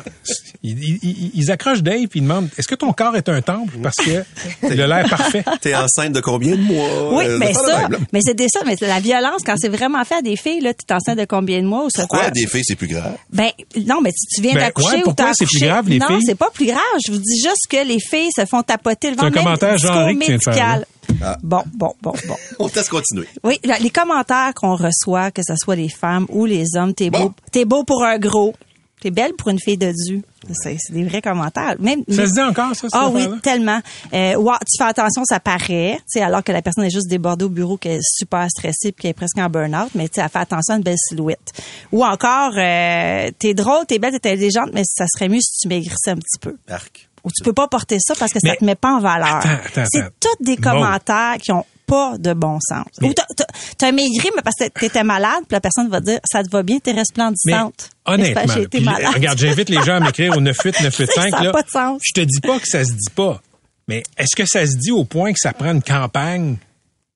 ils, 0.63 0.79
ils- 1.03 1.31
ils 1.35 1.51
accrochent 1.51 1.83
Dave 1.83 2.07
puis 2.09 2.21
ils 2.21 2.23
demandent 2.23 2.49
est-ce 2.59 2.69
que 2.69 2.75
ton 2.75 2.93
corps 2.93 3.17
est 3.17 3.29
un 3.29 3.41
temple? 3.43 3.75
Parce 3.83 3.97
que 3.97 4.25
il 4.71 4.81
a 4.81 4.87
l'air 4.87 5.09
parfait. 5.09 5.45
T'es 5.61 5.75
enceinte 5.75 6.13
de 6.13 6.21
combien 6.21 6.53
de 6.57 6.61
mois? 6.63 7.15
oui, 7.15 7.25
Euh, 7.27 7.39
mais 7.39 7.53
ça, 7.55 7.89
même, 7.89 8.01
mais 8.13 8.21
c'est 8.23 8.35
des 8.35 8.47
ça, 8.53 8.61
mais 8.67 8.77
c'est 8.79 8.87
la 8.89 9.01
violence 9.01 9.43
quand 9.45 9.55
c'est 9.59 9.69
vraiment 9.69 10.05
fait 10.05 10.17
à 10.17 10.23
des 10.23 10.37
filles 10.37 10.61
là, 10.61 10.73
tu 10.75 10.85
es 10.89 10.95
enceinte 10.95 11.19
de 11.19 11.25
combien 11.25 11.61
de 11.61 11.67
mois 11.67 11.85
ou 11.87 11.91
ça 11.91 12.03
Pourquoi 12.03 12.25
fait- 12.25 12.31
des 12.33 12.47
filles, 12.47 12.65
c'est 12.65 12.77
plus 12.77 12.89
grave? 12.89 13.17
Ben 13.33 13.51
non, 13.87 14.01
mais 14.03 14.11
si 14.13 14.27
tu 14.37 14.43
viens 14.43 14.55
Ben, 14.55 14.61
d'accoucher 14.61 14.89
ouais, 14.97 15.01
ou 15.03 15.05
pourquoi 15.05 15.27
t'as 15.27 15.33
c'est 15.35 15.47
plus 15.47 15.61
grave, 15.61 15.89
les 15.89 15.99
non, 15.99 16.07
filles? 16.09 16.23
c'est 16.27 16.35
pas 16.35 16.51
plus 16.53 16.67
grave. 16.67 16.81
Je 17.07 17.13
vous 17.13 17.19
dis 17.19 17.37
juste 17.43 17.67
que 17.69 17.87
les 17.87 17.99
filles 18.01 18.31
se 18.37 18.45
font 18.47 18.63
tapoter 18.63 19.11
le 19.11 19.17
C'est 19.19 19.21
un 19.25 19.31
ventre. 19.31 19.39
commentaire 19.43 19.79
genré 19.79 20.15
que 20.15 20.21
tu 20.25 20.27
viens 20.27 20.37
de 20.37 20.43
faire. 20.57 20.83
Ah. 21.23 21.37
Bon, 21.43 21.63
bon, 21.75 21.93
bon, 22.03 22.13
bon. 22.27 22.37
On 22.59 22.69
te 22.69 22.77
laisse 22.77 22.89
continuer. 22.89 23.27
Oui, 23.45 23.59
les 23.63 23.91
commentaires 23.91 24.53
qu'on 24.55 24.75
reçoit, 24.77 25.31
que 25.31 25.43
ce 25.47 25.55
soit 25.57 25.77
les 25.77 25.89
femmes 25.89 26.27
ou 26.31 26.47
les 26.47 26.77
hommes, 26.77 26.95
t'es 26.95 27.11
beau, 27.11 27.33
t'es 27.53 27.65
beau 27.65 27.85
pour 27.85 28.05
un 28.05 28.19
gros, 28.19 28.55
t'es 29.01 29.11
belle 29.11 29.33
pour 29.35 29.49
une 29.49 29.59
fille 29.59 29.77
de 29.79 29.93
Dieu. 29.93 30.23
C'est 30.53 30.77
c'est 30.79 30.93
des 30.95 31.05
vrais 31.05 31.21
commentaires. 31.21 31.77
Même, 31.79 32.03
Ça 32.09 32.27
se 32.27 32.33
dit 32.33 32.41
encore 32.41 32.75
ça 32.75 32.89
Ah 32.93 33.09
oui, 33.11 33.27
tellement. 33.43 33.81
Euh, 34.13 34.35
tu 34.35 34.79
fais 34.79 34.89
attention, 34.89 35.23
ça 35.25 35.39
paraît, 35.41 35.97
tu 35.99 36.03
sais, 36.07 36.23
alors 36.23 36.43
que 36.43 36.53
la 36.53 36.63
personne 36.63 36.85
est 36.85 36.91
juste 36.91 37.09
débordée 37.09 37.45
au 37.45 37.51
bureau, 37.51 37.77
qu'elle 37.77 37.99
est 37.99 38.19
super 38.19 38.47
stressée, 38.51 38.93
puis 38.93 39.03
qu'elle 39.03 39.11
est 39.11 39.15
presque 39.15 39.37
en 39.39 39.51
burn-out, 39.51 39.91
mais 39.95 40.09
tu 40.09 40.15
sais, 40.15 40.23
elle 40.23 40.31
fait 40.31 40.39
attention 40.39 40.75
à 40.75 40.77
une 40.79 40.83
belle 40.83 40.97
silhouette. 40.99 41.53
Ou 41.93 42.05
encore, 42.05 42.53
euh, 42.57 43.31
t'es 43.39 43.53
drôle, 43.53 43.85
t'es 43.87 43.99
belle, 43.99 44.19
t'es 44.19 44.33
intelligente, 44.33 44.71
mais 44.73 44.83
ça 44.85 45.05
serait 45.15 45.29
mieux 45.29 45.41
si 45.41 45.61
tu 45.63 45.69
maigrissais 45.69 46.11
un 46.11 46.17
petit 46.17 46.39
peu. 46.41 46.57
Arc. 46.69 47.10
Ou 47.25 47.31
tu 47.31 47.43
peux 47.45 47.53
pas 47.53 47.69
porter 47.69 47.99
ça 48.01 48.15
parce 48.19 48.33
que 48.33 48.39
Mais- 48.43 48.51
ça 48.51 48.57
te 48.57 48.65
met 48.65 48.75
pas 48.75 48.93
en 48.95 49.01
valeur. 49.01 49.43
C'est 49.75 50.11
tous 50.21 50.45
des 50.45 50.57
commentaires 50.57 51.37
qui 51.41 51.53
ont 51.53 51.65
pas 51.87 52.17
de 52.19 52.33
bon 52.35 52.59
sens. 52.61 52.87
Mais- 53.01 53.09
Ou 53.09 53.15
t'as- 53.77 53.93
maigri, 53.93 54.31
mais 54.37 54.43
parce 54.43 54.55
que 54.57 54.69
t'étais 54.69 55.03
malade, 55.03 55.41
puis 55.49 55.53
la 55.57 55.61
personne 55.61 55.89
va 55.89 56.01
dire, 56.01 56.21
ça 56.25 56.43
te 56.45 56.49
va 56.51 56.63
bien, 56.63 56.79
t'es 56.79 56.93
Mais 56.93 57.01
resplendissante. 57.01 57.91
honnêtement, 58.07 58.43
j'ai 58.55 58.63
été 58.63 58.81
malade. 58.81 59.13
regarde, 59.15 59.39
j'invite 59.39 59.69
les 59.71 59.83
gens 59.83 59.97
à 59.97 60.01
m'écrire 60.01 60.37
au 60.37 60.41
98 60.41 60.81
985 60.83 61.31
Ça 61.31 61.43
là. 61.43 61.51
pas 61.53 61.63
de 61.63 61.71
sens. 61.71 62.01
Je 62.05 62.13
te 62.13 62.25
dis 62.25 62.41
pas 62.41 62.59
que 62.61 62.69
ça 62.69 62.85
se 62.85 62.93
dit 62.93 63.11
pas, 63.15 63.43
mais 63.89 64.03
est-ce 64.17 64.37
que 64.37 64.47
ça 64.47 64.65
se 64.67 64.77
dit 64.77 64.93
au 64.93 65.05
point 65.05 65.33
que 65.33 65.39
ça 65.41 65.53
prend 65.53 65.73
une 65.73 65.83
campagne 65.83 66.57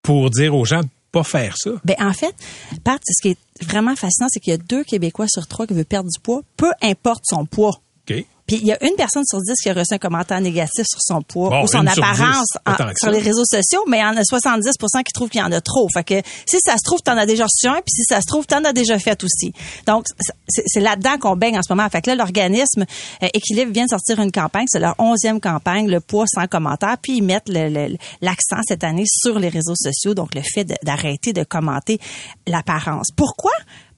pour 0.03 0.29
dire 0.31 0.55
aux 0.55 0.65
gens 0.65 0.81
de 0.81 0.89
pas 1.13 1.23
faire 1.23 1.55
ça? 1.57 1.71
Ben 1.85 1.95
en 2.01 2.13
fait, 2.13 2.35
Pat, 2.83 3.01
ce 3.09 3.23
qui 3.23 3.29
est 3.31 3.65
vraiment 3.65 3.95
fascinant, 3.95 4.27
c'est 4.29 4.41
qu'il 4.41 4.51
y 4.51 4.55
a 4.55 4.59
deux 4.59 4.83
Québécois 4.83 5.27
sur 5.29 5.47
trois 5.47 5.69
qui 5.69 5.75
veulent 5.75 5.85
perdre 5.85 6.11
du 6.11 6.19
poids, 6.21 6.41
peu 6.57 6.73
importe 6.83 7.23
son 7.27 7.47
poids. 7.47 7.81
OK. 8.11 8.25
Puis 8.47 8.57
il 8.57 8.67
y 8.67 8.73
a 8.73 8.85
une 8.85 8.95
personne 8.97 9.25
sur 9.27 9.41
dix 9.41 9.55
qui 9.63 9.71
a 9.71 9.73
reçu 9.73 9.95
un 9.95 9.99
commentaire 9.99 10.41
négatif 10.41 10.85
sur 10.87 11.01
son 11.01 11.23
poids 11.23 11.49
Bon, 11.51 11.63
ou 11.63 11.67
son 11.67 11.81
sur 11.89 12.05
apparence 12.05 12.47
en- 12.67 12.73
sur 13.01 13.11
les 13.11 13.19
réseaux 13.21 13.45
sociaux, 13.45 13.83
mais 13.89 13.99
il 13.99 14.03
y 14.03 14.05
en 14.05 14.17
a 14.17 14.23
70% 14.23 15.03
qui 15.03 15.13
trouvent 15.13 15.31
qu'il 15.31 15.41
y 15.41 15.45
en 15.45 15.51
a 15.53 15.61
trop. 15.61 15.89
Fait 15.93 16.05
que 16.05 16.21
si 16.47 16.59
ça 16.65 16.73
se 16.73 16.85
trouve, 16.85 17.01
t'en 17.01 17.17
as 17.17 17.25
déjà 17.27 17.45
reçu 17.45 17.67
un, 17.69 17.81
puis 17.81 17.91
si 17.95 18.05
ça 18.05 18.21
se 18.21 18.27
trouve, 18.27 18.47
t'en 18.47 18.63
as 18.65 18.73
déjà 18.73 18.99
fait 18.99 19.23
aussi. 19.25 19.53
Donc 19.87 20.05
c'est 20.49 20.81
là-dedans 20.81 21.17
qu'on 21.19 21.37
baigne 21.37 21.59
en 21.59 21.63
ce 21.63 21.73
moment. 21.73 21.89
Fait 21.89 22.03
que 22.03 22.11
là, 22.11 22.17
l'organisme 22.17 22.85
euh, 23.23 23.29
Équilibre 23.33 23.73
vient 23.73 23.85
de 23.85 23.91
sortir 23.91 24.21
une 24.21 24.31
campagne, 24.33 24.67
c'est 24.69 24.79
leur 24.81 24.95
onzième 24.99 25.41
campagne, 25.41 25.89
le 25.89 26.01
poids 26.01 26.27
sans 26.27 26.47
commentaire, 26.47 26.97
puis 27.01 27.17
ils 27.19 27.23
mettent 27.23 27.49
l'accent 27.49 28.61
cette 28.69 28.85
année 28.85 29.05
sur 29.07 29.39
les 29.39 29.49
réseaux 29.49 29.75
sociaux, 29.77 30.15
donc 30.15 30.35
le 30.35 30.43
fait 30.43 30.65
de- 30.65 30.75
d'arrêter 30.83 31.33
de 31.33 31.45
commenter 31.45 31.99
l'apparence. 32.47 33.09
Pourquoi? 33.17 33.53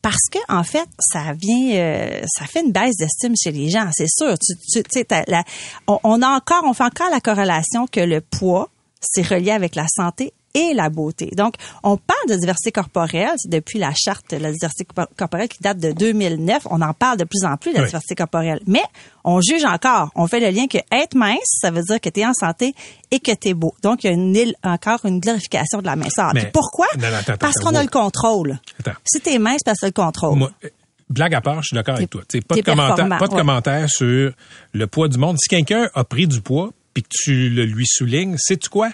Parce 0.08 0.28
que 0.30 0.38
en 0.48 0.62
fait, 0.62 0.86
ça 1.00 1.32
vient, 1.32 1.72
euh, 1.80 2.22
ça 2.28 2.46
fait 2.46 2.60
une 2.64 2.70
baisse 2.70 2.94
d'estime 2.96 3.34
chez 3.36 3.50
les 3.50 3.68
gens, 3.70 3.88
c'est 3.92 4.06
sûr. 4.08 4.36
Tu, 4.38 4.54
tu, 4.84 5.04
la- 5.26 5.42
on, 5.88 5.98
on 6.04 6.22
a 6.22 6.28
encore, 6.28 6.62
on 6.64 6.74
fait 6.74 6.84
encore 6.84 7.10
la 7.10 7.18
corrélation 7.20 7.88
que 7.90 7.98
le 7.98 8.20
poids, 8.20 8.68
c'est 9.00 9.26
relié 9.26 9.50
avec 9.50 9.74
la 9.74 9.86
santé 9.88 10.32
et 10.56 10.74
la 10.74 10.88
beauté. 10.88 11.30
Donc, 11.36 11.54
on 11.82 11.96
parle 11.96 12.28
de 12.28 12.34
diversité 12.34 12.72
corporelle 12.72 13.30
c'est 13.36 13.50
depuis 13.50 13.78
la 13.78 13.92
charte 13.94 14.30
de 14.30 14.38
la 14.38 14.50
diversité 14.50 14.84
corpo- 14.84 15.08
corporelle 15.16 15.48
qui 15.48 15.58
date 15.62 15.78
de 15.78 15.92
2009. 15.92 16.66
On 16.70 16.80
en 16.80 16.94
parle 16.94 17.18
de 17.18 17.24
plus 17.24 17.44
en 17.44 17.56
plus 17.56 17.70
de 17.72 17.76
la 17.76 17.82
Oui. 17.82 17.86
diversité 17.88 18.14
corporelle. 18.14 18.60
Mais 18.66 18.82
on 19.22 19.40
juge 19.40 19.64
encore. 19.64 20.10
On 20.14 20.26
fait 20.26 20.40
le 20.40 20.48
lien 20.50 20.66
que 20.66 20.78
être 20.90 21.14
mince, 21.14 21.38
ça 21.60 21.70
veut 21.70 21.82
dire 21.82 22.00
que 22.00 22.08
tu 22.08 22.20
es 22.20 22.26
en 22.26 22.32
santé 22.32 22.74
et 23.10 23.20
que 23.20 23.32
tu 23.34 23.48
es 23.48 23.54
beau. 23.54 23.74
Donc, 23.82 24.02
il 24.04 24.06
y 24.06 24.10
a 24.10 24.12
une, 24.14 24.52
encore 24.64 25.00
une 25.04 25.20
glorification 25.20 25.80
de 25.80 25.86
la 25.86 25.94
minceur. 25.96 26.32
Mais- 26.34 26.50
pourquoi? 26.52 26.86
Non, 26.96 27.02
non, 27.10 27.16
attends, 27.16 27.32
attends, 27.34 27.36
parce 27.38 27.56
qu'on 27.58 27.74
a 27.74 27.82
le 27.82 27.88
contrôle. 27.90 28.58
Attends. 28.80 28.98
Si 29.04 29.20
tu 29.20 29.30
es 29.30 29.38
mince, 29.38 29.60
parce 29.64 29.78
que 29.78 29.86
tu 29.86 29.86
as 29.86 29.88
le 29.88 30.06
contrôle. 30.06 30.38
Moi, 30.38 30.50
euh, 30.64 30.68
blague 31.10 31.34
à 31.34 31.40
part, 31.40 31.62
je 31.62 31.68
suis 31.68 31.74
d'accord 31.74 31.96
avec 31.96 32.10
toi. 32.10 32.22
Tu 32.28 32.38
sais, 32.38 32.42
pas 32.44 32.54
de 32.56 32.62
commentaire, 32.62 33.08
pas 33.08 33.26
de 33.26 33.32
ouais. 33.32 33.38
commentaire 33.38 33.88
sur 33.90 34.32
le 34.72 34.86
poids 34.86 35.08
du 35.08 35.18
monde. 35.18 35.36
Si 35.38 35.48
quelqu'un 35.48 35.88
a 35.94 36.04
pris 36.04 36.26
du 36.26 36.40
poids 36.40 36.70
puis 36.94 37.02
que 37.02 37.08
tu 37.10 37.50
le 37.50 37.64
lui 37.66 37.86
soulignes, 37.86 38.36
sais-tu 38.38 38.68
quoi? 38.70 38.90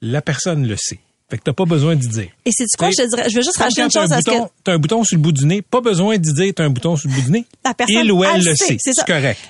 La 0.00 0.22
personne 0.22 0.66
le 0.66 0.74
sait. 0.76 0.98
Fait 1.32 1.38
que 1.38 1.44
t'as 1.44 1.54
pas 1.54 1.64
besoin 1.64 1.96
d'y 1.96 2.08
dire. 2.08 2.28
Et 2.44 2.50
c'est 2.52 2.64
du 2.64 2.76
quoi, 2.78 2.90
je 2.90 3.02
te 3.02 3.08
dirais, 3.08 3.30
je 3.30 3.36
veux 3.36 3.42
juste 3.42 3.56
rajouter 3.56 3.80
une 3.84 3.90
chose 3.90 4.12
un 4.12 4.16
à 4.16 4.20
ce 4.20 4.30
que 4.30 4.48
t'as 4.64 4.72
un 4.74 4.78
bouton 4.78 5.02
sur 5.02 5.16
le 5.16 5.22
bout 5.22 5.32
du 5.32 5.46
nez, 5.46 5.62
pas 5.62 5.80
besoin 5.80 6.18
d'y 6.18 6.30
dire 6.34 6.52
t'as 6.54 6.64
un 6.64 6.68
bouton 6.68 6.94
sur 6.96 7.08
le 7.08 7.14
bout 7.14 7.22
du 7.22 7.30
nez. 7.30 7.46
La 7.64 7.72
personne, 7.72 8.02
Il 8.04 8.12
ou 8.12 8.22
elle, 8.22 8.32
elle 8.36 8.44
le 8.44 8.54
sait, 8.54 8.76
c'est 8.78 8.92
correct. 9.06 9.40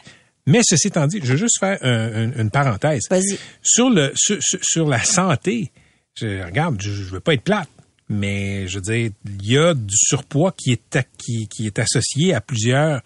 Mais 0.47 0.61
ceci 0.63 0.87
étant 0.87 1.09
dit, 1.09 1.19
je 1.21 1.33
veux 1.33 1.37
juste 1.39 1.59
faire 1.59 1.79
un- 1.83 2.29
un- 2.31 2.33
une 2.41 2.51
parenthèse. 2.51 3.03
Vas-y. 3.11 3.37
Sur 3.65 3.91
le 3.91 4.13
sur, 4.15 4.39
sur- 4.41 4.87
la 4.89 5.03
santé, 5.03 5.73
je 6.15 6.45
regarde, 6.45 6.81
je, 6.81 6.93
je 6.93 7.03
veux 7.11 7.19
pas 7.21 7.35
être 7.35 7.43
plate, 7.43 7.69
mais 8.09 8.69
je 8.69 8.77
veux 8.77 8.83
dire, 8.83 9.11
il 9.41 9.45
y 9.51 9.59
a 9.59 9.75
du 9.75 9.97
surpoids 9.97 10.53
qui 10.57 10.71
est 10.73 10.99
qui, 11.19 11.49
qui 11.49 11.67
est 11.67 11.79
associé 11.81 12.33
à 12.33 12.41
plusieurs 12.41 13.01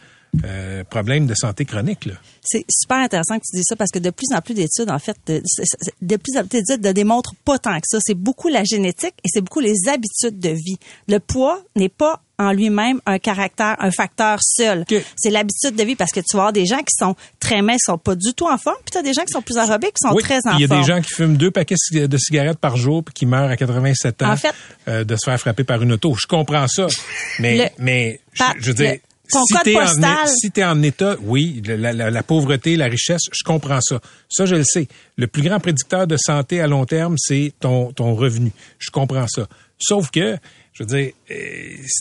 euh, 0.44 0.84
problèmes 0.84 1.26
de 1.26 1.34
santé 1.34 1.64
chronique. 1.64 2.08
C'est 2.42 2.64
super 2.70 2.98
intéressant 2.98 3.36
que 3.38 3.44
tu 3.50 3.56
dis 3.56 3.64
ça 3.64 3.74
parce 3.76 3.90
que 3.90 3.98
de 3.98 4.10
plus 4.10 4.32
en 4.34 4.40
plus 4.40 4.54
d'études, 4.54 4.90
en 4.90 4.98
fait, 4.98 5.16
de, 5.26 5.40
c'est- 5.44 5.64
de 6.02 6.16
plus 6.16 6.36
en 6.38 6.46
plus 6.46 6.62
d'études 6.62 6.84
ne 6.84 6.92
démontrent 6.92 7.34
pas 7.44 7.58
tant 7.58 7.76
que 7.76 7.86
ça. 7.86 7.98
C'est 8.00 8.14
beaucoup 8.14 8.48
la 8.48 8.62
génétique 8.64 9.14
et 9.24 9.28
c'est 9.32 9.40
beaucoup 9.40 9.60
les 9.60 9.74
habitudes 9.88 10.38
de 10.38 10.50
vie. 10.50 10.78
Le 11.08 11.18
poids 11.18 11.62
n'est 11.74 11.88
pas 11.88 12.22
en 12.38 12.52
lui-même 12.52 13.00
un 13.06 13.18
caractère, 13.18 13.76
un 13.78 13.90
facteur 13.90 14.38
seul. 14.42 14.84
C'est 15.16 15.30
l'habitude 15.30 15.74
de 15.74 15.82
vie 15.82 15.96
parce 15.96 16.12
que 16.12 16.20
tu 16.20 16.36
vas 16.36 16.42
avoir 16.42 16.52
des 16.52 16.66
gens 16.66 16.78
qui 16.80 16.94
sont 16.98 17.16
très 17.40 17.62
minces, 17.62 17.78
qui 17.86 17.90
sont 17.92 17.96
pas 17.98 18.14
du 18.14 18.34
tout 18.34 18.46
en 18.46 18.58
forme, 18.58 18.76
puis 18.84 18.92
tu 18.92 18.98
as 18.98 19.02
des 19.02 19.14
gens 19.14 19.24
qui 19.24 19.32
sont 19.32 19.40
plus 19.40 19.56
aérobiques, 19.56 19.94
qui 19.94 20.06
sont 20.06 20.14
Oui, 20.14 20.22
très 20.22 20.40
en 20.46 20.56
il 20.56 20.60
y 20.60 20.64
a 20.64 20.68
forme. 20.68 20.80
des 20.82 20.86
gens 20.86 21.00
qui 21.00 21.14
fument 21.14 21.36
deux 21.38 21.50
paquets 21.50 21.76
de 21.92 22.16
cigarettes 22.18 22.58
par 22.58 22.76
jour 22.76 23.02
puis 23.02 23.14
qui 23.14 23.24
meurent 23.24 23.48
à 23.50 23.56
87 23.56 24.22
ans 24.22 24.32
En 24.32 24.36
fait- 24.36 24.52
euh, 24.86 25.02
de 25.04 25.16
se 25.16 25.24
faire 25.24 25.40
frapper 25.40 25.64
par 25.64 25.82
une 25.82 25.92
auto. 25.92 26.14
Je 26.14 26.26
comprends 26.26 26.68
ça, 26.68 26.86
mais 27.40 27.56
Le- 27.56 27.64
mais 27.78 28.20
je 28.60 28.66
veux 28.66 28.74
dire. 28.74 28.96
Ton 29.30 29.44
si 29.44 29.54
code 29.54 29.62
t'es 29.64 29.76
en, 29.76 29.80
postal- 29.80 30.64
en 30.64 30.82
état, 30.82 31.16
oui, 31.22 31.62
la, 31.66 31.92
la- 31.92 32.10
la 32.10 32.22
pauvreté, 32.22 32.76
la 32.76 32.86
richesse, 32.86 33.22
je 33.32 33.42
comprends 33.44 33.80
ça. 33.80 34.00
Ça, 34.28 34.46
je 34.46 34.54
le 34.56 34.64
sais. 34.64 34.88
Le 35.16 35.26
plus 35.26 35.42
grand 35.42 35.60
prédicteur 35.60 36.06
de 36.06 36.16
santé 36.16 36.60
à 36.60 36.66
long 36.66 36.84
terme, 36.86 37.16
c'est 37.18 37.52
ton, 37.60 37.92
ton 37.92 38.14
revenu. 38.14 38.52
Je 38.78 38.90
comprends 38.90 39.26
ça. 39.28 39.46
Sauf 39.78 40.10
que, 40.10 40.36
je 40.72 40.82
veux 40.82 40.86
dire, 40.88 41.12
euh, 41.30 41.34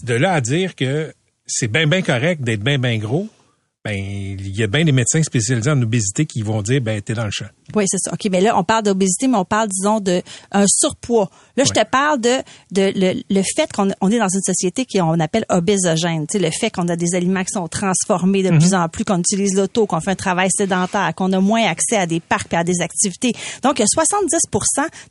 de 0.04 0.14
là 0.14 0.34
à 0.34 0.42
dire 0.42 0.76
que 0.76 1.14
c'est 1.48 1.68
bien, 1.68 1.88
bien 1.88 2.02
correct 2.02 2.42
d'être 2.42 2.62
bien, 2.64 2.78
bien 2.80 2.98
gros, 2.98 3.28
ben, 3.86 3.94
il 3.94 4.58
y 4.58 4.64
a 4.64 4.68
bien 4.68 4.84
des 4.84 4.92
médecins 4.92 5.22
spécialisés 5.22 5.70
en 5.70 5.80
obésité 5.80 6.26
qui 6.26 6.42
vont 6.42 6.64
dire, 6.64 6.82
ben, 6.82 7.00
t'es 7.04 7.14
dans 7.14 7.26
le 7.26 7.32
champ. 7.32 7.46
Oui, 7.76 7.86
c'est 7.88 8.00
ça. 8.00 8.12
OK, 8.14 8.28
mais 8.32 8.42
là, 8.42 8.58
on 8.58 8.64
parle 8.64 8.82
d'obésité, 8.82 9.28
mais 9.28 9.38
on 9.38 9.46
parle, 9.46 9.70
disons, 9.70 10.00
de 10.00 10.24
un 10.52 10.66
surpoids. 10.68 11.30
Là, 11.56 11.66
je 11.66 11.72
te 11.72 11.86
parle 11.86 12.20
de, 12.20 12.38
de 12.72 12.92
le, 12.96 13.22
le 13.30 13.44
fait 13.44 13.72
qu'on 13.72 13.92
on 14.02 14.10
est 14.10 14.18
dans 14.18 14.28
une 14.28 14.42
société 14.42 14.88
qu'on 14.88 15.20
appelle 15.20 15.46
obésogène. 15.50 16.26
Tu 16.26 16.40
sais, 16.40 16.44
le 16.44 16.50
fait 16.50 16.72
qu'on 16.72 16.88
a 16.88 16.96
des 16.96 17.14
aliments 17.14 17.44
qui 17.44 17.52
sont 17.54 17.68
transformés 17.68 18.42
de 18.42 18.50
plus 18.58 18.74
en 18.74 18.90
plus, 18.90 19.06
qu'on 19.06 19.20
utilise 19.20 19.56
l'auto, 19.56 19.86
qu'on 19.86 20.00
fait 20.00 20.12
un 20.12 20.16
travail 20.16 20.50
sédentaire, 20.50 21.14
qu'on 21.16 21.32
a 21.34 21.40
moins 21.40 21.66
accès 21.66 21.98
à 21.98 22.08
des 22.08 22.20
parcs 22.20 22.52
et 22.54 22.58
à 22.58 22.64
des 22.64 22.82
activités. 22.82 23.34
Donc, 23.62 23.78
il 23.78 23.82
y 23.82 23.84
a 23.84 23.88
70 23.88 24.32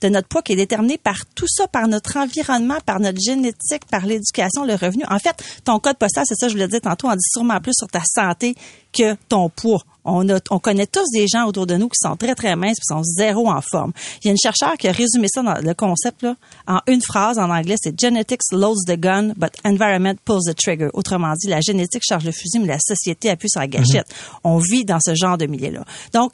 de 0.00 0.08
notre 0.08 0.26
poids 0.26 0.42
qui 0.42 0.54
est 0.54 0.56
déterminé 0.56 0.98
par 0.98 1.26
tout 1.36 1.46
ça, 1.46 1.68
par 1.68 1.86
notre 1.86 2.16
environnement, 2.16 2.78
par 2.84 2.98
notre 2.98 3.20
génétique, 3.20 3.84
par 3.88 4.04
l'éducation, 4.04 4.64
le 4.64 4.74
revenu. 4.74 5.04
En 5.08 5.20
fait, 5.20 5.36
ton 5.64 5.78
code 5.78 5.96
postal, 5.96 6.24
c'est 6.26 6.34
ça, 6.34 6.48
je 6.48 6.54
voulais 6.54 6.66
dire 6.66 6.80
tantôt, 6.80 7.06
on 7.08 7.14
dit 7.14 7.30
sûrement 7.30 7.60
plus 7.60 7.74
sur 7.76 7.86
ta 7.86 8.02
santé 8.04 8.56
que 8.92 9.14
ton 9.28 9.48
poids. 9.48 9.82
On, 10.06 10.28
a, 10.28 10.38
on 10.50 10.58
connaît 10.58 10.86
tous 10.86 11.10
des 11.12 11.26
gens 11.26 11.46
autour 11.46 11.66
de 11.66 11.76
nous 11.76 11.88
qui 11.88 11.98
sont 11.98 12.14
très, 12.16 12.34
très 12.34 12.56
minces 12.56 12.76
et 12.78 12.82
qui 12.82 12.94
sont 12.94 13.02
zéro 13.02 13.48
en 13.48 13.60
forme. 13.62 13.92
Il 14.20 14.26
y 14.26 14.28
a 14.28 14.32
une 14.32 14.38
chercheure 14.38 14.74
qui 14.74 14.86
a 14.86 14.92
résumé 14.92 15.28
ça 15.28 15.42
dans 15.42 15.54
le 15.54 15.74
concept 15.74 16.22
là, 16.22 16.36
en 16.68 16.80
une 16.86 17.00
phrase 17.00 17.38
en 17.38 17.50
anglais, 17.50 17.76
c'est 17.78 17.98
Genetics 17.98 18.52
loads 18.52 18.84
the 18.86 18.98
gun, 18.98 19.32
but 19.36 19.52
environment 19.64 20.16
pulls 20.24 20.44
the 20.46 20.54
trigger. 20.54 20.88
Autrement 20.92 21.32
dit, 21.34 21.48
la 21.48 21.60
génétique 21.60 22.02
charge 22.06 22.24
le 22.24 22.32
fusil, 22.32 22.58
mais 22.60 22.66
la 22.66 22.78
société 22.78 23.30
appuie 23.30 23.48
sur 23.48 23.60
la 23.60 23.66
gâchette. 23.66 24.06
On 24.44 24.58
vit 24.58 24.84
dans 24.84 25.00
ce 25.00 25.14
genre 25.14 25.38
de 25.38 25.46
milieu-là. 25.46 25.84
Donc, 26.12 26.32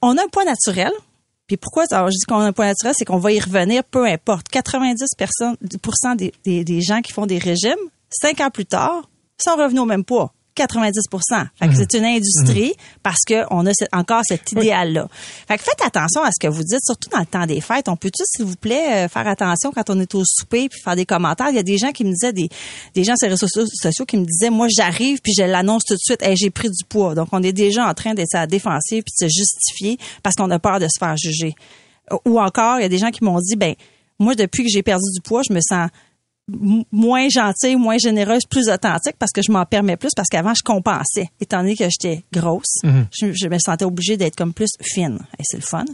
on 0.00 0.16
a 0.16 0.22
un 0.22 0.28
poids 0.28 0.44
naturel, 0.44 0.92
puis 1.46 1.56
pourquoi 1.56 1.84
alors, 1.90 2.10
je 2.10 2.16
dis 2.16 2.24
qu'on 2.26 2.38
a 2.38 2.44
un 2.44 2.52
point 2.52 2.66
naturel, 2.66 2.94
c'est 2.96 3.04
qu'on 3.04 3.18
va 3.18 3.32
y 3.32 3.40
revenir 3.40 3.82
peu 3.84 4.06
importe. 4.06 4.48
90 4.48 5.04
des, 6.16 6.32
des, 6.44 6.64
des 6.64 6.80
gens 6.80 7.02
qui 7.02 7.12
font 7.12 7.26
des 7.26 7.38
régimes, 7.38 7.74
cinq 8.08 8.40
ans 8.40 8.50
plus 8.50 8.66
tard, 8.66 9.08
sont 9.36 9.56
revenus 9.56 9.82
au 9.82 9.86
même 9.86 10.04
poids. 10.04 10.32
90 10.54 11.00
Fait 11.58 11.68
que 11.68 11.74
c'est 11.74 11.94
une 11.94 12.04
industrie 12.04 12.74
parce 13.02 13.20
que 13.26 13.44
on 13.50 13.66
a 13.66 13.72
encore 13.92 14.22
cet 14.26 14.52
idéal-là. 14.52 15.08
Fait 15.48 15.58
que 15.58 15.64
faites 15.64 15.82
attention 15.84 16.22
à 16.22 16.30
ce 16.30 16.38
que 16.40 16.50
vous 16.50 16.62
dites, 16.62 16.84
surtout 16.84 17.08
dans 17.10 17.20
le 17.20 17.26
temps 17.26 17.46
des 17.46 17.60
fêtes. 17.60 17.88
On 17.88 17.96
peut-tu, 17.96 18.22
s'il 18.24 18.44
vous 18.44 18.56
plaît, 18.56 19.04
euh, 19.04 19.08
faire 19.08 19.26
attention 19.26 19.72
quand 19.72 19.90
on 19.90 20.00
est 20.00 20.14
au 20.14 20.22
souper 20.24 20.68
puis 20.68 20.80
faire 20.80 20.96
des 20.96 21.06
commentaires? 21.06 21.48
Il 21.50 21.56
y 21.56 21.60
a 21.60 21.64
des 21.64 21.78
gens 21.78 21.92
qui 21.92 22.04
me 22.04 22.10
disaient, 22.10 22.32
des, 22.32 22.48
des 22.94 23.04
gens 23.04 23.14
sur 23.16 23.26
les 23.26 23.34
réseaux 23.34 23.48
sociaux, 23.48 24.04
qui 24.06 24.16
me 24.16 24.24
disaient, 24.24 24.50
moi, 24.50 24.68
j'arrive 24.74 25.20
puis 25.22 25.32
je 25.36 25.42
l'annonce 25.42 25.84
tout 25.84 25.94
de 25.94 26.00
suite, 26.00 26.22
Hey, 26.22 26.36
j'ai 26.36 26.50
pris 26.50 26.68
du 26.68 26.84
poids. 26.88 27.14
Donc, 27.14 27.28
on 27.32 27.42
est 27.42 27.52
déjà 27.52 27.86
en 27.86 27.94
train 27.94 28.14
d'être 28.14 28.34
à 28.34 28.40
la 28.40 28.46
défensive 28.46 29.02
puis 29.02 29.14
de 29.20 29.28
se 29.28 29.34
justifier 29.34 29.98
parce 30.22 30.36
qu'on 30.36 30.50
a 30.50 30.58
peur 30.58 30.78
de 30.78 30.86
se 30.86 30.98
faire 30.98 31.16
juger. 31.16 31.54
Ou 32.24 32.40
encore, 32.40 32.78
il 32.78 32.82
y 32.82 32.86
a 32.86 32.88
des 32.88 32.98
gens 32.98 33.10
qui 33.10 33.24
m'ont 33.24 33.40
dit, 33.40 33.56
ben, 33.56 33.74
moi, 34.18 34.34
depuis 34.34 34.62
que 34.62 34.70
j'ai 34.70 34.82
perdu 34.82 35.04
du 35.14 35.20
poids, 35.20 35.42
je 35.48 35.52
me 35.52 35.60
sens 35.60 35.88
moins 36.92 37.28
gentille, 37.28 37.76
moins 37.76 37.96
généreuse, 37.98 38.44
plus 38.44 38.68
authentique 38.68 39.16
parce 39.18 39.32
que 39.32 39.42
je 39.42 39.50
m'en 39.50 39.64
permets 39.64 39.96
plus 39.96 40.10
parce 40.14 40.28
qu'avant 40.28 40.52
je 40.54 40.62
compensais. 40.62 41.28
Étant 41.40 41.58
donné 41.58 41.76
que 41.76 41.84
j'étais 41.84 42.24
grosse, 42.32 42.80
je, 42.82 43.32
je 43.32 43.48
me 43.48 43.58
sentais 43.58 43.84
obligée 43.84 44.16
d'être 44.16 44.36
comme 44.36 44.52
plus 44.52 44.70
fine. 44.82 45.18
Et 45.38 45.42
c'est 45.42 45.56
le 45.56 45.62
fun. 45.62 45.84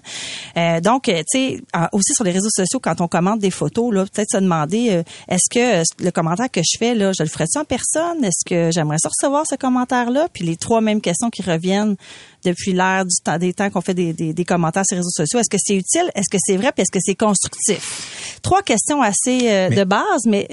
Euh, 0.56 0.80
donc, 0.80 1.08
euh, 1.08 1.22
tu 1.30 1.56
sais, 1.56 1.62
aussi 1.92 2.14
sur 2.14 2.24
les 2.24 2.32
réseaux 2.32 2.50
sociaux, 2.50 2.80
quand 2.80 3.00
on 3.00 3.08
commente 3.08 3.38
des 3.40 3.50
photos, 3.50 3.94
là, 3.94 4.04
peut-être 4.04 4.30
se 4.30 4.38
demander 4.38 4.90
euh, 4.90 5.02
est-ce 5.28 5.48
que 5.50 5.80
euh, 5.80 5.82
le 6.00 6.10
commentaire 6.10 6.50
que 6.50 6.60
je 6.60 6.78
fais 6.78 6.94
là, 6.94 7.12
je 7.16 7.22
le 7.22 7.28
ferais-tu 7.28 7.58
en 7.58 7.64
personne? 7.64 8.24
Est-ce 8.24 8.44
que 8.44 8.70
j'aimerais 8.72 8.98
ça 8.98 9.08
recevoir 9.08 9.44
ce 9.48 9.54
commentaire-là? 9.54 10.28
Puis 10.32 10.44
les 10.44 10.56
trois 10.56 10.80
mêmes 10.80 11.00
questions 11.00 11.30
qui 11.30 11.42
reviennent 11.42 11.96
depuis 12.44 12.72
l'ère 12.72 13.04
du 13.04 13.14
temps 13.24 13.38
des 13.38 13.52
temps 13.52 13.70
qu'on 13.70 13.80
fait 13.80 13.94
des, 13.94 14.12
des, 14.12 14.32
des 14.32 14.44
commentaires 14.44 14.84
sur 14.86 14.96
les 14.96 15.00
réseaux 15.00 15.10
sociaux. 15.10 15.40
Est-ce 15.40 15.50
que 15.50 15.58
c'est 15.58 15.76
utile? 15.76 16.10
Est-ce 16.14 16.30
que 16.30 16.38
c'est 16.40 16.56
vrai? 16.56 16.72
Puis 16.72 16.82
est-ce 16.82 16.92
que 16.92 16.98
c'est 17.00 17.14
constructif? 17.14 18.38
Trois 18.42 18.62
questions 18.62 19.02
assez 19.02 19.50
euh, 19.50 19.68
de 19.70 19.84
base, 19.84 20.26
mais 20.26 20.48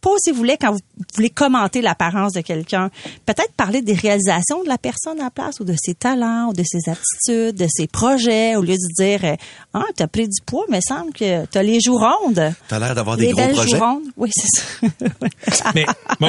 posez-vous-les 0.00 0.56
quand 0.56 0.72
vous 0.72 0.78
voulez 1.14 1.30
commenter 1.30 1.82
l'apparence 1.82 2.32
de 2.32 2.40
quelqu'un. 2.40 2.90
Peut-être 3.26 3.52
parler 3.56 3.82
des 3.82 3.94
réalisations 3.94 4.62
de 4.62 4.68
la 4.68 4.78
personne 4.78 5.20
à 5.20 5.24
la 5.24 5.30
place 5.30 5.60
ou 5.60 5.64
de 5.64 5.74
ses 5.80 5.94
talents 5.94 6.48
ou 6.48 6.52
de 6.52 6.62
ses 6.64 6.90
aptitudes, 6.90 7.56
de 7.56 7.66
ses 7.68 7.86
projets, 7.86 8.56
au 8.56 8.62
lieu 8.62 8.74
de 8.74 8.94
dire 9.02 9.36
Ah, 9.74 9.84
t'as 9.96 10.06
pris 10.06 10.26
du 10.28 10.40
poids, 10.44 10.64
mais 10.70 10.78
il 10.78 10.82
semble 10.88 11.12
que 11.12 11.44
t'as 11.46 11.62
les 11.62 11.80
joues 11.80 11.98
rondes. 11.98 12.52
T'as 12.68 12.78
l'air 12.78 12.94
d'avoir 12.94 13.16
des 13.16 13.26
les 13.26 13.32
gros 13.32 13.40
belles 13.42 13.54
projets. 13.54 13.76
joues 13.76 13.82
rondes. 13.84 14.02
Oui, 14.16 14.30
c'est 14.32 15.50
ça. 15.52 15.72
Mais 15.74 15.84
bon, 16.20 16.28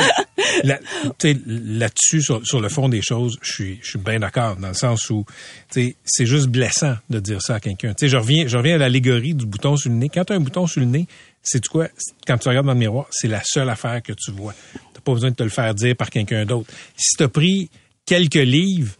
là- 0.63 0.79
tu 1.19 1.31
sais, 1.33 1.37
là-dessus, 1.45 2.21
sur, 2.21 2.45
sur 2.45 2.59
le 2.61 2.69
fond 2.69 2.89
des 2.89 3.01
choses, 3.01 3.37
je 3.41 3.51
suis, 3.51 3.79
je 3.81 3.89
suis 3.91 3.99
bien 3.99 4.19
d'accord, 4.19 4.55
dans 4.57 4.69
le 4.69 4.73
sens 4.73 5.09
où 5.09 5.25
tu 5.71 5.81
sais, 5.81 5.95
c'est 6.05 6.25
juste 6.25 6.47
blessant 6.47 6.95
de 7.09 7.19
dire 7.19 7.41
ça 7.41 7.55
à 7.55 7.59
quelqu'un. 7.59 7.89
Tu 7.93 8.05
sais, 8.05 8.09
Je 8.09 8.17
reviens, 8.17 8.47
je 8.47 8.57
reviens 8.57 8.75
à 8.75 8.79
l'allégorie 8.79 9.33
du 9.33 9.45
bouton 9.45 9.75
sur 9.77 9.89
le 9.89 9.95
nez. 9.97 10.09
Quand 10.09 10.25
tu 10.25 10.33
as 10.33 10.35
un 10.35 10.39
bouton 10.41 10.67
sur 10.67 10.79
le 10.81 10.87
nez, 10.87 11.07
c'est 11.43 11.65
quoi? 11.67 11.87
Quand 12.27 12.37
tu 12.37 12.49
regardes 12.49 12.67
dans 12.67 12.73
le 12.73 12.79
miroir, 12.79 13.07
c'est 13.11 13.27
la 13.27 13.41
seule 13.43 13.69
affaire 13.69 14.01
que 14.01 14.13
tu 14.13 14.31
vois. 14.31 14.53
Tu 14.93 15.01
pas 15.01 15.13
besoin 15.13 15.31
de 15.31 15.35
te 15.35 15.43
le 15.43 15.49
faire 15.49 15.73
dire 15.73 15.95
par 15.95 16.09
quelqu'un 16.09 16.45
d'autre. 16.45 16.71
Si 16.95 17.17
tu 17.17 17.23
as 17.23 17.27
pris 17.27 17.69
quelques 18.05 18.35
livres, 18.35 18.93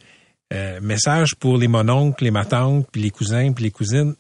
euh, 0.53 0.79
message 0.81 1.35
pour 1.35 1.57
les 1.57 1.67
mononcles, 1.67 2.23
les 2.23 2.31
matantes, 2.31 2.87
puis 2.91 3.01
les 3.01 3.11
cousins, 3.11 3.53
puis 3.53 3.65
les 3.65 3.71
cousines, 3.71 4.15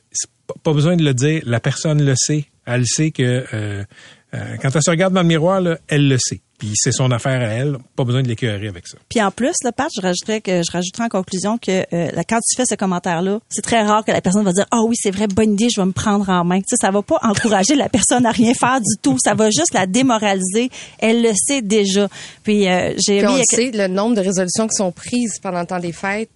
pas 0.63 0.73
besoin 0.73 0.95
de 0.95 1.03
le 1.03 1.13
dire. 1.13 1.41
La 1.45 1.59
personne 1.59 2.03
le 2.03 2.13
sait. 2.15 2.45
Elle 2.65 2.85
sait 2.85 3.11
que 3.11 3.45
euh, 3.53 3.83
euh, 4.33 4.57
quand 4.61 4.69
elle 4.73 4.83
se 4.83 4.89
regarde 4.89 5.13
dans 5.13 5.21
le 5.21 5.27
miroir, 5.27 5.61
là, 5.61 5.77
elle 5.87 6.07
le 6.07 6.17
sait. 6.17 6.41
Puis 6.61 6.73
c'est 6.75 6.91
son 6.91 7.09
affaire 7.09 7.41
à 7.41 7.53
elle. 7.53 7.77
Pas 7.95 8.03
besoin 8.03 8.21
de 8.21 8.27
l'écœurer 8.27 8.67
avec 8.67 8.87
ça. 8.87 8.97
Puis 9.09 9.19
en 9.19 9.31
plus, 9.31 9.55
le 9.63 9.71
Pat, 9.71 9.89
je 9.95 9.99
rajouterais 9.99 10.41
que 10.41 10.61
je 10.61 10.71
rajouterais 10.71 11.05
en 11.05 11.09
conclusion 11.09 11.57
que 11.57 11.71
euh, 11.71 12.11
là, 12.11 12.23
quand 12.23 12.37
tu 12.37 12.55
fais 12.55 12.65
ce 12.69 12.75
commentaire-là, 12.75 13.39
c'est 13.49 13.63
très 13.63 13.81
rare 13.81 14.05
que 14.05 14.11
la 14.11 14.21
personne 14.21 14.45
va 14.45 14.53
dire 14.53 14.67
ah 14.69 14.83
oui 14.87 14.95
c'est 14.95 15.09
vrai 15.09 15.25
bonne 15.25 15.53
idée, 15.53 15.69
je 15.75 15.81
vais 15.81 15.87
me 15.87 15.91
prendre 15.91 16.29
en 16.29 16.45
main. 16.45 16.59
Tu 16.59 16.65
sais, 16.69 16.75
ça 16.79 16.91
va 16.91 17.01
pas 17.01 17.17
encourager 17.23 17.73
la 17.73 17.89
personne 17.89 18.27
à 18.27 18.31
rien 18.31 18.53
faire 18.53 18.79
du 18.79 18.95
tout. 19.01 19.17
Ça 19.23 19.33
va 19.33 19.45
juste 19.49 19.73
la 19.73 19.87
démoraliser. 19.87 20.69
Elle 20.99 21.23
le 21.23 21.31
sait 21.33 21.63
déjà. 21.63 22.07
Puis 22.43 22.69
euh, 22.69 22.93
j'ai 23.03 23.17
Puis 23.17 23.27
on 23.27 23.37
le 23.37 23.43
sait, 23.43 23.71
le 23.73 23.87
nombre 23.87 24.15
de 24.15 24.21
résolutions 24.21 24.67
qui 24.67 24.75
sont 24.75 24.91
prises 24.91 25.39
pendant 25.41 25.61
le 25.61 25.65
temps 25.65 25.79
des 25.79 25.93
fêtes, 25.93 26.29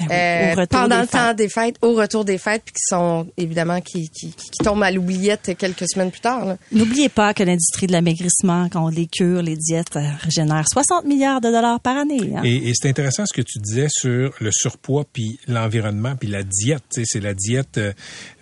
oui, 0.00 0.06
euh, 0.10 0.66
pendant 0.66 0.96
des 0.96 1.02
le 1.02 1.06
temps 1.08 1.26
fêtes. 1.28 1.36
des 1.36 1.48
fêtes, 1.48 1.76
au 1.82 1.94
retour 1.94 2.24
des 2.24 2.38
fêtes, 2.38 2.62
puis 2.64 2.72
qui 2.74 2.82
sont 2.88 3.26
évidemment 3.36 3.80
qui, 3.80 4.08
qui, 4.10 4.30
qui 4.32 4.58
tombent 4.64 4.82
à 4.82 4.90
l'oubliette 4.90 5.52
quelques 5.56 5.88
semaines 5.88 6.10
plus 6.10 6.20
tard. 6.20 6.44
là. 6.44 6.56
N'oubliez 6.72 7.08
pas 7.08 7.32
que 7.34 7.42
l'industrie 7.42 7.86
de 7.86 7.92
l'amaigrissement, 7.92 8.68
qu'on 8.68 8.88
les 8.88 9.06
cure, 9.06 9.42
les 9.42 9.56
diètes, 9.56 9.96
euh, 9.96 10.00
régénère 10.20 10.64
60 10.68 11.04
milliards 11.04 11.40
de 11.40 11.48
dollars 11.50 11.80
par 11.80 11.96
année. 11.96 12.32
hein. 12.36 12.42
Et, 12.44 12.68
et 12.68 12.72
c'est 12.74 12.88
intéressant 12.88 13.24
ce 13.26 13.32
que 13.32 13.42
tu 13.42 13.58
disais 13.60 13.86
sur 13.88 14.34
le 14.40 14.50
surpoids 14.52 15.04
puis 15.12 15.38
l'environnement 15.48 16.16
puis 16.16 16.28
la 16.28 16.42
diète. 16.42 16.82
Tu 16.92 17.00
sais, 17.02 17.06
c'est 17.06 17.20
la 17.20 17.34
diète. 17.34 17.78
euh, 17.78 17.92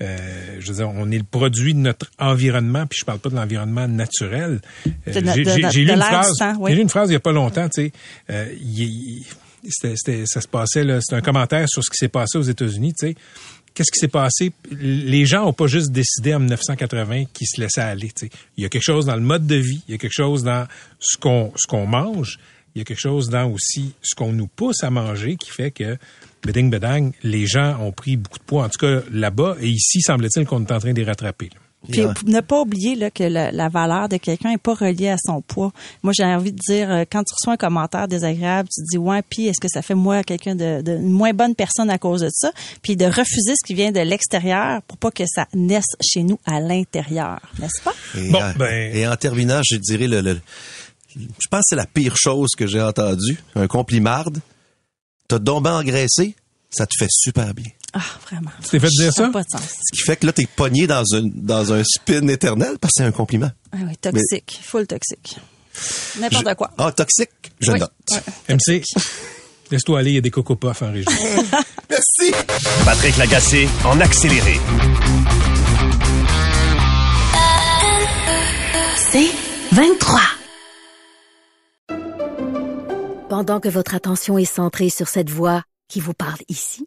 euh, 0.01 0.17
je 0.59 0.69
veux 0.73 0.79
dire, 0.79 0.91
on 0.95 1.11
est 1.11 1.19
le 1.19 1.25
produit 1.25 1.75
de 1.75 1.79
notre 1.81 2.11
environnement. 2.19 2.87
Puis 2.87 2.99
je 3.01 3.05
parle 3.05 3.19
pas 3.19 3.29
de 3.31 3.37
l'environnement 3.37 3.87
naturel. 3.89 4.61
Euh, 4.87 4.91
j'ai 5.13 5.21
lu 5.21 5.45
oui. 6.59 6.71
J'ai 6.71 6.75
lu 6.77 6.81
une 6.83 6.89
phrase 6.89 7.11
il 7.11 7.13
y 7.13 7.17
a 7.17 7.21
pas 7.21 7.33
longtemps. 7.33 7.69
Tu 7.69 7.87
sais, 7.87 7.93
euh, 8.31 8.47
c'était, 9.69 10.27
ça 10.27 10.41
se 10.41 10.49
passait 10.49 10.85
là. 10.85 11.01
C'était 11.01 11.17
un 11.17 11.23
commentaire 11.23 11.69
sur 11.69 11.83
ce 11.85 11.91
qui 11.91 11.97
s'est 11.97 12.09
passé 12.09 12.39
aux 12.39 12.43
États-Unis. 12.43 12.95
Tu 12.95 13.09
sais. 13.09 13.15
Qu'est-ce 13.75 13.91
qui 13.91 14.01
s'est 14.01 14.09
passé? 14.09 14.53
Les 14.71 15.25
gens 15.25 15.47
ont 15.47 15.53
pas 15.55 15.67
juste 15.67 15.93
décidé 15.93 16.35
en 16.35 16.41
1980 16.41 17.25
qu'ils 17.33 17.47
se 17.47 17.61
laissaient 17.61 17.81
aller. 17.81 18.11
Il 18.57 18.63
y 18.63 18.67
a 18.67 18.69
quelque 18.69 18.83
chose 18.83 19.07
dans 19.07 19.15
le 19.17 19.23
mode 19.23 19.47
de 19.47 19.57
vie, 19.57 19.83
il 19.89 19.93
y 19.93 19.95
a 19.95 19.99
quelque 19.99 20.13
chose 20.13 20.43
dans 20.45 20.67
ce 20.99 21.17
qu'on 21.17 21.53
ce 21.57 21.67
qu'on 21.67 21.87
mange, 21.87 22.39
il 22.75 22.79
y 22.79 22.83
a 22.83 22.85
quelque 22.85 23.01
chose 23.01 23.29
dans 23.29 23.51
aussi 23.51 23.95
ce 24.03 24.15
qu'on 24.15 24.33
nous 24.33 24.47
pousse 24.47 24.83
à 24.83 24.91
manger 24.91 25.37
qui 25.37 25.51
fait 25.51 25.71
que, 25.71 25.97
beding 26.45 26.71
bedang, 26.71 27.13
les 27.23 27.47
gens 27.47 27.79
ont 27.81 27.93
pris 27.93 28.17
beaucoup 28.17 28.39
de 28.39 28.45
poids, 28.45 28.65
en 28.65 28.69
tout 28.69 28.79
cas 28.79 29.03
là-bas, 29.11 29.57
et 29.61 29.69
ici, 29.69 30.01
semble-t-il 30.01 30.47
qu'on 30.47 30.65
est 30.65 30.73
en 30.73 30.79
train 30.79 30.93
de 30.93 31.01
les 31.01 31.07
rattraper. 31.07 31.51
Puis 31.91 32.01
ne 32.26 32.41
pas 32.41 32.61
oublier 32.61 32.95
là, 32.95 33.11
que 33.11 33.24
la 33.24 33.68
valeur 33.68 34.09
de 34.09 34.16
quelqu'un 34.16 34.51
est 34.53 34.59
pas 34.62 34.74
reliée 34.74 35.09
à 35.09 35.16
son 35.18 35.41
poids. 35.43 35.72
Moi, 36.03 36.12
j'ai 36.16 36.24
envie 36.24 36.53
de 36.53 36.59
dire, 36.59 36.91
euh, 36.91 37.05
quand 37.11 37.24
tu 37.24 37.35
reçois 37.35 37.55
un 37.55 37.57
commentaire 37.57 38.07
désagréable, 38.07 38.68
tu 38.72 38.83
te 38.83 38.87
dis, 38.93 38.99
ouais, 38.99 39.20
puis 39.28 39.47
est-ce 39.49 39.61
que 39.61 39.68
ça 39.68 39.83
fait 39.83 39.95
moi 39.97 40.22
quelqu'un 40.22 40.55
de, 40.55 40.80
de 40.83 40.93
une 40.93 41.11
moins 41.11 41.33
bonne 41.33 41.55
personne 41.57 41.91
à 41.91 41.99
cause 41.99 42.20
de 42.20 42.28
ça? 42.33 42.53
Puis 42.83 42.97
de 42.97 43.05
refuser 43.07 43.55
ce 43.61 43.66
qui 43.66 43.74
vient 43.74 43.91
de 43.91 44.01
l'extérieur 44.01 44.80
pour 44.83 44.97
pas 44.99 45.11
que 45.11 45.24
ça 45.26 45.47
naisse 45.55 45.97
chez 46.01 46.22
nous 46.22 46.39
à 46.47 46.61
l'intérieur, 46.61 47.41
n'est-ce 47.59 47.83
pas? 47.83 47.95
Et, 48.16 48.30
Bon, 48.30 48.39
en- 48.43 48.53
ben- 48.57 48.95
et 48.95 49.07
en 49.09 49.16
terminant, 49.16 49.61
je 49.68 49.76
dirais 49.76 50.07
le, 50.07 50.20
le- 50.20 50.41
je 51.16 51.49
pense 51.51 51.61
que 51.61 51.66
c'est 51.70 51.76
la 51.76 51.87
pire 51.87 52.14
chose 52.16 52.51
que 52.57 52.66
j'ai 52.66 52.80
entendue. 52.80 53.39
Un 53.55 53.66
complimarde. 53.66 54.39
T'as 55.28 55.39
donc 55.39 55.64
bien 55.64 55.76
engraissé, 55.78 56.35
ça 56.70 56.87
te 56.87 56.93
fait 56.99 57.09
super 57.11 57.53
bien. 57.55 57.66
Ah, 57.95 58.01
vraiment. 58.26 58.51
Tu 58.62 58.70
t'es 58.70 58.80
fait 58.80 58.88
dire 58.88 59.12
Ça 59.12 59.28
pas 59.28 59.43
de 59.43 59.49
sens. 59.51 59.61
Ce 59.62 59.97
qui 59.97 60.03
fait 60.07 60.16
que 60.16 60.26
là, 60.26 60.32
t'es 60.32 60.47
pogné 60.47 60.86
dans 60.86 61.05
un, 61.14 61.22
dans 61.34 61.72
un 61.72 61.82
spin 61.84 62.26
éternel 62.28 62.78
parce 62.80 62.93
que 62.93 62.99
c'est 63.03 63.05
un 63.05 63.12
compliment. 63.12 63.51
Ah 63.72 63.76
oui, 63.86 63.97
toxique, 63.99 64.61
full 64.62 64.86
toxique. 64.86 65.36
N'importe 66.20 66.49
Je- 66.49 66.55
quoi. 66.55 66.70
Ah, 66.78 66.93
toxique, 66.93 67.30
je 67.61 67.72
Oui. 67.72 67.80
note. 67.80 67.93
MC, 68.49 68.82
laisse-toi 69.70 69.99
aller, 69.99 70.11
il 70.11 70.14
y 70.14 70.18
a 70.18 70.20
des 70.22 70.30
coco 70.30 70.57
puffs 70.57 70.82
en 70.82 70.93
région. 70.93 71.12
Merci. 71.90 72.32
Patrick 72.84 73.16
Lagacé 73.18 73.68
en 73.84 74.01
accéléré. 74.01 74.59
C'est 78.97 79.30
23. 79.72 80.20
Pendant 83.28 83.61
que 83.61 83.68
votre 83.68 83.95
attention 83.95 84.38
est 84.38 84.45
centrée 84.45 84.90
sur 84.90 85.09
cette 85.09 85.30
voix 85.30 85.62
qui 85.88 86.01
vous 86.01 86.14
parle 86.14 86.38
ici, 86.49 86.86